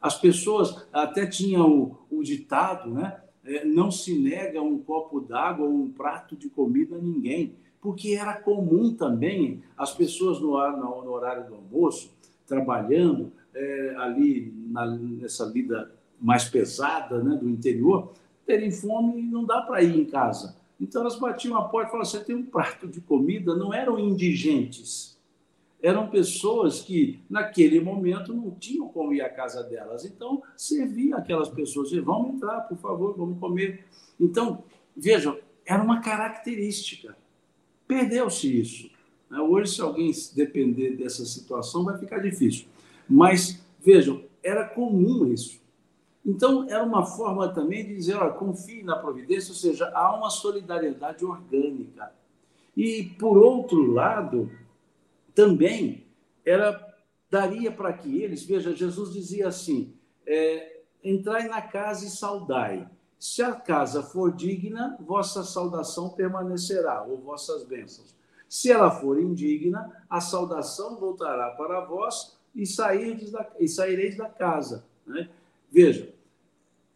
As 0.00 0.20
pessoas 0.20 0.86
até 0.92 1.26
tinham 1.26 1.96
o, 2.10 2.18
o 2.18 2.22
ditado, 2.22 2.90
né? 2.90 3.20
É, 3.46 3.62
não 3.64 3.90
se 3.90 4.18
nega 4.18 4.62
um 4.62 4.78
copo 4.78 5.20
d'água 5.20 5.66
ou 5.66 5.74
um 5.74 5.90
prato 5.90 6.34
de 6.34 6.48
comida 6.48 6.96
a 6.96 6.98
ninguém, 6.98 7.54
porque 7.84 8.14
era 8.14 8.32
comum 8.32 8.94
também 8.94 9.62
as 9.76 9.94
pessoas 9.94 10.40
no, 10.40 10.52
no 11.04 11.12
horário 11.12 11.46
do 11.46 11.54
almoço, 11.54 12.10
trabalhando, 12.46 13.30
é, 13.54 13.94
ali 13.98 14.50
na, 14.70 14.86
nessa 14.86 15.52
vida 15.52 15.92
mais 16.18 16.46
pesada 16.46 17.22
né, 17.22 17.36
do 17.36 17.46
interior, 17.46 18.14
terem 18.46 18.70
fome 18.70 19.20
e 19.20 19.26
não 19.26 19.44
dá 19.44 19.60
para 19.60 19.82
ir 19.82 20.00
em 20.00 20.06
casa. 20.06 20.56
Então 20.80 21.02
elas 21.02 21.18
batiam 21.18 21.58
a 21.58 21.68
porta 21.68 21.88
e 21.88 21.90
falavam: 21.90 22.10
você 22.10 22.24
tem 22.24 22.34
um 22.34 22.46
prato 22.46 22.88
de 22.88 23.02
comida? 23.02 23.54
Não 23.54 23.72
eram 23.74 23.98
indigentes, 23.98 25.20
eram 25.82 26.08
pessoas 26.08 26.80
que 26.80 27.20
naquele 27.28 27.80
momento 27.80 28.32
não 28.32 28.50
tinham 28.52 28.88
como 28.88 29.12
ir 29.12 29.20
à 29.20 29.28
casa 29.28 29.62
delas. 29.62 30.06
Então 30.06 30.42
servia 30.56 31.16
aquelas 31.16 31.50
pessoas: 31.50 31.92
vamos 31.92 32.36
entrar, 32.36 32.62
por 32.62 32.78
favor, 32.78 33.14
vamos 33.14 33.38
comer. 33.38 33.84
Então, 34.18 34.64
vejam, 34.96 35.36
era 35.66 35.82
uma 35.82 36.00
característica. 36.00 37.14
Perdeu-se 37.86 38.60
isso. 38.60 38.90
Né? 39.30 39.38
Hoje, 39.38 39.74
se 39.74 39.80
alguém 39.80 40.10
depender 40.34 40.96
dessa 40.96 41.24
situação, 41.24 41.84
vai 41.84 41.98
ficar 41.98 42.18
difícil. 42.18 42.66
Mas, 43.08 43.64
vejam, 43.84 44.22
era 44.42 44.66
comum 44.66 45.26
isso. 45.32 45.62
Então, 46.24 46.68
era 46.68 46.82
uma 46.82 47.04
forma 47.04 47.52
também 47.52 47.84
de 47.84 47.94
dizer, 47.94 48.14
olha, 48.14 48.32
confie 48.32 48.82
na 48.82 48.96
providência, 48.96 49.50
ou 49.50 49.56
seja, 49.56 49.90
há 49.94 50.16
uma 50.16 50.30
solidariedade 50.30 51.24
orgânica. 51.24 52.12
E, 52.76 53.04
por 53.18 53.36
outro 53.36 53.92
lado, 53.92 54.50
também 55.34 56.04
era 56.44 56.94
daria 57.30 57.72
para 57.72 57.92
que 57.92 58.22
eles, 58.22 58.44
veja, 58.44 58.74
Jesus 58.74 59.12
dizia 59.12 59.48
assim, 59.48 59.92
é, 60.24 60.80
entrai 61.02 61.48
na 61.48 61.60
casa 61.60 62.06
e 62.06 62.08
saudai. 62.08 62.88
Se 63.24 63.42
a 63.42 63.52
casa 63.54 64.02
for 64.02 64.30
digna, 64.30 64.98
vossa 65.00 65.42
saudação 65.44 66.10
permanecerá, 66.10 67.02
ou 67.04 67.16
vossas 67.16 67.64
bênçãos. 67.64 68.14
Se 68.46 68.70
ela 68.70 68.90
for 68.90 69.18
indigna, 69.18 69.90
a 70.10 70.20
saudação 70.20 71.00
voltará 71.00 71.48
para 71.52 71.86
vós 71.86 72.36
e, 72.54 72.64
da, 73.30 73.50
e 73.58 73.66
saireis 73.66 74.18
da 74.18 74.28
casa. 74.28 74.84
Né? 75.06 75.30
Veja, 75.72 76.12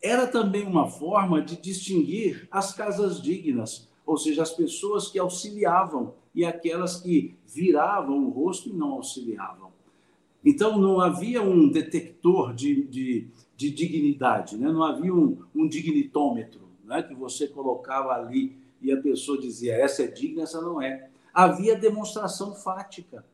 era 0.02 0.26
também 0.26 0.66
uma 0.66 0.90
forma 0.90 1.40
de 1.40 1.56
distinguir 1.56 2.46
as 2.50 2.74
casas 2.74 3.22
dignas, 3.22 3.88
ou 4.04 4.18
seja, 4.18 4.42
as 4.42 4.52
pessoas 4.52 5.08
que 5.08 5.18
auxiliavam 5.18 6.12
e 6.34 6.44
aquelas 6.44 7.00
que 7.00 7.38
viravam 7.46 8.26
o 8.26 8.28
rosto 8.28 8.68
e 8.68 8.72
não 8.74 8.92
auxiliavam. 8.92 9.72
Então, 10.44 10.78
não 10.78 11.00
havia 11.00 11.42
um 11.42 11.70
detector 11.70 12.52
de, 12.52 12.84
de, 12.84 13.28
de 13.58 13.72
dignidade, 13.72 14.56
né? 14.56 14.70
não 14.70 14.84
havia 14.84 15.12
um, 15.12 15.42
um 15.52 15.68
dignitômetro 15.68 16.68
né? 16.84 17.02
que 17.02 17.12
você 17.12 17.48
colocava 17.48 18.12
ali 18.12 18.56
e 18.80 18.92
a 18.92 19.02
pessoa 19.02 19.36
dizia: 19.36 19.74
essa 19.74 20.04
é 20.04 20.06
digna, 20.06 20.44
essa 20.44 20.60
não 20.60 20.80
é. 20.80 21.10
Havia 21.34 21.76
demonstração 21.76 22.54
fática 22.54 23.24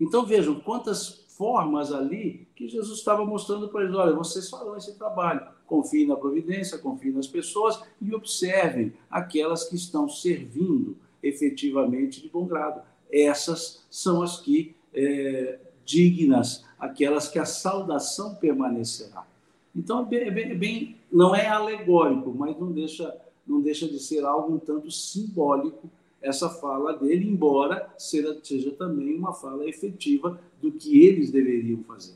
Então 0.00 0.24
vejam 0.24 0.60
quantas 0.60 1.26
formas 1.36 1.92
ali 1.92 2.46
que 2.54 2.68
Jesus 2.68 2.96
estava 2.96 3.24
mostrando 3.24 3.68
para 3.68 3.82
eles: 3.82 3.96
olha, 3.96 4.14
vocês 4.14 4.48
farão 4.48 4.76
esse 4.76 4.96
trabalho. 4.96 5.44
Confiem 5.66 6.06
na 6.06 6.14
providência, 6.14 6.78
confiem 6.78 7.12
nas 7.12 7.26
pessoas 7.26 7.82
e 8.00 8.14
observem 8.14 8.92
aquelas 9.10 9.64
que 9.64 9.74
estão 9.74 10.08
servindo 10.08 10.96
efetivamente 11.20 12.22
de 12.22 12.28
bom 12.28 12.46
grado. 12.46 12.82
Essas 13.12 13.84
são 13.90 14.22
as 14.22 14.38
que 14.38 14.76
é, 14.94 15.58
dignas, 15.84 16.64
aquelas 16.78 17.26
que 17.26 17.38
a 17.40 17.44
saudação 17.44 18.36
permanecerá. 18.36 19.28
Então, 19.74 20.00
é 20.00 20.30
bem, 20.30 20.50
é 20.50 20.54
bem, 20.54 20.96
não 21.12 21.34
é 21.34 21.46
alegórico, 21.46 22.34
mas 22.34 22.58
não 22.58 22.72
deixa, 22.72 23.14
não 23.46 23.60
deixa 23.60 23.86
de 23.88 23.98
ser 23.98 24.24
algo 24.24 24.54
um 24.54 24.58
tanto 24.58 24.90
simbólico 24.90 25.90
essa 26.22 26.50
fala 26.50 26.96
dele, 26.98 27.26
embora 27.26 27.92
seja, 27.96 28.38
seja 28.42 28.70
também 28.72 29.14
uma 29.16 29.32
fala 29.32 29.66
efetiva 29.66 30.38
do 30.60 30.70
que 30.70 31.02
eles 31.02 31.30
deveriam 31.30 31.82
fazer. 31.84 32.14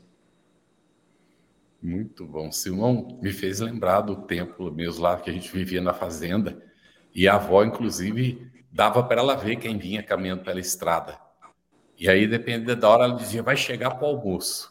Muito 1.81 2.25
bom. 2.25 2.51
Simão 2.51 3.19
me 3.21 3.31
fez 3.31 3.59
lembrar 3.59 4.01
do 4.01 4.15
tempo 4.15 4.71
mesmo 4.71 5.03
lá 5.03 5.17
que 5.17 5.29
a 5.29 5.33
gente 5.33 5.51
vivia 5.51 5.81
na 5.81 5.93
fazenda 5.93 6.63
e 7.13 7.27
a 7.27 7.35
avó, 7.35 7.63
inclusive, 7.63 8.51
dava 8.71 9.03
para 9.03 9.21
ela 9.21 9.35
ver 9.35 9.55
quem 9.57 9.77
vinha 9.77 10.03
caminhando 10.03 10.43
pela 10.43 10.59
estrada. 10.59 11.19
E 11.97 12.09
aí, 12.09 12.27
dependendo 12.27 12.75
da 12.75 12.89
hora, 12.89 13.05
ela 13.05 13.15
dizia: 13.15 13.41
vai 13.41 13.55
chegar 13.55 13.91
para 13.91 14.05
o 14.05 14.11
almoço. 14.11 14.69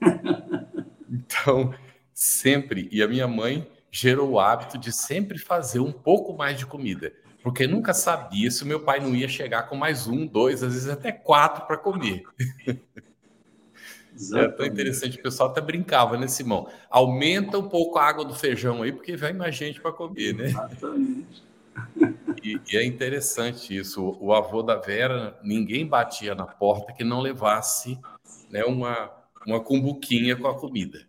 então, 1.10 1.74
sempre. 2.14 2.88
E 2.90 3.02
a 3.02 3.08
minha 3.08 3.26
mãe 3.26 3.66
gerou 3.90 4.30
o 4.30 4.40
hábito 4.40 4.78
de 4.78 4.92
sempre 4.92 5.38
fazer 5.38 5.80
um 5.80 5.92
pouco 5.92 6.32
mais 6.32 6.58
de 6.58 6.66
comida, 6.66 7.12
porque 7.42 7.66
nunca 7.66 7.92
sabia 7.92 8.50
se 8.50 8.62
o 8.62 8.66
meu 8.66 8.80
pai 8.80 9.00
não 9.00 9.14
ia 9.14 9.28
chegar 9.28 9.64
com 9.64 9.76
mais 9.76 10.06
um, 10.06 10.26
dois, 10.26 10.62
às 10.62 10.72
vezes 10.72 10.88
até 10.88 11.12
quatro 11.12 11.66
para 11.66 11.76
comer. 11.76 12.24
Exatamente. 12.66 12.84
É 14.36 14.46
tão 14.46 14.64
interessante, 14.64 15.18
o 15.18 15.22
pessoal 15.24 15.50
até 15.50 15.60
brincava, 15.60 16.16
né, 16.16 16.28
Simão? 16.28 16.68
Aumenta 16.88 17.58
um 17.58 17.68
pouco 17.68 17.98
a 17.98 18.04
água 18.04 18.24
do 18.24 18.32
feijão 18.32 18.84
aí, 18.84 18.92
porque 18.92 19.16
vem 19.16 19.32
mais 19.32 19.56
gente 19.56 19.80
para 19.80 19.90
comer, 19.90 20.32
né? 20.32 20.44
Exatamente. 20.44 21.42
E, 22.40 22.60
e, 22.70 22.76
é 22.76 22.84
interessante 22.84 23.76
isso. 23.76 24.00
O, 24.00 24.26
o, 24.26 24.32
avô 24.32 24.62
da 24.62 24.76
Vera, 24.76 25.36
ninguém 25.42 25.84
batia 25.84 26.32
na 26.32 26.46
porta 26.46 26.92
que 26.92 27.02
não 27.02 27.20
levasse 27.20 27.98
né, 28.48 28.64
uma, 28.64 29.10
uma 29.44 29.60
cumbuquinha 29.60 30.36
com 30.36 30.46
a 30.46 30.56
comida. 30.56 31.04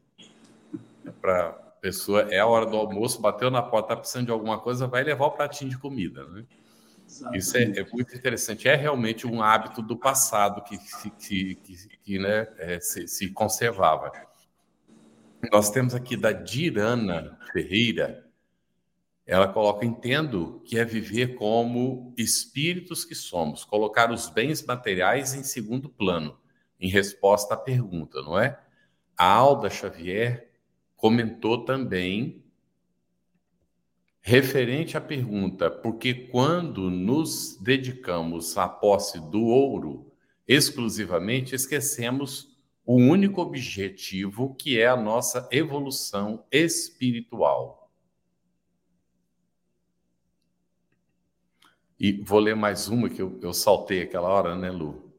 Para 1.13 1.53
pessoa, 1.81 2.21
é 2.31 2.39
a 2.39 2.47
hora 2.47 2.65
do 2.65 2.75
almoço, 2.75 3.21
bateu 3.21 3.51
na 3.51 3.61
porta, 3.61 3.93
está 3.93 3.95
precisando 3.97 4.25
de 4.25 4.31
alguma 4.31 4.59
coisa, 4.59 4.87
vai 4.87 5.03
levar 5.03 5.27
o 5.27 5.31
pratinho 5.31 5.69
de 5.69 5.77
comida. 5.77 6.25
Né? 6.25 6.45
Isso 7.33 7.55
é, 7.57 7.63
é, 7.63 7.85
muito 7.91 8.15
interessante. 8.15 8.67
É 8.67 8.75
realmente 8.75 9.27
um 9.27 9.41
hábito 9.41 9.81
do 9.81 9.95
passado 9.95 10.63
que, 10.63 10.77
que, 10.77 11.55
que, 11.55 11.87
que 12.03 12.19
né, 12.19 12.47
é, 12.57 12.79
se, 12.79 13.07
se 13.07 13.29
conservava. 13.29 14.11
Nós 15.51 15.69
temos 15.69 15.93
aqui 15.93 16.17
da 16.17 16.31
Dirana 16.31 17.37
Ferreira, 17.51 18.25
ela 19.25 19.47
coloca: 19.47 19.85
entendo 19.85 20.61
que 20.65 20.77
é 20.77 20.83
viver 20.83 21.35
como 21.35 22.13
espíritos 22.17 23.05
que 23.05 23.15
somos, 23.15 23.63
colocar 23.63 24.11
os 24.11 24.29
bens 24.29 24.63
materiais 24.63 25.33
em 25.33 25.43
segundo 25.43 25.89
plano, 25.89 26.39
em 26.79 26.89
resposta 26.89 27.53
à 27.53 27.57
pergunta, 27.57 28.21
não 28.21 28.39
é? 28.39 28.59
A 29.17 29.31
Alda 29.31 29.69
Xavier 29.69 30.44
comentou 31.05 31.63
também 31.63 32.43
referente 34.21 34.97
à 34.97 35.01
pergunta, 35.01 35.69
porque 35.69 36.15
quando 36.15 36.89
nos 36.89 37.59
dedicamos 37.61 38.57
à 38.57 38.67
posse 38.67 39.19
do 39.29 39.43
ouro 39.43 40.11
exclusivamente, 40.47 41.53
esquecemos 41.53 42.57
o 42.83 42.95
único 42.95 43.39
objetivo 43.39 44.55
que 44.55 44.79
é 44.79 44.87
a 44.87 44.97
nossa 44.97 45.47
evolução 45.51 46.43
espiritual. 46.51 47.91
E 51.99 52.13
vou 52.13 52.39
ler 52.39 52.55
mais 52.55 52.87
uma 52.87 53.11
que 53.11 53.21
eu, 53.21 53.39
eu 53.43 53.53
saltei 53.53 54.01
aquela 54.01 54.27
hora, 54.27 54.55
né, 54.55 54.71
Lu? 54.71 55.13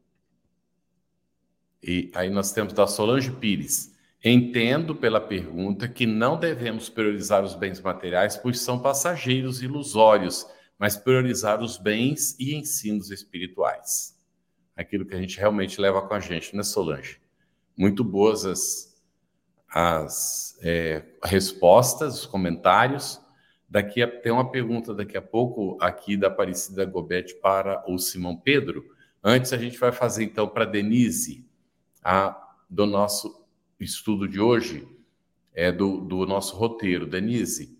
E 1.81 2.11
aí 2.13 2.29
nós 2.29 2.51
temos 2.51 2.73
da 2.73 2.85
Solange 2.87 3.31
Pires. 3.31 3.95
Entendo 4.23 4.95
pela 4.95 5.21
pergunta 5.21 5.87
que 5.87 6.05
não 6.05 6.39
devemos 6.39 6.89
priorizar 6.89 7.43
os 7.43 7.53
bens 7.53 7.79
materiais, 7.79 8.35
pois 8.35 8.59
são 8.59 8.79
passageiros 8.79 9.61
ilusórios, 9.61 10.45
mas 10.77 10.97
priorizar 10.97 11.61
os 11.61 11.77
bens 11.77 12.35
e 12.39 12.55
ensinos 12.55 13.11
espirituais. 13.11 14.17
Aquilo 14.75 15.05
que 15.05 15.15
a 15.15 15.19
gente 15.19 15.39
realmente 15.39 15.79
leva 15.79 16.01
com 16.01 16.13
a 16.13 16.19
gente, 16.19 16.55
né, 16.55 16.63
Solange? 16.63 17.19
Muito 17.75 18.03
boas 18.03 18.43
as, 18.43 18.95
as 19.69 20.57
é, 20.61 21.03
respostas, 21.23 22.19
os 22.19 22.25
comentários. 22.25 23.21
Daqui 23.69 24.01
a, 24.01 24.07
tem 24.07 24.31
uma 24.31 24.49
pergunta 24.49 24.93
daqui 24.93 25.17
a 25.17 25.21
pouco 25.21 25.77
aqui 25.79 26.17
da 26.17 26.27
Aparecida 26.27 26.85
Gobete 26.85 27.35
para 27.35 27.83
o 27.87 27.99
Simão 27.99 28.35
Pedro. 28.35 28.83
Antes 29.23 29.53
a 29.53 29.57
gente 29.57 29.77
vai 29.77 29.91
fazer 29.91 30.23
então 30.23 30.47
para 30.47 30.65
Denise 30.65 31.45
a 32.03 32.35
do 32.69 32.85
nosso 32.85 33.36
estudo 33.79 34.27
de 34.27 34.39
hoje, 34.39 34.87
é 35.53 35.71
do, 35.71 36.01
do 36.01 36.25
nosso 36.25 36.55
roteiro. 36.55 37.05
Denise, 37.05 37.77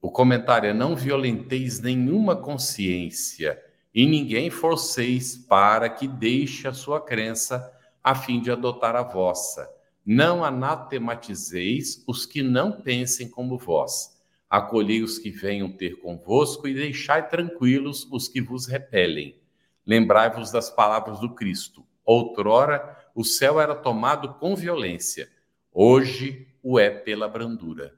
o 0.00 0.10
comentário 0.10 0.68
é: 0.68 0.74
não 0.74 0.96
violenteis 0.96 1.80
nenhuma 1.80 2.36
consciência 2.36 3.60
e 3.94 4.06
ninguém 4.06 4.50
forceis 4.50 5.36
para 5.36 5.88
que 5.88 6.06
deixe 6.06 6.68
a 6.68 6.72
sua 6.72 7.00
crença 7.00 7.72
a 8.02 8.14
fim 8.14 8.40
de 8.40 8.50
adotar 8.50 8.94
a 8.94 9.02
vossa. 9.02 9.68
Não 10.04 10.44
anatematizeis 10.44 12.02
os 12.06 12.24
que 12.24 12.42
não 12.42 12.80
pensem 12.80 13.28
como 13.28 13.58
vós 13.58 14.20
Acolhei 14.50 15.00
os 15.00 15.16
que 15.16 15.30
venham 15.30 15.70
ter 15.70 16.00
convosco 16.00 16.66
e 16.66 16.74
deixai 16.74 17.28
tranquilos 17.28 18.08
os 18.10 18.26
que 18.26 18.40
vos 18.40 18.66
repelem. 18.66 19.40
Lembrai-vos 19.86 20.50
das 20.50 20.68
palavras 20.68 21.20
do 21.20 21.32
Cristo. 21.32 21.86
Outrora 22.04 22.99
o 23.14 23.24
céu 23.24 23.60
era 23.60 23.74
tomado 23.74 24.34
com 24.34 24.54
violência, 24.54 25.28
hoje 25.72 26.46
o 26.62 26.78
é 26.78 26.90
pela 26.90 27.28
brandura. 27.28 27.94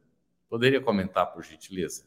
Poderia 0.49 0.81
comentar, 0.81 1.33
por 1.33 1.43
gentileza? 1.43 2.05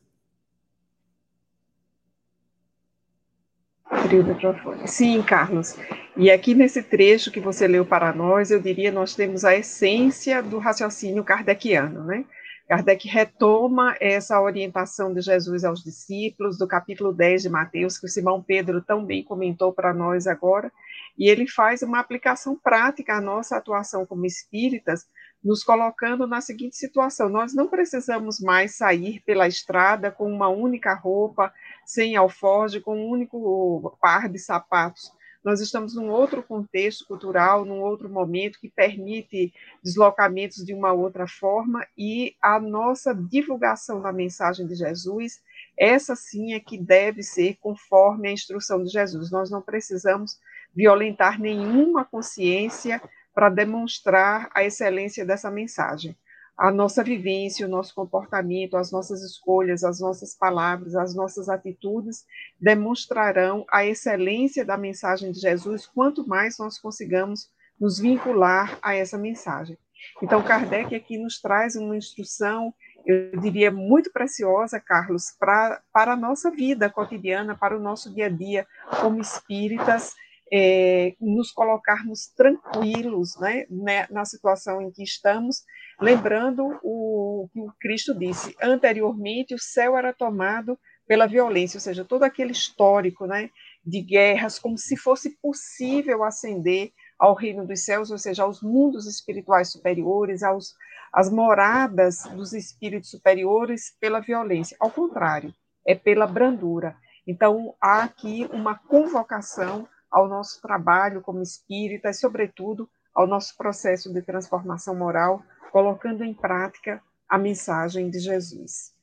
Sim, 4.86 5.22
Carlos. 5.22 5.76
E 6.18 6.32
aqui 6.32 6.54
nesse 6.54 6.82
trecho 6.82 7.32
que 7.32 7.40
você 7.40 7.68
leu 7.68 7.86
para 7.86 8.14
nós, 8.14 8.52
eu 8.52 8.62
diria 8.62 8.92
nós 8.92 9.16
temos 9.16 9.44
a 9.44 9.56
essência 9.56 10.42
do 10.42 10.60
raciocínio 10.60 11.24
kardeciano, 11.24 12.04
né? 12.04 12.26
Kardec 12.68 13.08
retoma 13.08 13.96
essa 14.00 14.42
orientação 14.42 15.14
de 15.14 15.22
Jesus 15.22 15.64
aos 15.64 15.84
discípulos, 15.84 16.58
do 16.58 16.68
capítulo 16.68 17.14
10 17.14 17.44
de 17.44 17.50
Mateus, 17.50 18.00
que 18.00 18.08
o 18.08 18.10
Simão 18.10 18.42
Pedro 18.42 18.82
também 18.82 19.24
comentou 19.24 19.72
para 19.72 19.94
nós 19.94 20.26
agora, 20.26 20.72
e 21.18 21.30
ele 21.30 21.48
faz 21.48 21.82
uma 21.82 22.00
aplicação 22.00 22.56
prática 22.56 23.16
à 23.16 23.22
nossa 23.22 23.58
atuação 23.58 24.06
como 24.06 24.26
espíritas, 24.26 25.06
nos 25.44 25.64
colocando 25.64 26.28
na 26.28 26.42
seguinte 26.42 26.76
situação: 26.76 27.30
nós 27.30 27.54
não 27.54 27.68
precisamos 27.68 28.40
mais 28.40 28.76
sair 28.76 29.22
pela 29.26 29.48
estrada 29.48 30.12
com 30.12 30.32
uma 30.32 30.50
única 30.50 30.94
roupa, 30.94 31.54
sem 31.86 32.16
alforje, 32.16 32.82
com 32.82 32.98
um 32.98 33.10
único 33.10 33.98
par 34.02 34.28
de 34.30 34.40
sapatos 34.40 35.12
nós 35.46 35.62
estamos 35.62 35.94
num 35.94 36.10
outro 36.10 36.42
contexto 36.42 37.06
cultural, 37.06 37.66
num 37.66 37.80
outro 37.80 38.10
momento 38.10 38.60
que 38.60 38.68
permite 38.68 39.54
deslocamentos 39.84 40.66
de 40.66 40.74
uma 40.74 40.92
outra 40.92 41.28
forma 41.28 41.86
e 41.96 42.36
a 42.42 42.60
nossa 42.60 43.14
divulgação 43.14 44.02
da 44.02 44.12
mensagem 44.12 44.66
de 44.66 44.74
Jesus, 44.74 45.44
essa 45.78 46.16
sim 46.16 46.54
é 46.54 46.60
que 46.60 46.80
deve 46.80 47.22
ser 47.22 47.58
conforme 47.62 48.28
a 48.28 48.32
instrução 48.32 48.84
de 48.84 48.90
Jesus. 48.90 49.30
Nós 49.30 49.52
não 49.52 49.62
precisamos 49.62 50.40
violentar 50.76 51.40
nenhuma 51.40 52.04
consciência 52.04 53.02
para 53.34 53.50
demonstrar 53.50 54.50
a 54.54 54.64
excelência 54.64 55.26
dessa 55.26 55.50
mensagem 55.50 56.16
a 56.58 56.72
nossa 56.72 57.04
vivência, 57.04 57.66
o 57.66 57.70
nosso 57.70 57.94
comportamento, 57.94 58.78
as 58.78 58.92
nossas 58.92 59.22
escolhas, 59.22 59.84
as 59.84 60.00
nossas 60.00 60.36
palavras, 60.36 60.96
as 60.96 61.14
nossas 61.14 61.50
atitudes 61.50 62.26
demonstrarão 62.60 63.66
a 63.70 63.86
excelência 63.86 64.64
da 64.64 64.78
mensagem 64.78 65.32
de 65.32 65.40
Jesus, 65.40 65.86
quanto 65.86 66.26
mais 66.26 66.58
nós 66.58 66.80
consigamos 66.80 67.50
nos 67.80 68.00
vincular 68.00 68.80
a 68.82 68.96
essa 68.96 69.18
mensagem. 69.18 69.78
Então, 70.22 70.42
Kardec 70.42 70.96
aqui 70.96 71.18
nos 71.18 71.42
traz 71.42 71.76
uma 71.76 71.98
instrução, 71.98 72.74
eu 73.06 73.38
diria, 73.40 73.70
muito 73.70 74.12
preciosa, 74.12 74.80
Carlos, 74.80 75.36
pra, 75.38 75.82
para 75.92 76.14
a 76.14 76.18
nossa 76.18 76.50
vida 76.52 76.90
cotidiana, 76.90 77.56
para 77.56 77.76
o 77.76 77.82
nosso 77.82 78.14
dia 78.14 78.28
a 78.28 78.30
dia 78.30 78.66
como 79.02 79.20
espíritas, 79.20 80.14
é, 80.52 81.16
nos 81.20 81.52
colocarmos 81.52 82.28
tranquilos 82.28 83.40
né, 83.40 83.66
né, 83.70 84.08
na 84.10 84.26
situação 84.26 84.82
em 84.82 84.92
que 84.92 85.04
estamos, 85.04 85.64
lembrando 86.00 86.80
o 86.84 87.50
que 87.52 87.60
o 87.60 87.74
Cristo 87.80 88.14
disse, 88.18 88.56
anteriormente 88.62 89.54
o 89.54 89.60
céu 89.60 89.98
era 89.98 90.14
tomado 90.14 90.78
pela 91.08 91.28
violência, 91.28 91.78
ou 91.78 91.82
seja, 91.82 92.04
todo 92.04 92.24
aquele 92.24 92.52
histórico 92.52 93.26
né, 93.26 93.50
de 93.86 94.02
guerras, 94.02 94.58
como 94.58 94.78
se 94.78 94.98
fosse 94.98 95.38
possível 95.40 96.24
acender 96.24 96.92
ao 97.18 97.34
reino 97.34 97.66
dos 97.66 97.86
céus, 97.86 98.12
ou 98.12 98.18
seja, 98.18 98.44
aos 98.44 98.62
mundos 98.62 99.06
espirituais 99.06 99.72
superiores, 99.72 100.44
aos, 100.44 100.74
às 101.14 101.30
moradas 101.30 102.24
dos 102.34 102.54
espíritos 102.54 103.12
superiores 103.12 103.96
pela 104.00 104.20
violência. 104.20 104.76
Ao 104.80 104.90
contrário, 104.90 105.54
é 105.88 105.94
pela 105.94 106.26
brandura. 106.26 106.96
Então, 107.28 107.76
há 107.80 108.04
aqui 108.04 108.48
uma 108.52 108.78
convocação 108.78 109.88
ao 110.16 110.30
nosso 110.30 110.62
trabalho 110.62 111.20
como 111.20 111.42
espírita 111.42 112.10
e, 112.10 112.14
sobretudo, 112.14 112.88
ao 113.14 113.28
nosso 113.28 113.58
processo 113.58 114.14
de 114.14 114.22
transformação 114.22 114.96
moral, 114.96 115.44
colocando 115.74 116.24
em 116.24 116.34
prática 116.34 117.04
a 117.28 117.38
mensagem 117.38 118.10
de 118.10 118.20
Jesus. 118.20 118.94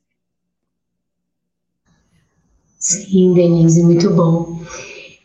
Sim, 2.79 3.35
Denise, 3.35 3.83
muito 3.83 4.09
bom. 4.09 4.59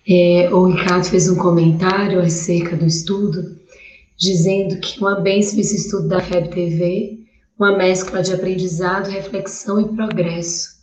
É, 0.05 0.53
o 0.53 0.65
Ricardo 0.65 1.05
fez 1.05 1.29
um 1.29 1.37
comentário 1.37 2.19
acerca 2.19 2.75
do 2.75 2.85
estudo, 2.85 3.57
dizendo 4.17 4.81
que 4.81 4.99
uma 4.99 5.21
benção 5.21 5.57
esse 5.57 5.77
estudo 5.77 6.09
da 6.09 6.19
FEB 6.19 6.49
TV, 6.49 7.19
uma 7.57 7.77
mescla 7.77 8.21
de 8.21 8.33
aprendizado, 8.33 9.07
reflexão 9.07 9.79
e 9.79 9.95
progresso. 9.95 10.81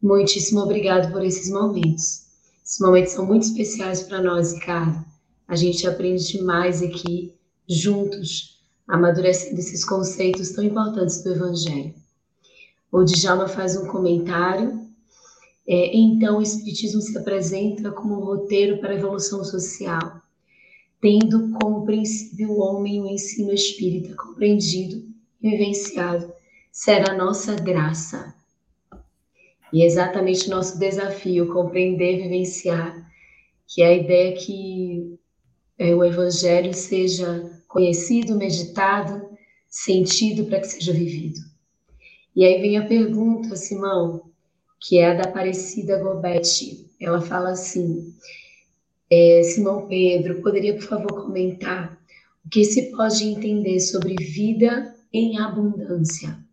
Muitíssimo 0.00 0.60
obrigado 0.60 1.10
por 1.10 1.24
esses 1.24 1.50
momentos. 1.50 2.27
Esses 2.68 2.80
momentos 2.80 3.12
são 3.14 3.24
muito 3.24 3.44
especiais 3.44 4.02
para 4.02 4.20
nós, 4.20 4.52
Ricardo. 4.52 5.02
A 5.46 5.56
gente 5.56 5.86
aprende 5.86 6.32
demais 6.32 6.82
aqui, 6.82 7.32
juntos, 7.66 8.60
amadurecendo 8.86 9.58
esses 9.58 9.82
conceitos 9.82 10.50
tão 10.50 10.62
importantes 10.62 11.24
do 11.24 11.32
Evangelho. 11.32 11.94
O 12.92 13.04
Djalma 13.04 13.48
faz 13.48 13.74
um 13.74 13.86
comentário 13.86 14.86
é, 15.70 15.94
então, 15.94 16.38
o 16.38 16.42
Espiritismo 16.42 17.02
se 17.02 17.16
apresenta 17.16 17.90
como 17.90 18.14
um 18.14 18.24
roteiro 18.24 18.78
para 18.78 18.90
a 18.90 18.96
evolução 18.96 19.44
social, 19.44 20.22
tendo 20.98 21.50
como 21.58 21.84
princípio 21.84 22.50
o 22.50 22.60
homem 22.60 23.02
o 23.02 23.06
ensino 23.06 23.52
espírita 23.52 24.14
compreendido 24.16 25.06
e 25.42 25.50
vivenciado, 25.50 26.32
será 26.72 27.14
nossa 27.14 27.54
graça. 27.54 28.34
E 29.72 29.82
é 29.82 29.86
exatamente 29.86 30.48
nosso 30.48 30.78
desafio 30.78 31.52
compreender 31.52 32.22
vivenciar, 32.22 33.06
que 33.66 33.82
é 33.82 33.86
a 33.86 33.94
ideia 33.94 34.36
que 34.36 35.18
é, 35.78 35.94
o 35.94 36.04
Evangelho 36.04 36.72
seja 36.74 37.50
conhecido, 37.68 38.36
meditado, 38.36 39.28
sentido 39.68 40.46
para 40.46 40.60
que 40.60 40.68
seja 40.68 40.92
vivido. 40.92 41.38
E 42.34 42.44
aí 42.44 42.60
vem 42.60 42.78
a 42.78 42.86
pergunta, 42.86 43.56
Simão, 43.56 44.30
que 44.80 44.98
é 44.98 45.10
a 45.10 45.14
da 45.14 45.24
Aparecida 45.24 45.98
Gobetti. 45.98 46.86
Ela 47.00 47.20
fala 47.20 47.50
assim: 47.50 48.14
é, 49.10 49.42
Simão 49.42 49.86
Pedro, 49.86 50.40
poderia, 50.42 50.74
por 50.74 50.84
favor, 50.84 51.24
comentar 51.24 51.98
o 52.44 52.48
que 52.48 52.64
se 52.64 52.90
pode 52.90 53.24
entender 53.24 53.80
sobre 53.80 54.14
vida 54.14 54.94
em 55.12 55.38
abundância? 55.38 56.47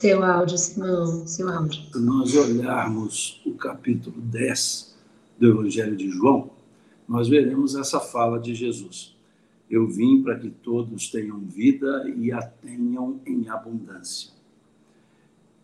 Seu 0.00 0.22
áudio, 0.22 0.56
Simão, 0.56 1.26
seu 1.26 1.48
áudio. 1.48 1.82
Se 1.90 1.98
nós 1.98 2.32
olharmos 2.36 3.42
o 3.44 3.54
capítulo 3.54 4.20
10 4.20 4.96
do 5.36 5.48
Evangelho 5.48 5.96
de 5.96 6.08
João, 6.08 6.52
nós 7.08 7.26
veremos 7.26 7.74
essa 7.74 7.98
fala 7.98 8.38
de 8.38 8.54
Jesus. 8.54 9.16
Eu 9.68 9.88
vim 9.88 10.22
para 10.22 10.38
que 10.38 10.50
todos 10.50 11.10
tenham 11.10 11.40
vida 11.40 12.08
e 12.16 12.30
a 12.30 12.40
tenham 12.40 13.20
em 13.26 13.48
abundância. 13.48 14.30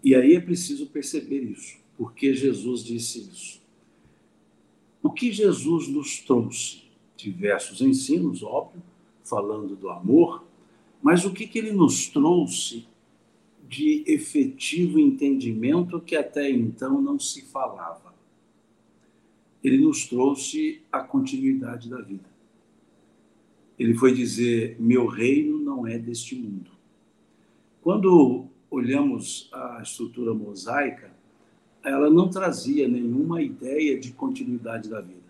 E 0.02 0.16
aí 0.16 0.34
é 0.34 0.40
preciso 0.40 0.88
perceber 0.88 1.42
isso, 1.42 1.76
porque 1.96 2.34
Jesus 2.34 2.82
disse 2.82 3.20
isso. 3.20 3.62
O 5.00 5.10
que 5.10 5.30
Jesus 5.30 5.86
nos 5.86 6.18
trouxe? 6.18 6.82
Diversos 7.16 7.80
ensinos, 7.80 8.42
óbvio, 8.42 8.82
falando 9.22 9.76
do 9.76 9.88
amor, 9.90 10.44
mas 11.00 11.24
o 11.24 11.32
que, 11.32 11.46
que 11.46 11.56
ele 11.56 11.70
nos 11.70 12.08
trouxe 12.08 12.92
de 13.74 14.04
efetivo 14.06 14.98
entendimento 14.98 16.00
que 16.00 16.16
até 16.16 16.50
então 16.50 17.00
não 17.00 17.18
se 17.18 17.42
falava? 17.42 18.14
Ele 19.62 19.78
nos 19.78 20.06
trouxe 20.06 20.82
a 20.92 21.00
continuidade 21.00 21.88
da 21.88 22.00
vida 22.00 22.34
ele 23.78 23.94
foi 23.94 24.14
dizer: 24.14 24.76
Meu 24.78 25.06
reino 25.06 25.58
não 25.58 25.86
é 25.86 25.98
deste 25.98 26.34
mundo. 26.34 26.70
Quando 27.82 28.46
olhamos 28.70 29.48
a 29.52 29.80
estrutura 29.82 30.32
mosaica, 30.32 31.12
ela 31.82 32.08
não 32.08 32.30
trazia 32.30 32.88
nenhuma 32.88 33.42
ideia 33.42 33.98
de 33.98 34.12
continuidade 34.12 34.88
da 34.88 35.00
vida. 35.00 35.22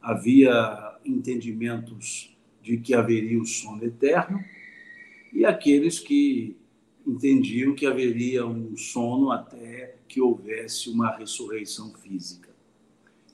Havia 0.00 0.96
entendimentos 1.04 2.34
de 2.62 2.76
que 2.76 2.94
haveria 2.94 3.40
o 3.40 3.46
sono 3.46 3.84
eterno 3.84 4.42
e 5.32 5.44
aqueles 5.44 5.98
que 5.98 6.56
entendiam 7.06 7.74
que 7.74 7.86
haveria 7.86 8.46
um 8.46 8.76
sono 8.76 9.30
até 9.30 9.96
que 10.08 10.20
houvesse 10.20 10.90
uma 10.90 11.10
ressurreição 11.10 11.92
física. 11.94 12.50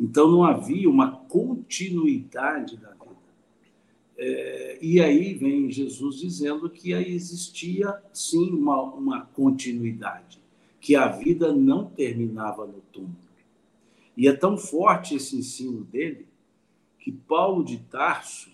Então 0.01 0.31
não 0.31 0.45
havia 0.45 0.89
uma 0.89 1.11
continuidade 1.11 2.77
da 2.77 2.95
é, 4.21 4.79
e 4.83 5.01
aí 5.01 5.33
vem 5.35 5.71
Jesus 5.71 6.17
dizendo 6.19 6.69
que 6.69 6.93
existia 6.93 8.03
sim 8.13 8.51
uma, 8.51 8.83
uma 8.83 9.21
continuidade, 9.27 10.41
que 10.81 10.97
a 10.97 11.07
vida 11.07 11.53
não 11.53 11.85
terminava 11.87 12.67
no 12.67 12.81
túmulo. 12.93 13.17
E 14.17 14.27
é 14.27 14.33
tão 14.33 14.59
forte 14.59 15.15
esse 15.15 15.37
ensino 15.37 15.85
dele 15.85 16.27
que 16.99 17.13
Paulo 17.13 17.65
de 17.65 17.79
Tarso 17.79 18.51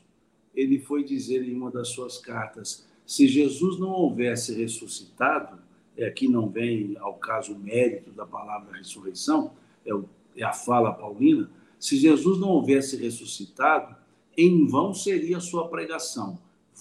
ele 0.54 0.78
foi 0.78 1.02
dizer 1.02 1.42
em 1.42 1.54
uma 1.54 1.70
das 1.70 1.88
suas 1.88 2.18
cartas: 2.18 2.86
se 3.06 3.28
Jesus 3.28 3.78
não 3.78 3.90
houvesse 3.90 4.54
ressuscitado, 4.54 5.58
é 5.96 6.06
aqui 6.06 6.28
não 6.28 6.48
vem 6.48 6.96
ao 6.98 7.14
caso 7.14 7.54
o 7.54 7.58
mérito 7.58 8.10
da 8.10 8.26
palavra 8.26 8.76
ressurreição, 8.76 9.52
é, 9.84 9.94
o, 9.94 10.04
é 10.36 10.42
a 10.42 10.52
fala 10.52 10.92
paulina, 10.92 11.50
se 11.78 11.96
Jesus 11.96 12.38
não 12.40 12.48
houvesse 12.48 12.96
ressuscitado, 12.96 13.94
em 14.36 14.66
vão 14.66 14.94
seria 14.94 15.36
a 15.36 15.40
sua 15.40 15.68
pregação, 15.68 16.38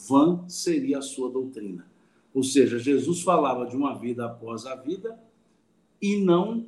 vã 0.07 0.43
seria 0.47 0.99
a 0.99 1.01
sua 1.01 1.29
doutrina. 1.29 1.85
Ou 2.33 2.41
seja, 2.41 2.79
Jesus 2.79 3.21
falava 3.21 3.65
de 3.65 3.75
uma 3.75 3.93
vida 3.93 4.25
após 4.25 4.65
a 4.65 4.75
vida 4.75 5.19
e 6.01 6.17
não, 6.17 6.65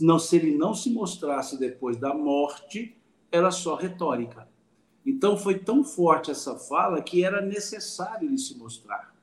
não 0.00 0.18
se 0.18 0.36
ele 0.36 0.54
não 0.56 0.74
se 0.74 0.90
mostrasse 0.90 1.58
depois 1.58 1.96
da 1.96 2.12
morte, 2.12 2.94
era 3.30 3.50
só 3.50 3.74
retórica. 3.74 4.46
Então 5.04 5.36
foi 5.36 5.58
tão 5.58 5.82
forte 5.82 6.30
essa 6.30 6.56
fala 6.56 7.02
que 7.02 7.24
era 7.24 7.40
necessário 7.40 8.28
ele 8.28 8.38
se 8.38 8.56
mostrar. 8.56 9.14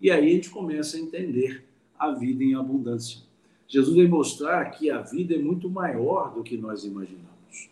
E 0.00 0.10
aí 0.10 0.30
a 0.30 0.34
gente 0.34 0.50
começa 0.50 0.96
a 0.96 1.00
entender 1.00 1.64
a 1.98 2.10
vida 2.12 2.44
em 2.44 2.54
abundância. 2.54 3.20
Jesus 3.66 3.96
vai 3.96 4.06
mostrar 4.06 4.70
que 4.70 4.90
a 4.90 5.00
vida 5.00 5.34
é 5.34 5.38
muito 5.38 5.68
maior 5.68 6.32
do 6.32 6.42
que 6.42 6.56
nós 6.56 6.84
imaginamos. 6.84 7.70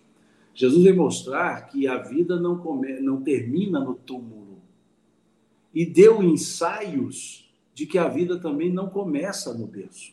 Jesus 0.54 0.84
vai 0.84 0.92
mostrar 0.92 1.68
que 1.68 1.86
a 1.86 1.98
vida 1.98 2.38
não, 2.38 2.58
come, 2.58 3.00
não 3.00 3.22
termina 3.22 3.80
no 3.80 3.94
túmulo. 3.94 4.60
E 5.74 5.86
deu 5.86 6.22
ensaios 6.22 7.50
de 7.74 7.86
que 7.86 7.98
a 7.98 8.08
vida 8.08 8.38
também 8.38 8.70
não 8.70 8.88
começa 8.88 9.54
no 9.54 9.66
berço. 9.66 10.12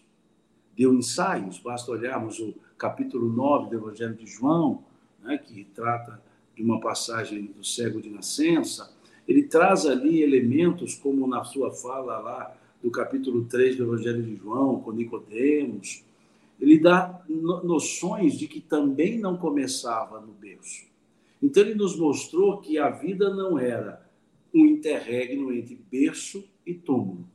Deu 0.78 0.94
ensaios, 0.94 1.60
basta 1.60 1.92
olharmos 1.92 2.40
o 2.40 2.54
capítulo 2.78 3.28
9 3.30 3.70
do 3.70 3.76
Evangelho 3.76 4.16
de 4.16 4.26
João, 4.26 4.84
né, 5.22 5.38
que 5.38 5.66
trata 5.66 6.22
de 6.60 6.66
uma 6.66 6.82
passagem 6.82 7.46
do 7.46 7.64
cego 7.64 8.02
de 8.02 8.10
nascença. 8.10 8.94
Ele 9.26 9.44
traz 9.44 9.86
ali 9.86 10.22
elementos, 10.22 10.94
como 10.94 11.26
na 11.26 11.42
sua 11.46 11.72
fala 11.72 12.20
lá 12.20 12.54
do 12.84 12.92
capítulo 12.92 13.46
3 13.46 13.78
do 13.78 13.84
Evangelho 13.84 14.22
de 14.22 14.36
João, 14.36 14.82
com 14.82 14.92
Nicodemos, 14.92 16.04
ele 16.60 16.78
dá 16.78 17.24
noções 17.64 18.38
de 18.38 18.46
que 18.46 18.60
também 18.60 19.18
não 19.18 19.38
começava 19.38 20.20
no 20.20 20.34
berço. 20.34 20.86
Então 21.42 21.64
ele 21.64 21.76
nos 21.76 21.98
mostrou 21.98 22.60
que 22.60 22.78
a 22.78 22.90
vida 22.90 23.34
não 23.34 23.58
era 23.58 24.06
um 24.54 24.66
interregno 24.66 25.54
entre 25.54 25.80
berço 25.90 26.44
e 26.66 26.74
túmulo. 26.74 27.26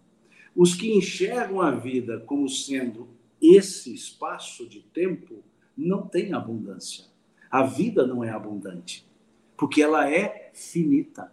Os 0.55 0.75
que 0.75 0.93
enxergam 0.93 1.62
a 1.62 1.70
vida 1.70 2.20
como 2.27 2.47
sendo 2.47 3.09
esse 3.41 3.95
espaço 3.95 4.68
de 4.68 4.81
tempo 4.81 5.43
não 5.75 6.03
têm 6.03 6.35
abundância. 6.35 7.07
A 7.51 7.62
vida 7.62 8.07
não 8.07 8.22
é 8.22 8.31
abundante, 8.31 9.07
porque 9.64 9.80
ela 9.80 10.10
é 10.10 10.50
finita, 10.52 11.32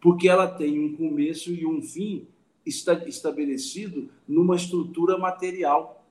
porque 0.00 0.26
ela 0.26 0.46
tem 0.46 0.82
um 0.82 0.96
começo 0.96 1.52
e 1.52 1.66
um 1.66 1.82
fim 1.82 2.26
estabelecido 2.64 4.08
numa 4.26 4.56
estrutura 4.56 5.18
material 5.18 6.02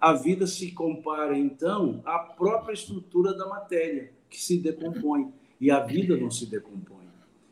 a 0.00 0.14
vida 0.14 0.46
se 0.46 0.72
compara, 0.72 1.36
então, 1.36 2.00
à 2.06 2.18
própria 2.18 2.72
estrutura 2.72 3.34
da 3.34 3.46
matéria, 3.46 4.12
que 4.30 4.40
se 4.40 4.56
decompõe, 4.56 5.30
e 5.60 5.70
a 5.70 5.80
vida 5.80 6.16
não 6.16 6.30
se 6.30 6.46
decompõe. 6.46 7.06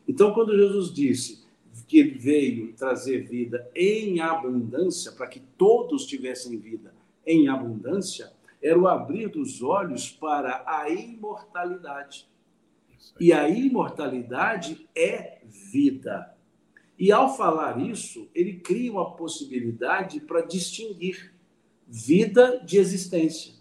Então, 0.07 0.33
quando 0.33 0.57
Jesus 0.57 0.91
disse 0.91 1.45
que 1.87 1.99
ele 1.99 2.17
veio 2.17 2.73
trazer 2.73 3.19
vida 3.19 3.69
em 3.75 4.19
abundância, 4.19 5.11
para 5.11 5.27
que 5.27 5.39
todos 5.59 6.07
tivessem 6.07 6.57
vida 6.57 6.91
em 7.23 7.47
abundância, 7.47 8.33
era 8.59 8.79
o 8.79 8.87
abrir 8.87 9.29
dos 9.29 9.61
olhos 9.61 10.09
para 10.09 10.63
a 10.65 10.89
imortalidade. 10.89 12.32
E 13.19 13.31
a 13.31 13.47
imortalidade 13.47 14.87
é 14.95 15.39
vida. 15.45 16.33
E 16.97 17.11
ao 17.11 17.35
falar 17.35 17.79
isso, 17.81 18.29
ele 18.33 18.53
cria 18.53 18.91
uma 18.91 19.11
possibilidade 19.11 20.19
para 20.19 20.41
distinguir 20.41 21.33
vida 21.87 22.61
de 22.65 22.77
existência. 22.77 23.53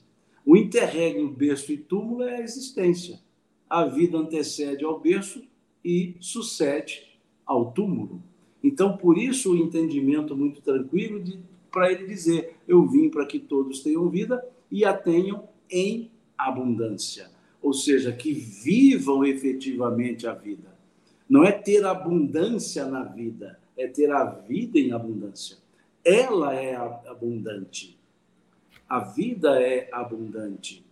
O 0.45 0.57
interregno 0.57 1.31
berço 1.31 1.73
e 1.73 1.77
túmulo 1.77 2.23
é 2.23 2.37
a 2.37 2.41
existência. 2.41 3.21
A 3.69 3.85
vida 3.85 4.19
antecede 4.19 4.85
ao 4.85 5.01
berço 5.01 5.43
e 5.85 6.17
sucede 6.21 7.05
ao 7.45 7.73
túmulo. 7.73 8.23
Então, 8.63 8.97
por 8.97 9.19
isso, 9.19 9.53
o 9.53 9.57
entendimento 9.57 10.37
muito 10.37 10.61
tranquilo 10.61 11.23
para 11.71 11.91
ele 11.91 12.07
dizer: 12.07 12.57
Eu 12.69 12.87
vim 12.87 13.09
para 13.09 13.27
que 13.27 13.39
todos 13.39 13.81
tenham 13.81 14.09
vida 14.09 14.45
e 14.71 14.85
a 14.85 14.97
tenham 14.97 15.49
em 15.71 16.11
abundância. 16.37 17.31
Ou 17.63 17.73
seja, 17.73 18.13
que 18.13 18.33
vivam 18.33 19.25
efetivamente 19.25 20.27
a 20.27 20.35
vida. 20.35 20.73
Não 21.29 21.45
é 21.45 21.53
ter 21.53 21.85
abundância 21.85 22.85
na 22.85 23.05
vida, 23.05 23.59
é 23.77 23.87
ter 23.87 24.11
a 24.11 24.25
vida 24.25 24.79
em 24.79 24.93
abundância. 24.93 25.57
Ela 26.05 26.55
é 26.55 26.75
abundante. 26.75 27.99
A 28.89 28.99
vida 28.99 29.63
é 29.63 29.89
abundante. 29.93 30.85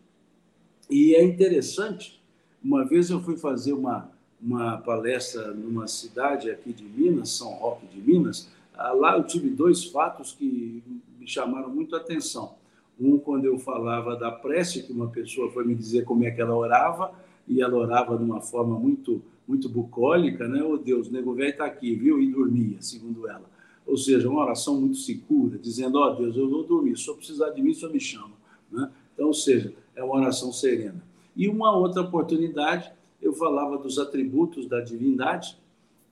E 0.88 1.14
é 1.14 1.22
interessante, 1.22 2.20
uma 2.62 2.84
vez 2.84 3.10
eu 3.10 3.20
fui 3.20 3.36
fazer 3.36 3.72
uma, 3.72 4.10
uma 4.40 4.78
palestra 4.78 5.52
numa 5.52 5.86
cidade 5.86 6.50
aqui 6.50 6.72
de 6.72 6.84
Minas, 6.84 7.30
São 7.30 7.50
Roque 7.52 7.86
de 7.86 8.00
Minas. 8.00 8.48
Ah, 8.74 8.92
lá 8.92 9.16
eu 9.16 9.24
tive 9.24 9.50
dois 9.50 9.84
fatos 9.84 10.32
que 10.32 10.82
me 11.18 11.26
chamaram 11.26 11.68
muito 11.68 11.94
a 11.94 11.98
atenção. 11.98 12.54
Um, 13.00 13.18
quando 13.18 13.46
eu 13.46 13.58
falava 13.58 14.14
da 14.16 14.30
prece, 14.30 14.82
que 14.82 14.92
uma 14.92 15.08
pessoa 15.08 15.50
foi 15.50 15.64
me 15.64 15.74
dizer 15.74 16.04
como 16.04 16.24
é 16.24 16.30
que 16.30 16.40
ela 16.40 16.54
orava, 16.54 17.12
e 17.48 17.62
ela 17.62 17.76
orava 17.76 18.16
de 18.16 18.22
uma 18.22 18.40
forma 18.40 18.78
muito 18.78 19.22
muito 19.50 19.68
bucólica, 19.68 20.46
né? 20.46 20.62
Oh 20.62 20.76
Deus, 20.76 21.08
o 21.08 21.12
nego 21.12 21.34
velho 21.34 21.50
está 21.50 21.64
aqui, 21.64 21.96
viu? 21.96 22.22
E 22.22 22.30
dormia, 22.30 22.80
segundo 22.80 23.28
ela. 23.28 23.50
Ou 23.84 23.96
seja, 23.96 24.28
uma 24.28 24.42
oração 24.42 24.80
muito 24.80 24.96
segura, 24.96 25.58
dizendo: 25.58 25.98
Ó 25.98 26.06
oh, 26.06 26.14
Deus, 26.14 26.36
eu 26.36 26.48
vou 26.48 26.62
dormir, 26.62 26.96
se 26.96 27.08
eu 27.08 27.16
precisar 27.16 27.50
de 27.50 27.60
mim, 27.60 27.74
só 27.74 27.88
me 27.88 27.98
chama. 27.98 28.30
Né? 28.70 28.88
Então, 29.12 29.26
ou 29.26 29.34
seja, 29.34 29.74
é 29.96 30.04
uma 30.04 30.14
oração 30.14 30.52
serena. 30.52 31.02
E 31.36 31.48
uma 31.48 31.76
outra 31.76 32.02
oportunidade, 32.02 32.92
eu 33.20 33.32
falava 33.32 33.76
dos 33.76 33.98
atributos 33.98 34.66
da 34.66 34.80
divindade 34.80 35.56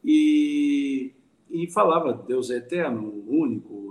e, 0.04 1.12
e 1.50 1.66
falava 1.68 2.12
Deus 2.12 2.50
é 2.50 2.56
eterno, 2.56 3.24
único, 3.28 3.87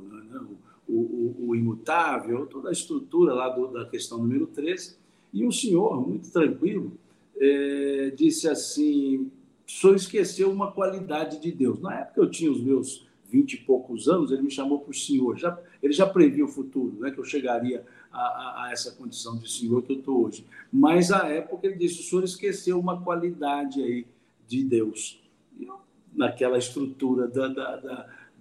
imutável, 1.57 2.45
toda 2.45 2.69
a 2.69 2.71
estrutura 2.71 3.33
lá 3.33 3.49
do, 3.49 3.67
da 3.67 3.85
questão 3.85 4.17
número 4.17 4.47
13. 4.47 4.97
E 5.33 5.45
o 5.45 5.51
senhor, 5.51 6.07
muito 6.07 6.31
tranquilo, 6.31 6.93
é, 7.39 8.11
disse 8.15 8.47
assim: 8.47 9.29
o 9.67 9.71
senhor 9.71 9.95
esqueceu 9.95 10.51
uma 10.51 10.71
qualidade 10.71 11.39
de 11.39 11.51
Deus. 11.51 11.79
Na 11.79 11.99
época 11.99 12.21
eu 12.21 12.29
tinha 12.29 12.51
os 12.51 12.61
meus 12.61 13.05
vinte 13.29 13.53
e 13.53 13.57
poucos 13.57 14.07
anos, 14.07 14.31
ele 14.31 14.41
me 14.41 14.51
chamou 14.51 14.79
por 14.79 14.95
senhor. 14.95 15.37
Já, 15.37 15.59
ele 15.83 15.93
já 15.93 16.07
previu 16.07 16.45
o 16.45 16.49
futuro, 16.49 16.95
né, 16.99 17.11
que 17.11 17.19
eu 17.19 17.25
chegaria 17.25 17.85
a, 18.11 18.19
a, 18.19 18.65
a 18.65 18.71
essa 18.71 18.91
condição 18.91 19.37
de 19.37 19.51
senhor 19.51 19.83
que 19.83 19.91
eu 19.91 19.99
estou 19.99 20.25
hoje. 20.25 20.45
Mas, 20.71 21.11
à 21.11 21.27
época, 21.27 21.67
ele 21.67 21.75
disse: 21.75 21.99
o 21.99 22.03
senhor 22.03 22.23
esqueceu 22.23 22.79
uma 22.79 23.01
qualidade 23.01 23.81
aí 23.81 24.05
de 24.47 24.63
Deus. 24.63 25.21
Eu, 25.59 25.79
naquela 26.13 26.57
estrutura 26.57 27.27
da, 27.27 27.47
da, 27.49 27.75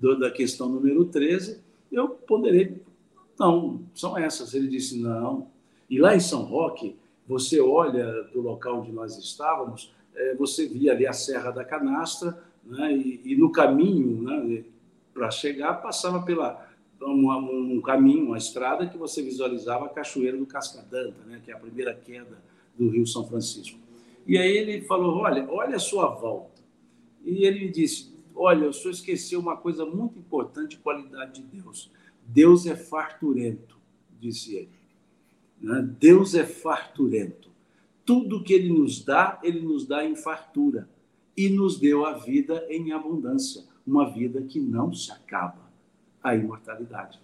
da, 0.01 0.15
da 0.15 0.31
questão 0.31 0.69
número 0.69 1.05
13, 1.07 1.61
eu 1.91 2.09
ponderei: 2.09 2.81
não, 3.39 3.83
são 3.95 4.17
essas. 4.17 4.55
Ele 4.55 4.69
disse: 4.69 4.99
não. 4.99 5.49
E 5.89 5.99
lá 5.99 6.15
em 6.15 6.21
São 6.21 6.43
Roque, 6.43 6.97
você 7.27 7.61
olha 7.61 8.23
do 8.33 8.41
local 8.41 8.81
onde 8.81 8.93
nós 8.93 9.17
estávamos, 9.19 9.93
é, 10.15 10.35
você 10.35 10.67
via 10.67 10.93
ali 10.93 11.07
a 11.07 11.13
Serra 11.13 11.51
da 11.51 11.65
Canastra, 11.65 12.43
né, 12.65 12.93
e, 12.93 13.21
e 13.25 13.37
no 13.37 13.51
caminho, 13.51 14.23
né, 14.23 14.65
para 15.13 15.31
chegar, 15.31 15.75
passava 15.75 16.23
pela 16.23 16.67
um, 17.01 17.77
um, 17.77 17.81
caminho, 17.81 18.27
uma 18.27 18.39
estrada 18.39 18.87
que 18.87 18.97
você 18.97 19.23
visualizava 19.23 19.87
a 19.87 19.89
Cachoeira 19.89 20.37
do 20.37 20.47
Cascadanta, 20.47 21.23
né, 21.27 21.41
que 21.45 21.51
é 21.51 21.55
a 21.55 21.59
primeira 21.59 21.95
queda 21.95 22.39
do 22.77 22.89
Rio 22.89 23.07
São 23.07 23.27
Francisco. 23.27 23.79
E 24.27 24.37
aí 24.37 24.57
ele 24.57 24.83
falou: 24.83 25.19
olha, 25.19 25.47
olha 25.51 25.77
a 25.77 25.81
sua 25.81 26.09
volta. 26.09 26.63
E 27.25 27.45
ele 27.45 27.67
me 27.67 27.71
disse: 27.71 28.13
olha, 28.35 28.69
o 28.69 28.73
senhor 28.73 28.93
esqueceu 28.93 29.41
uma 29.41 29.57
coisa 29.57 29.85
muito 29.85 30.19
importante, 30.19 30.79
qualidade 30.79 31.41
de 31.41 31.61
Deus. 31.61 31.91
Deus 32.27 32.67
é 32.67 32.75
farturento, 32.75 33.79
disse 34.19 34.55
ele. 34.57 34.77
Né? 35.61 35.89
Deus 35.99 36.35
é 36.35 36.45
farturento. 36.45 37.51
Tudo 38.05 38.43
que 38.43 38.53
ele 38.53 38.73
nos 38.73 39.05
dá, 39.05 39.41
ele 39.43 39.61
nos 39.61 39.87
dá 39.87 40.05
em 40.05 40.17
fartura. 40.17 40.89
E 41.37 41.49
nos 41.49 41.79
deu 41.79 42.07
a 42.07 42.15
vida 42.15 42.67
em 42.71 42.93
abundância, 42.93 43.65
uma 43.87 44.11
vida 44.11 44.41
que 44.43 44.59
não 44.59 44.93
se 44.93 45.13
acaba 45.13 45.71
a 46.23 46.35
imortalidade. 46.35 47.21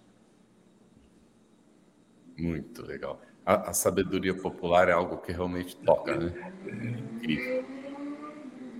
Muito 2.37 2.85
legal. 2.85 3.19
A, 3.45 3.71
a, 3.71 3.73
sabedoria 3.73 4.33
popular 4.33 4.87
é 4.87 4.91
algo 4.91 5.17
que 5.17 5.31
realmente 5.31 5.75
toca, 5.77 6.15
né? 6.15 6.53
É 6.65 7.15
incrível. 7.15 7.82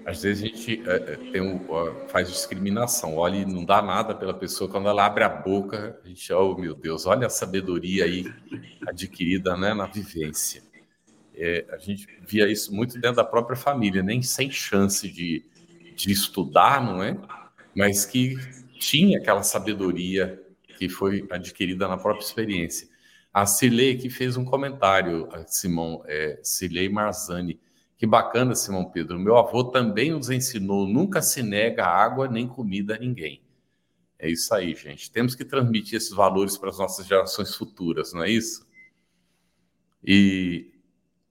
Às 0.05 0.21
vezes 0.21 0.43
a 0.43 0.47
gente 0.47 0.83
é, 0.85 0.99
tem 1.31 1.41
um, 1.41 1.59
faz 2.09 2.29
discriminação, 2.29 3.15
olha 3.15 3.37
e 3.37 3.45
não 3.45 3.63
dá 3.63 3.81
nada 3.81 4.13
pela 4.13 4.33
pessoa. 4.33 4.69
Quando 4.69 4.89
ela 4.89 5.05
abre 5.05 5.23
a 5.23 5.29
boca, 5.29 5.99
a 6.03 6.07
gente, 6.07 6.31
oh 6.33 6.57
meu 6.57 6.75
Deus, 6.75 7.05
olha 7.05 7.27
a 7.27 7.29
sabedoria 7.29 8.03
aí 8.03 8.25
adquirida 8.85 9.55
né, 9.55 9.73
na 9.73 9.85
vivência. 9.85 10.61
É, 11.35 11.65
a 11.69 11.77
gente 11.77 12.07
via 12.27 12.51
isso 12.51 12.73
muito 12.75 12.99
dentro 12.99 13.17
da 13.17 13.23
própria 13.23 13.55
família, 13.55 14.03
nem 14.03 14.21
sem 14.21 14.51
chance 14.51 15.09
de, 15.09 15.45
de 15.95 16.11
estudar, 16.11 16.83
não 16.83 17.01
é? 17.01 17.17
Mas 17.75 18.05
que 18.05 18.35
tinha 18.77 19.17
aquela 19.17 19.41
sabedoria 19.41 20.39
que 20.77 20.89
foi 20.89 21.25
adquirida 21.31 21.87
na 21.87 21.97
própria 21.97 22.25
experiência. 22.25 22.87
A 23.33 23.45
Cilei 23.45 23.97
que 23.97 24.09
fez 24.09 24.37
um 24.37 24.45
comentário, 24.45 25.27
Simão, 25.47 26.03
é, 26.05 26.39
Cilei 26.43 26.89
Marzani. 26.89 27.59
Que 28.03 28.07
bacana, 28.07 28.53
Simão 28.53 28.83
Pedro. 28.83 29.17
Meu 29.17 29.37
avô 29.37 29.63
também 29.63 30.11
nos 30.11 30.29
ensinou: 30.29 30.85
nunca 30.85 31.21
se 31.21 31.41
nega 31.41 31.85
água 31.85 32.27
nem 32.27 32.45
comida 32.45 32.95
a 32.95 32.99
ninguém. 32.99 33.41
É 34.19 34.29
isso 34.29 34.53
aí, 34.53 34.75
gente. 34.75 35.09
Temos 35.09 35.35
que 35.35 35.45
transmitir 35.45 35.95
esses 35.95 36.11
valores 36.11 36.57
para 36.57 36.69
as 36.69 36.77
nossas 36.77 37.07
gerações 37.07 37.55
futuras, 37.55 38.11
não 38.11 38.21
é 38.21 38.29
isso? 38.29 38.67
E 40.03 40.73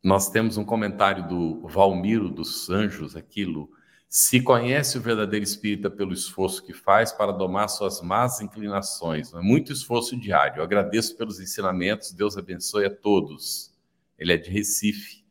nós 0.03 0.31
temos 0.31 0.57
um 0.57 0.65
comentário 0.65 1.29
do 1.29 1.69
Valmiro 1.69 2.31
dos 2.31 2.71
Anjos, 2.71 3.17
aquilo. 3.17 3.71
Se 4.09 4.41
conhece 4.41 4.97
o 4.97 5.03
verdadeiro 5.03 5.45
espírita 5.45 5.91
pelo 5.91 6.15
esforço 6.15 6.65
que 6.65 6.73
faz 6.73 7.13
para 7.13 7.33
domar 7.33 7.69
suas 7.69 8.01
más 8.01 8.41
inclinações. 8.41 9.35
É 9.35 9.43
muito 9.43 9.75
esforço 9.75 10.19
diário. 10.19 10.61
Eu 10.61 10.65
agradeço 10.65 11.19
pelos 11.19 11.39
ensinamentos. 11.39 12.13
Deus 12.13 12.39
abençoe 12.39 12.87
a 12.87 12.91
todos. 12.91 13.75
Ele 14.19 14.33
é 14.33 14.39
de 14.39 14.49
Recife. 14.49 15.22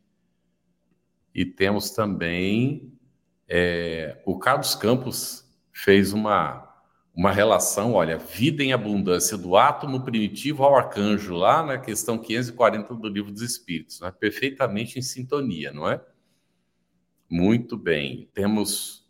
E 1.34 1.44
temos 1.44 1.90
também 1.90 2.92
é, 3.48 4.20
o 4.24 4.38
Carlos 4.38 4.74
Campos 4.74 5.48
fez 5.72 6.12
uma 6.12 6.72
uma 7.14 7.30
relação, 7.30 7.92
olha, 7.92 8.16
vida 8.16 8.62
em 8.62 8.72
abundância 8.72 9.36
do 9.36 9.54
átomo 9.56 10.02
primitivo 10.02 10.64
ao 10.64 10.74
arcanjo, 10.74 11.34
lá 11.34 11.62
na 11.62 11.78
questão 11.78 12.16
540 12.16 12.94
do 12.94 13.08
Livro 13.08 13.30
dos 13.30 13.42
Espíritos, 13.42 14.00
né? 14.00 14.10
perfeitamente 14.10 14.98
em 14.98 15.02
sintonia, 15.02 15.70
não 15.72 15.88
é? 15.88 16.02
Muito 17.28 17.76
bem. 17.76 18.30
Temos 18.32 19.06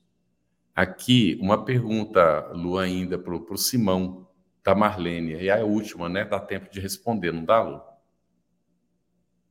aqui 0.75 1.39
uma 1.41 1.65
pergunta, 1.65 2.51
Lu, 2.53 2.77
ainda 2.79 3.19
para 3.19 3.35
o 3.35 3.57
Simão, 3.57 4.29
da 4.65 4.75
Marlene. 4.75 5.35
E 5.35 5.49
é 5.49 5.61
a 5.61 5.65
última, 5.65 6.09
né? 6.09 6.25
Dá 6.25 6.39
tempo 6.39 6.71
de 6.71 6.81
responder, 6.81 7.33
não 7.33 7.45
dá, 7.45 7.63
Lu? 7.63 7.81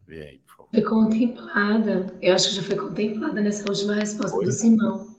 Vê 0.05 0.21
aí, 0.23 0.37
por. 0.39 0.50
Foi 0.71 0.81
contemplada. 0.81 2.13
Eu 2.21 2.33
acho 2.33 2.49
que 2.49 2.55
já 2.55 2.63
foi 2.63 2.75
contemplada 2.75 3.41
nessa 3.41 3.69
última 3.69 3.95
resposta 3.95 4.35
foi. 4.35 4.45
do 4.45 4.51
Simão. 4.51 5.11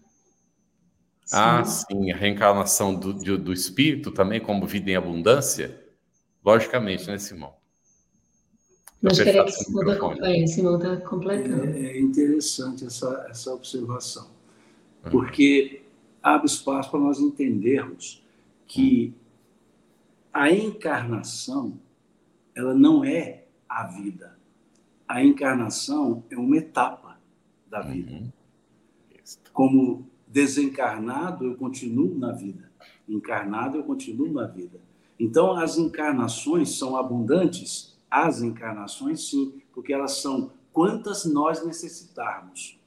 Sim. 1.25 1.37
Ah, 1.39 1.65
sim, 1.65 2.11
a 2.11 2.17
reencarnação 2.17 2.95
do, 2.95 3.13
do, 3.13 3.39
do, 3.39 3.53
espírito 3.53 4.11
também 4.11 4.41
como 4.41 4.67
vida 4.67 4.91
em 4.91 4.97
abundância? 4.97 5.81
Logicamente, 6.45 7.07
né, 7.07 7.19
Simão? 7.19 7.55
Mas 9.01 9.19
queria 9.19 9.45
que 9.45 9.53
Simão 9.53 9.91
acompanhe, 9.91 10.49
Simão 10.49 10.77
está 10.77 10.97
completando. 10.99 11.65
É, 11.65 11.87
é, 11.87 12.01
interessante 12.01 12.85
essa, 12.85 13.27
essa 13.31 13.53
observação, 13.53 14.31
hum. 15.07 15.11
porque 15.11 15.83
abre 16.23 16.47
espaço 16.47 16.91
para 16.91 17.01
nós 17.01 17.19
entendermos 17.19 18.23
que 18.67 19.15
a 20.33 20.51
encarnação 20.51 21.79
ela 22.55 22.75
não 22.75 23.05
é 23.05 23.45
a 23.69 23.87
vida. 23.87 24.32
A 25.13 25.23
encarnação 25.23 26.25
é 26.31 26.39
uma 26.39 26.57
etapa 26.57 27.21
da 27.69 27.83
vida. 27.83 28.13
Uhum. 28.13 28.31
Como 29.53 30.07
desencarnado, 30.27 31.45
eu 31.45 31.55
continuo 31.55 32.19
na 32.19 32.33
vida. 32.33 32.73
Encarnado, 33.07 33.77
eu 33.77 33.85
continuo 33.85 34.33
na 34.33 34.47
vida. 34.47 34.81
Então, 35.21 35.53
as 35.53 35.77
encarnações 35.77 36.79
são 36.79 36.97
abundantes 36.97 37.95
As 38.11 38.41
encarnações, 38.41 39.29
sim, 39.29 39.61
porque 39.75 39.93
elas 39.93 40.23
são 40.23 40.51
quantas 40.73 41.27
nós 41.27 41.63
necessitarmos. 41.63 42.81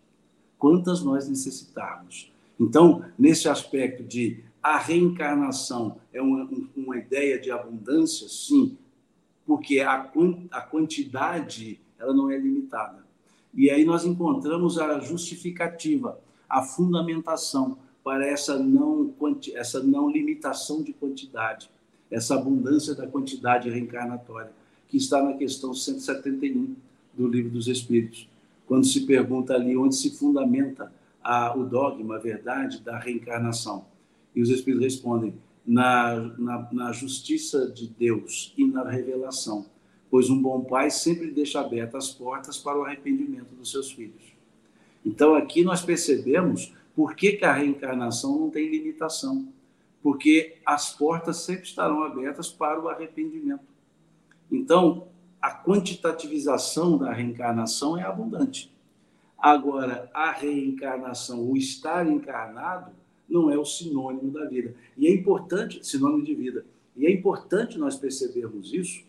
Quantas 0.57 1.03
nós 1.03 1.29
necessitarmos. 1.29 2.31
Então, 2.59 3.05
nesse 3.19 3.47
aspecto 3.47 4.03
de 4.03 4.43
a 4.63 4.79
reencarnação 4.79 5.99
é 6.11 6.19
uma, 6.23 6.49
uma 6.75 6.97
ideia 6.97 7.39
de 7.39 7.51
abundância, 7.51 8.27
sim, 8.27 8.75
porque 9.45 9.79
a, 9.79 10.11
a 10.49 10.61
quantidade 10.61 11.84
ela 11.99 12.13
não 12.13 12.29
é 12.29 12.37
limitada. 12.37 13.05
E 13.53 13.69
aí 13.69 13.85
nós 13.85 14.05
encontramos 14.05 14.77
a 14.77 14.99
justificativa, 14.99 16.19
a 16.49 16.61
fundamentação 16.61 17.77
para 18.03 18.27
essa 18.27 18.59
não, 18.59 19.13
essa 19.53 19.81
não 19.81 20.09
limitação 20.09 20.83
de 20.83 20.93
quantidade, 20.93 21.69
essa 22.11 22.35
abundância 22.35 22.93
da 22.93 23.07
quantidade 23.07 23.69
reencarnatória, 23.69 24.51
que 24.87 24.97
está 24.97 25.23
na 25.23 25.33
questão 25.33 25.73
171 25.73 26.75
do 27.13 27.27
Livro 27.27 27.49
dos 27.49 27.67
Espíritos, 27.67 28.29
quando 28.67 28.85
se 28.85 29.05
pergunta 29.05 29.53
ali 29.53 29.75
onde 29.75 29.95
se 29.95 30.11
fundamenta 30.11 30.91
a, 31.23 31.57
o 31.57 31.63
dogma, 31.63 32.17
a 32.17 32.19
verdade 32.19 32.81
da 32.81 32.99
reencarnação. 32.99 33.85
E 34.35 34.41
os 34.41 34.49
Espíritos 34.49 34.83
respondem: 34.83 35.33
na, 35.65 36.15
na, 36.37 36.67
na 36.71 36.91
justiça 36.91 37.67
de 37.71 37.87
Deus 37.87 38.53
e 38.57 38.65
na 38.65 38.87
revelação, 38.87 39.65
pois 40.09 40.29
um 40.29 40.41
bom 40.41 40.61
pai 40.61 40.89
sempre 40.89 41.31
deixa 41.31 41.59
abertas 41.59 42.05
as 42.05 42.13
portas 42.13 42.57
para 42.57 42.79
o 42.79 42.83
arrependimento 42.83 43.53
dos 43.55 43.71
seus 43.71 43.91
filhos. 43.91 44.33
Então 45.05 45.35
aqui 45.35 45.63
nós 45.63 45.81
percebemos 45.81 46.73
por 46.95 47.15
que, 47.15 47.33
que 47.33 47.45
a 47.45 47.53
reencarnação 47.53 48.39
não 48.39 48.49
tem 48.49 48.69
limitação, 48.69 49.47
porque 50.01 50.57
as 50.65 50.93
portas 50.93 51.37
sempre 51.37 51.63
estarão 51.63 52.03
abertas 52.03 52.49
para 52.49 52.79
o 52.79 52.87
arrependimento. 52.87 53.63
Então, 54.51 55.07
a 55.41 55.51
quantitativização 55.51 56.97
da 56.97 57.11
reencarnação 57.11 57.97
é 57.97 58.03
abundante. 58.03 58.73
Agora, 59.37 60.09
a 60.13 60.31
reencarnação, 60.31 61.43
o 61.43 61.57
estar 61.57 62.07
encarnado, 62.07 62.91
não 63.27 63.49
é 63.49 63.57
o 63.57 63.65
sinônimo 63.65 64.31
da 64.31 64.45
vida. 64.45 64.73
E 64.97 65.07
é 65.07 65.13
importante, 65.13 65.85
sinônimo 65.85 66.23
de 66.23 66.33
vida. 66.33 66.65
E 66.95 67.05
é 67.05 67.11
importante 67.11 67.77
nós 67.77 67.95
percebermos 67.95 68.73
isso 68.73 69.03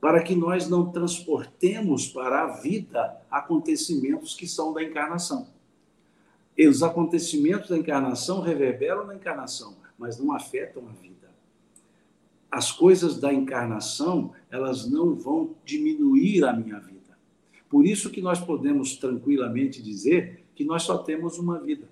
para 0.00 0.22
que 0.22 0.34
nós 0.34 0.68
não 0.68 0.90
transportemos 0.90 2.06
para 2.06 2.44
a 2.44 2.46
vida 2.60 3.20
acontecimentos 3.30 4.34
que 4.34 4.46
são 4.46 4.72
da 4.72 4.82
encarnação. 4.82 5.48
E 6.56 6.66
os 6.66 6.82
acontecimentos 6.82 7.68
da 7.68 7.78
encarnação 7.78 8.40
reverberam 8.40 9.06
na 9.06 9.14
encarnação, 9.14 9.76
mas 9.98 10.18
não 10.18 10.32
afetam 10.32 10.88
a 10.88 10.92
vida. 10.92 11.28
As 12.50 12.72
coisas 12.72 13.18
da 13.18 13.32
encarnação, 13.32 14.32
elas 14.50 14.88
não 14.88 15.14
vão 15.14 15.54
diminuir 15.64 16.44
a 16.44 16.52
minha 16.52 16.78
vida. 16.78 16.98
Por 17.68 17.84
isso 17.84 18.10
que 18.10 18.22
nós 18.22 18.40
podemos 18.40 18.96
tranquilamente 18.96 19.82
dizer 19.82 20.44
que 20.54 20.64
nós 20.64 20.82
só 20.82 20.98
temos 20.98 21.38
uma 21.38 21.58
vida. 21.58 21.88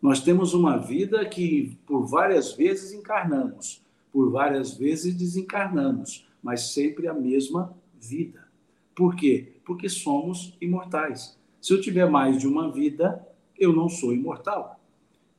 Nós 0.00 0.20
temos 0.20 0.52
uma 0.52 0.76
vida 0.76 1.24
que 1.24 1.78
por 1.86 2.04
várias 2.06 2.52
vezes 2.52 2.92
encarnamos, 2.92 3.80
por 4.12 4.30
várias 4.30 4.74
vezes 4.74 5.14
desencarnamos, 5.14 6.26
mas 6.42 6.72
sempre 6.72 7.06
a 7.06 7.14
mesma 7.14 7.76
vida. 8.00 8.48
Por 8.94 9.14
quê? 9.14 9.60
Porque 9.64 9.88
somos 9.88 10.56
imortais. 10.60 11.38
Se 11.60 11.72
eu 11.72 11.80
tiver 11.80 12.10
mais 12.10 12.38
de 12.38 12.46
uma 12.46 12.70
vida, 12.70 13.26
eu 13.56 13.72
não 13.72 13.88
sou 13.88 14.12
imortal. 14.12 14.80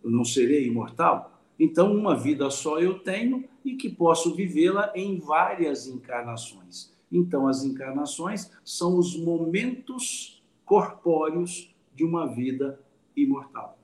Eu 0.03 0.09
não 0.09 0.23
serei 0.23 0.65
imortal. 0.65 1.41
Então, 1.59 1.93
uma 1.93 2.15
vida 2.15 2.49
só 2.49 2.79
eu 2.79 2.99
tenho 2.99 3.43
e 3.63 3.75
que 3.75 3.89
posso 3.89 4.33
vivê-la 4.35 4.91
em 4.95 5.19
várias 5.19 5.87
encarnações. 5.87 6.93
Então, 7.11 7.47
as 7.47 7.63
encarnações 7.63 8.51
são 8.63 8.97
os 8.97 9.15
momentos 9.15 10.43
corpóreos 10.65 11.73
de 11.93 12.03
uma 12.03 12.25
vida 12.33 12.79
imortal. 13.15 13.77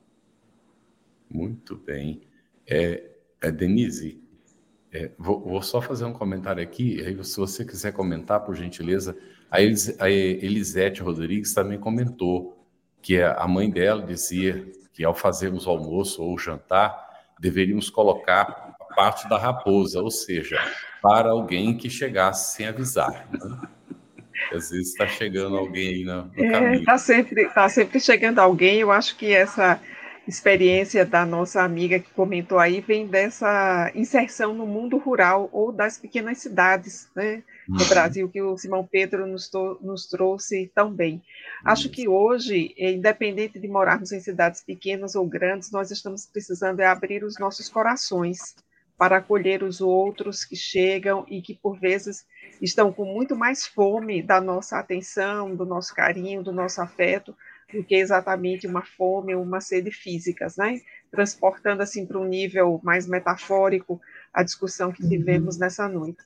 Muito 1.30 1.76
bem. 1.76 2.22
É, 2.66 3.12
é 3.40 3.52
Denise, 3.52 4.20
é, 4.92 5.12
vou, 5.18 5.40
vou, 5.40 5.62
só 5.62 5.82
fazer 5.82 6.06
um 6.06 6.14
comentário 6.14 6.64
aqui, 6.64 7.04
aí 7.06 7.24
se 7.24 7.38
você 7.38 7.64
quiser 7.64 7.94
comentar, 7.94 8.40
por 8.42 8.56
gentileza, 8.56 9.16
a, 9.50 9.62
Elis, 9.62 10.00
a 10.00 10.10
Elisete 10.10 11.02
Rodrigues 11.02 11.54
também 11.54 11.80
comentou 11.80 12.58
que 13.02 13.22
a 13.22 13.48
mãe 13.48 13.70
dela 13.70 14.04
dizia 14.04 14.66
que 14.94 15.04
ao 15.04 15.14
fazermos 15.14 15.66
o 15.66 15.70
almoço 15.70 16.22
ou 16.22 16.34
o 16.34 16.38
jantar, 16.38 17.08
deveríamos 17.40 17.90
colocar 17.90 18.76
a 18.80 18.94
parte 18.96 19.30
da 19.30 19.38
raposa, 19.38 20.02
ou 20.02 20.12
seja, 20.12 20.60
para 21.02 21.30
alguém 21.30 21.78
que 21.78 21.90
chegasse 21.90 22.58
sem 22.58 22.68
avisar. 22.68 23.28
Né? 23.32 23.62
Às 24.54 24.72
vezes 24.72 24.90
está 24.90 25.08
chegando 25.08 25.58
alguém 25.58 25.88
aí 25.90 26.04
no, 26.04 26.26
no 26.26 26.46
é, 26.46 26.52
caminho. 26.52 26.80
Está 26.80 26.98
sempre, 26.98 27.46
tá 27.50 27.70
sempre 27.70 28.00
chegando 28.00 28.40
alguém. 28.40 28.80
Eu 28.80 28.92
acho 28.92 29.16
que 29.16 29.32
essa 29.32 29.80
experiência 30.30 31.04
da 31.04 31.26
nossa 31.26 31.64
amiga 31.64 32.00
que 32.00 32.12
comentou 32.12 32.60
aí 32.60 32.82
vem 32.82 33.08
dessa 33.08 33.92
inserção 33.96 34.54
no 34.54 34.66
mundo 34.66 34.98
rural 34.98 35.50
ou 35.52 35.72
das 35.72 35.98
pequenas 35.98 36.38
cidades 36.38 37.10
né, 37.16 37.44
no 37.68 37.82
uhum. 37.82 37.90
Brasil, 37.90 38.30
que 38.30 38.42
o 38.42 38.56
Simão 38.56 38.88
Pedro 38.90 39.26
nos, 39.26 39.50
nos 39.82 40.08
trouxe 40.08 40.72
tão 40.74 40.94
bem. 40.94 41.22
Acho 41.66 41.90
que 41.90 42.08
hoje, 42.08 42.74
independente 42.78 43.60
de 43.60 43.68
morarmos 43.68 44.12
em 44.12 44.20
cidades 44.20 44.62
pequenas 44.62 45.16
ou 45.16 45.26
grandes, 45.26 45.72
nós 45.72 45.90
estamos 45.90 46.26
precisando 46.26 46.80
é 46.80 46.86
abrir 46.86 47.24
os 47.24 47.40
nossos 47.40 47.68
corações 47.68 48.56
para 48.98 49.18
acolher 49.18 49.64
os 49.64 49.82
outros 49.82 50.46
que 50.46 50.56
chegam 50.56 51.26
e 51.28 51.42
que, 51.42 51.56
por 51.56 51.80
vezes, 51.80 52.26
estão 52.62 52.92
com 52.92 53.06
muito 53.06 53.36
mais 53.36 53.66
fome 53.66 54.22
da 54.22 54.40
nossa 54.40 54.78
atenção, 54.78 55.56
do 55.56 55.66
nosso 55.66 55.96
carinho, 55.96 56.44
do 56.44 56.52
nosso 56.52 56.82
afeto, 56.82 57.36
do 57.74 57.84
que 57.84 57.96
exatamente 57.96 58.68
uma 58.68 58.84
fome 58.84 59.36
ou 59.36 59.44
uma 59.44 59.62
sede 59.62 59.92
físicas, 59.92 60.58
né? 60.58 60.82
Transportando 61.12 61.82
assim 61.82 62.06
para 62.06 62.20
um 62.20 62.26
nível 62.26 62.80
mais 62.84 63.08
metafórico 63.08 64.00
a 64.34 64.44
discussão 64.44 64.92
que 64.92 65.08
tivemos 65.08 65.56
uhum. 65.56 65.62
nessa 65.62 65.88
noite. 65.88 66.20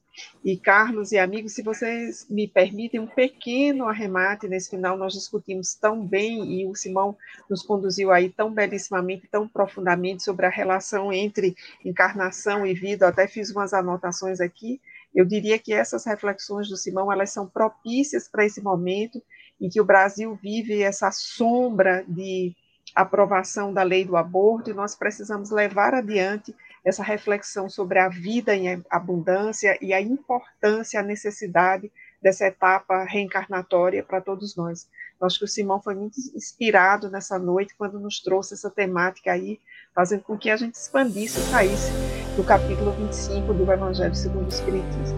E 0.44 0.58
Carlos 0.58 1.12
e 1.12 1.18
amigos, 1.18 1.54
se 1.54 1.64
vocês 1.64 2.28
me 2.30 2.48
permitem 2.48 3.00
um 3.00 3.08
pequeno 3.08 3.88
arremate 3.88 4.48
nesse 4.48 4.70
final, 4.70 4.98
nós 4.98 5.14
discutimos 5.14 5.74
tão 5.74 6.06
bem 6.06 6.62
e 6.62 6.66
o 6.68 6.76
Simão 6.76 7.18
nos 7.50 7.64
conduziu 7.64 8.12
aí 8.12 8.30
tão 8.30 8.54
belíssimamente, 8.54 9.28
tão 9.28 9.48
profundamente 9.48 10.22
sobre 10.22 10.46
a 10.46 10.50
relação 10.50 11.12
entre 11.12 11.56
encarnação 11.84 12.66
e 12.66 12.74
vida. 12.74 13.06
Eu 13.06 13.10
até 13.10 13.28
fiz 13.28 13.50
umas 13.50 13.74
anotações 13.74 14.40
aqui. 14.40 14.80
Eu 15.16 15.26
diria 15.26 15.58
que 15.58 15.74
essas 15.74 16.06
reflexões 16.06 16.70
do 16.70 16.78
Simão, 16.78 17.12
elas 17.12 17.32
são 17.32 17.48
propícias 17.48 18.28
para 18.28 18.46
esse 18.46 18.62
momento 18.62 19.22
em 19.60 19.70
que 19.70 19.82
o 19.82 19.86
Brasil 19.86 20.38
vive 20.42 20.82
essa 20.82 21.12
sombra 21.12 22.04
de 22.08 22.56
aprovação 22.96 23.74
da 23.74 23.84
lei 23.84 24.06
do 24.06 24.16
aborto, 24.16 24.70
e 24.70 24.74
nós 24.74 24.96
precisamos 24.96 25.50
levar 25.50 25.94
adiante 25.94 26.54
essa 26.86 27.02
reflexão 27.02 27.70
sobre 27.70 27.98
a 27.98 28.10
vida 28.10 28.56
em 28.56 28.84
abundância 28.90 29.78
e 29.82 29.94
a 29.94 30.02
importância, 30.02 31.00
a 31.00 31.04
necessidade 31.04 31.92
dessa 32.22 32.46
etapa 32.46 33.04
reencarnatória 33.04 34.04
para 34.04 34.22
todos 34.22 34.56
nós. 34.56 34.88
Eu 35.20 35.28
acho 35.28 35.40
que 35.40 35.46
o 35.46 35.48
Simão 35.48 35.82
foi 35.82 35.96
muito 35.96 36.20
inspirado 36.36 37.10
nessa 37.10 37.40
noite 37.40 37.76
quando 37.78 38.00
nos 38.00 38.22
trouxe 38.22 38.54
essa 38.54 38.70
temática 38.70 39.32
aí, 39.32 39.60
fazendo 39.94 40.24
com 40.24 40.38
que 40.38 40.50
a 40.50 40.58
gente 40.58 40.76
expandisse 40.76 41.40
e 41.40 41.44
saísse 41.44 41.92
do 42.36 42.44
capítulo 42.44 42.92
25 42.92 43.54
do 43.54 43.72
Evangelho 43.72 44.16
segundo 44.16 44.46
o 44.46 44.50
Espiritismo. 44.50 45.18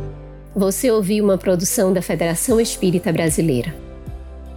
Você 0.55 0.89
ouviu 0.89 1.23
uma 1.23 1.37
produção 1.37 1.91
da 1.91 2.01
Federação 2.01 2.59
Espírita 2.59 3.11
Brasileira. 3.11 3.84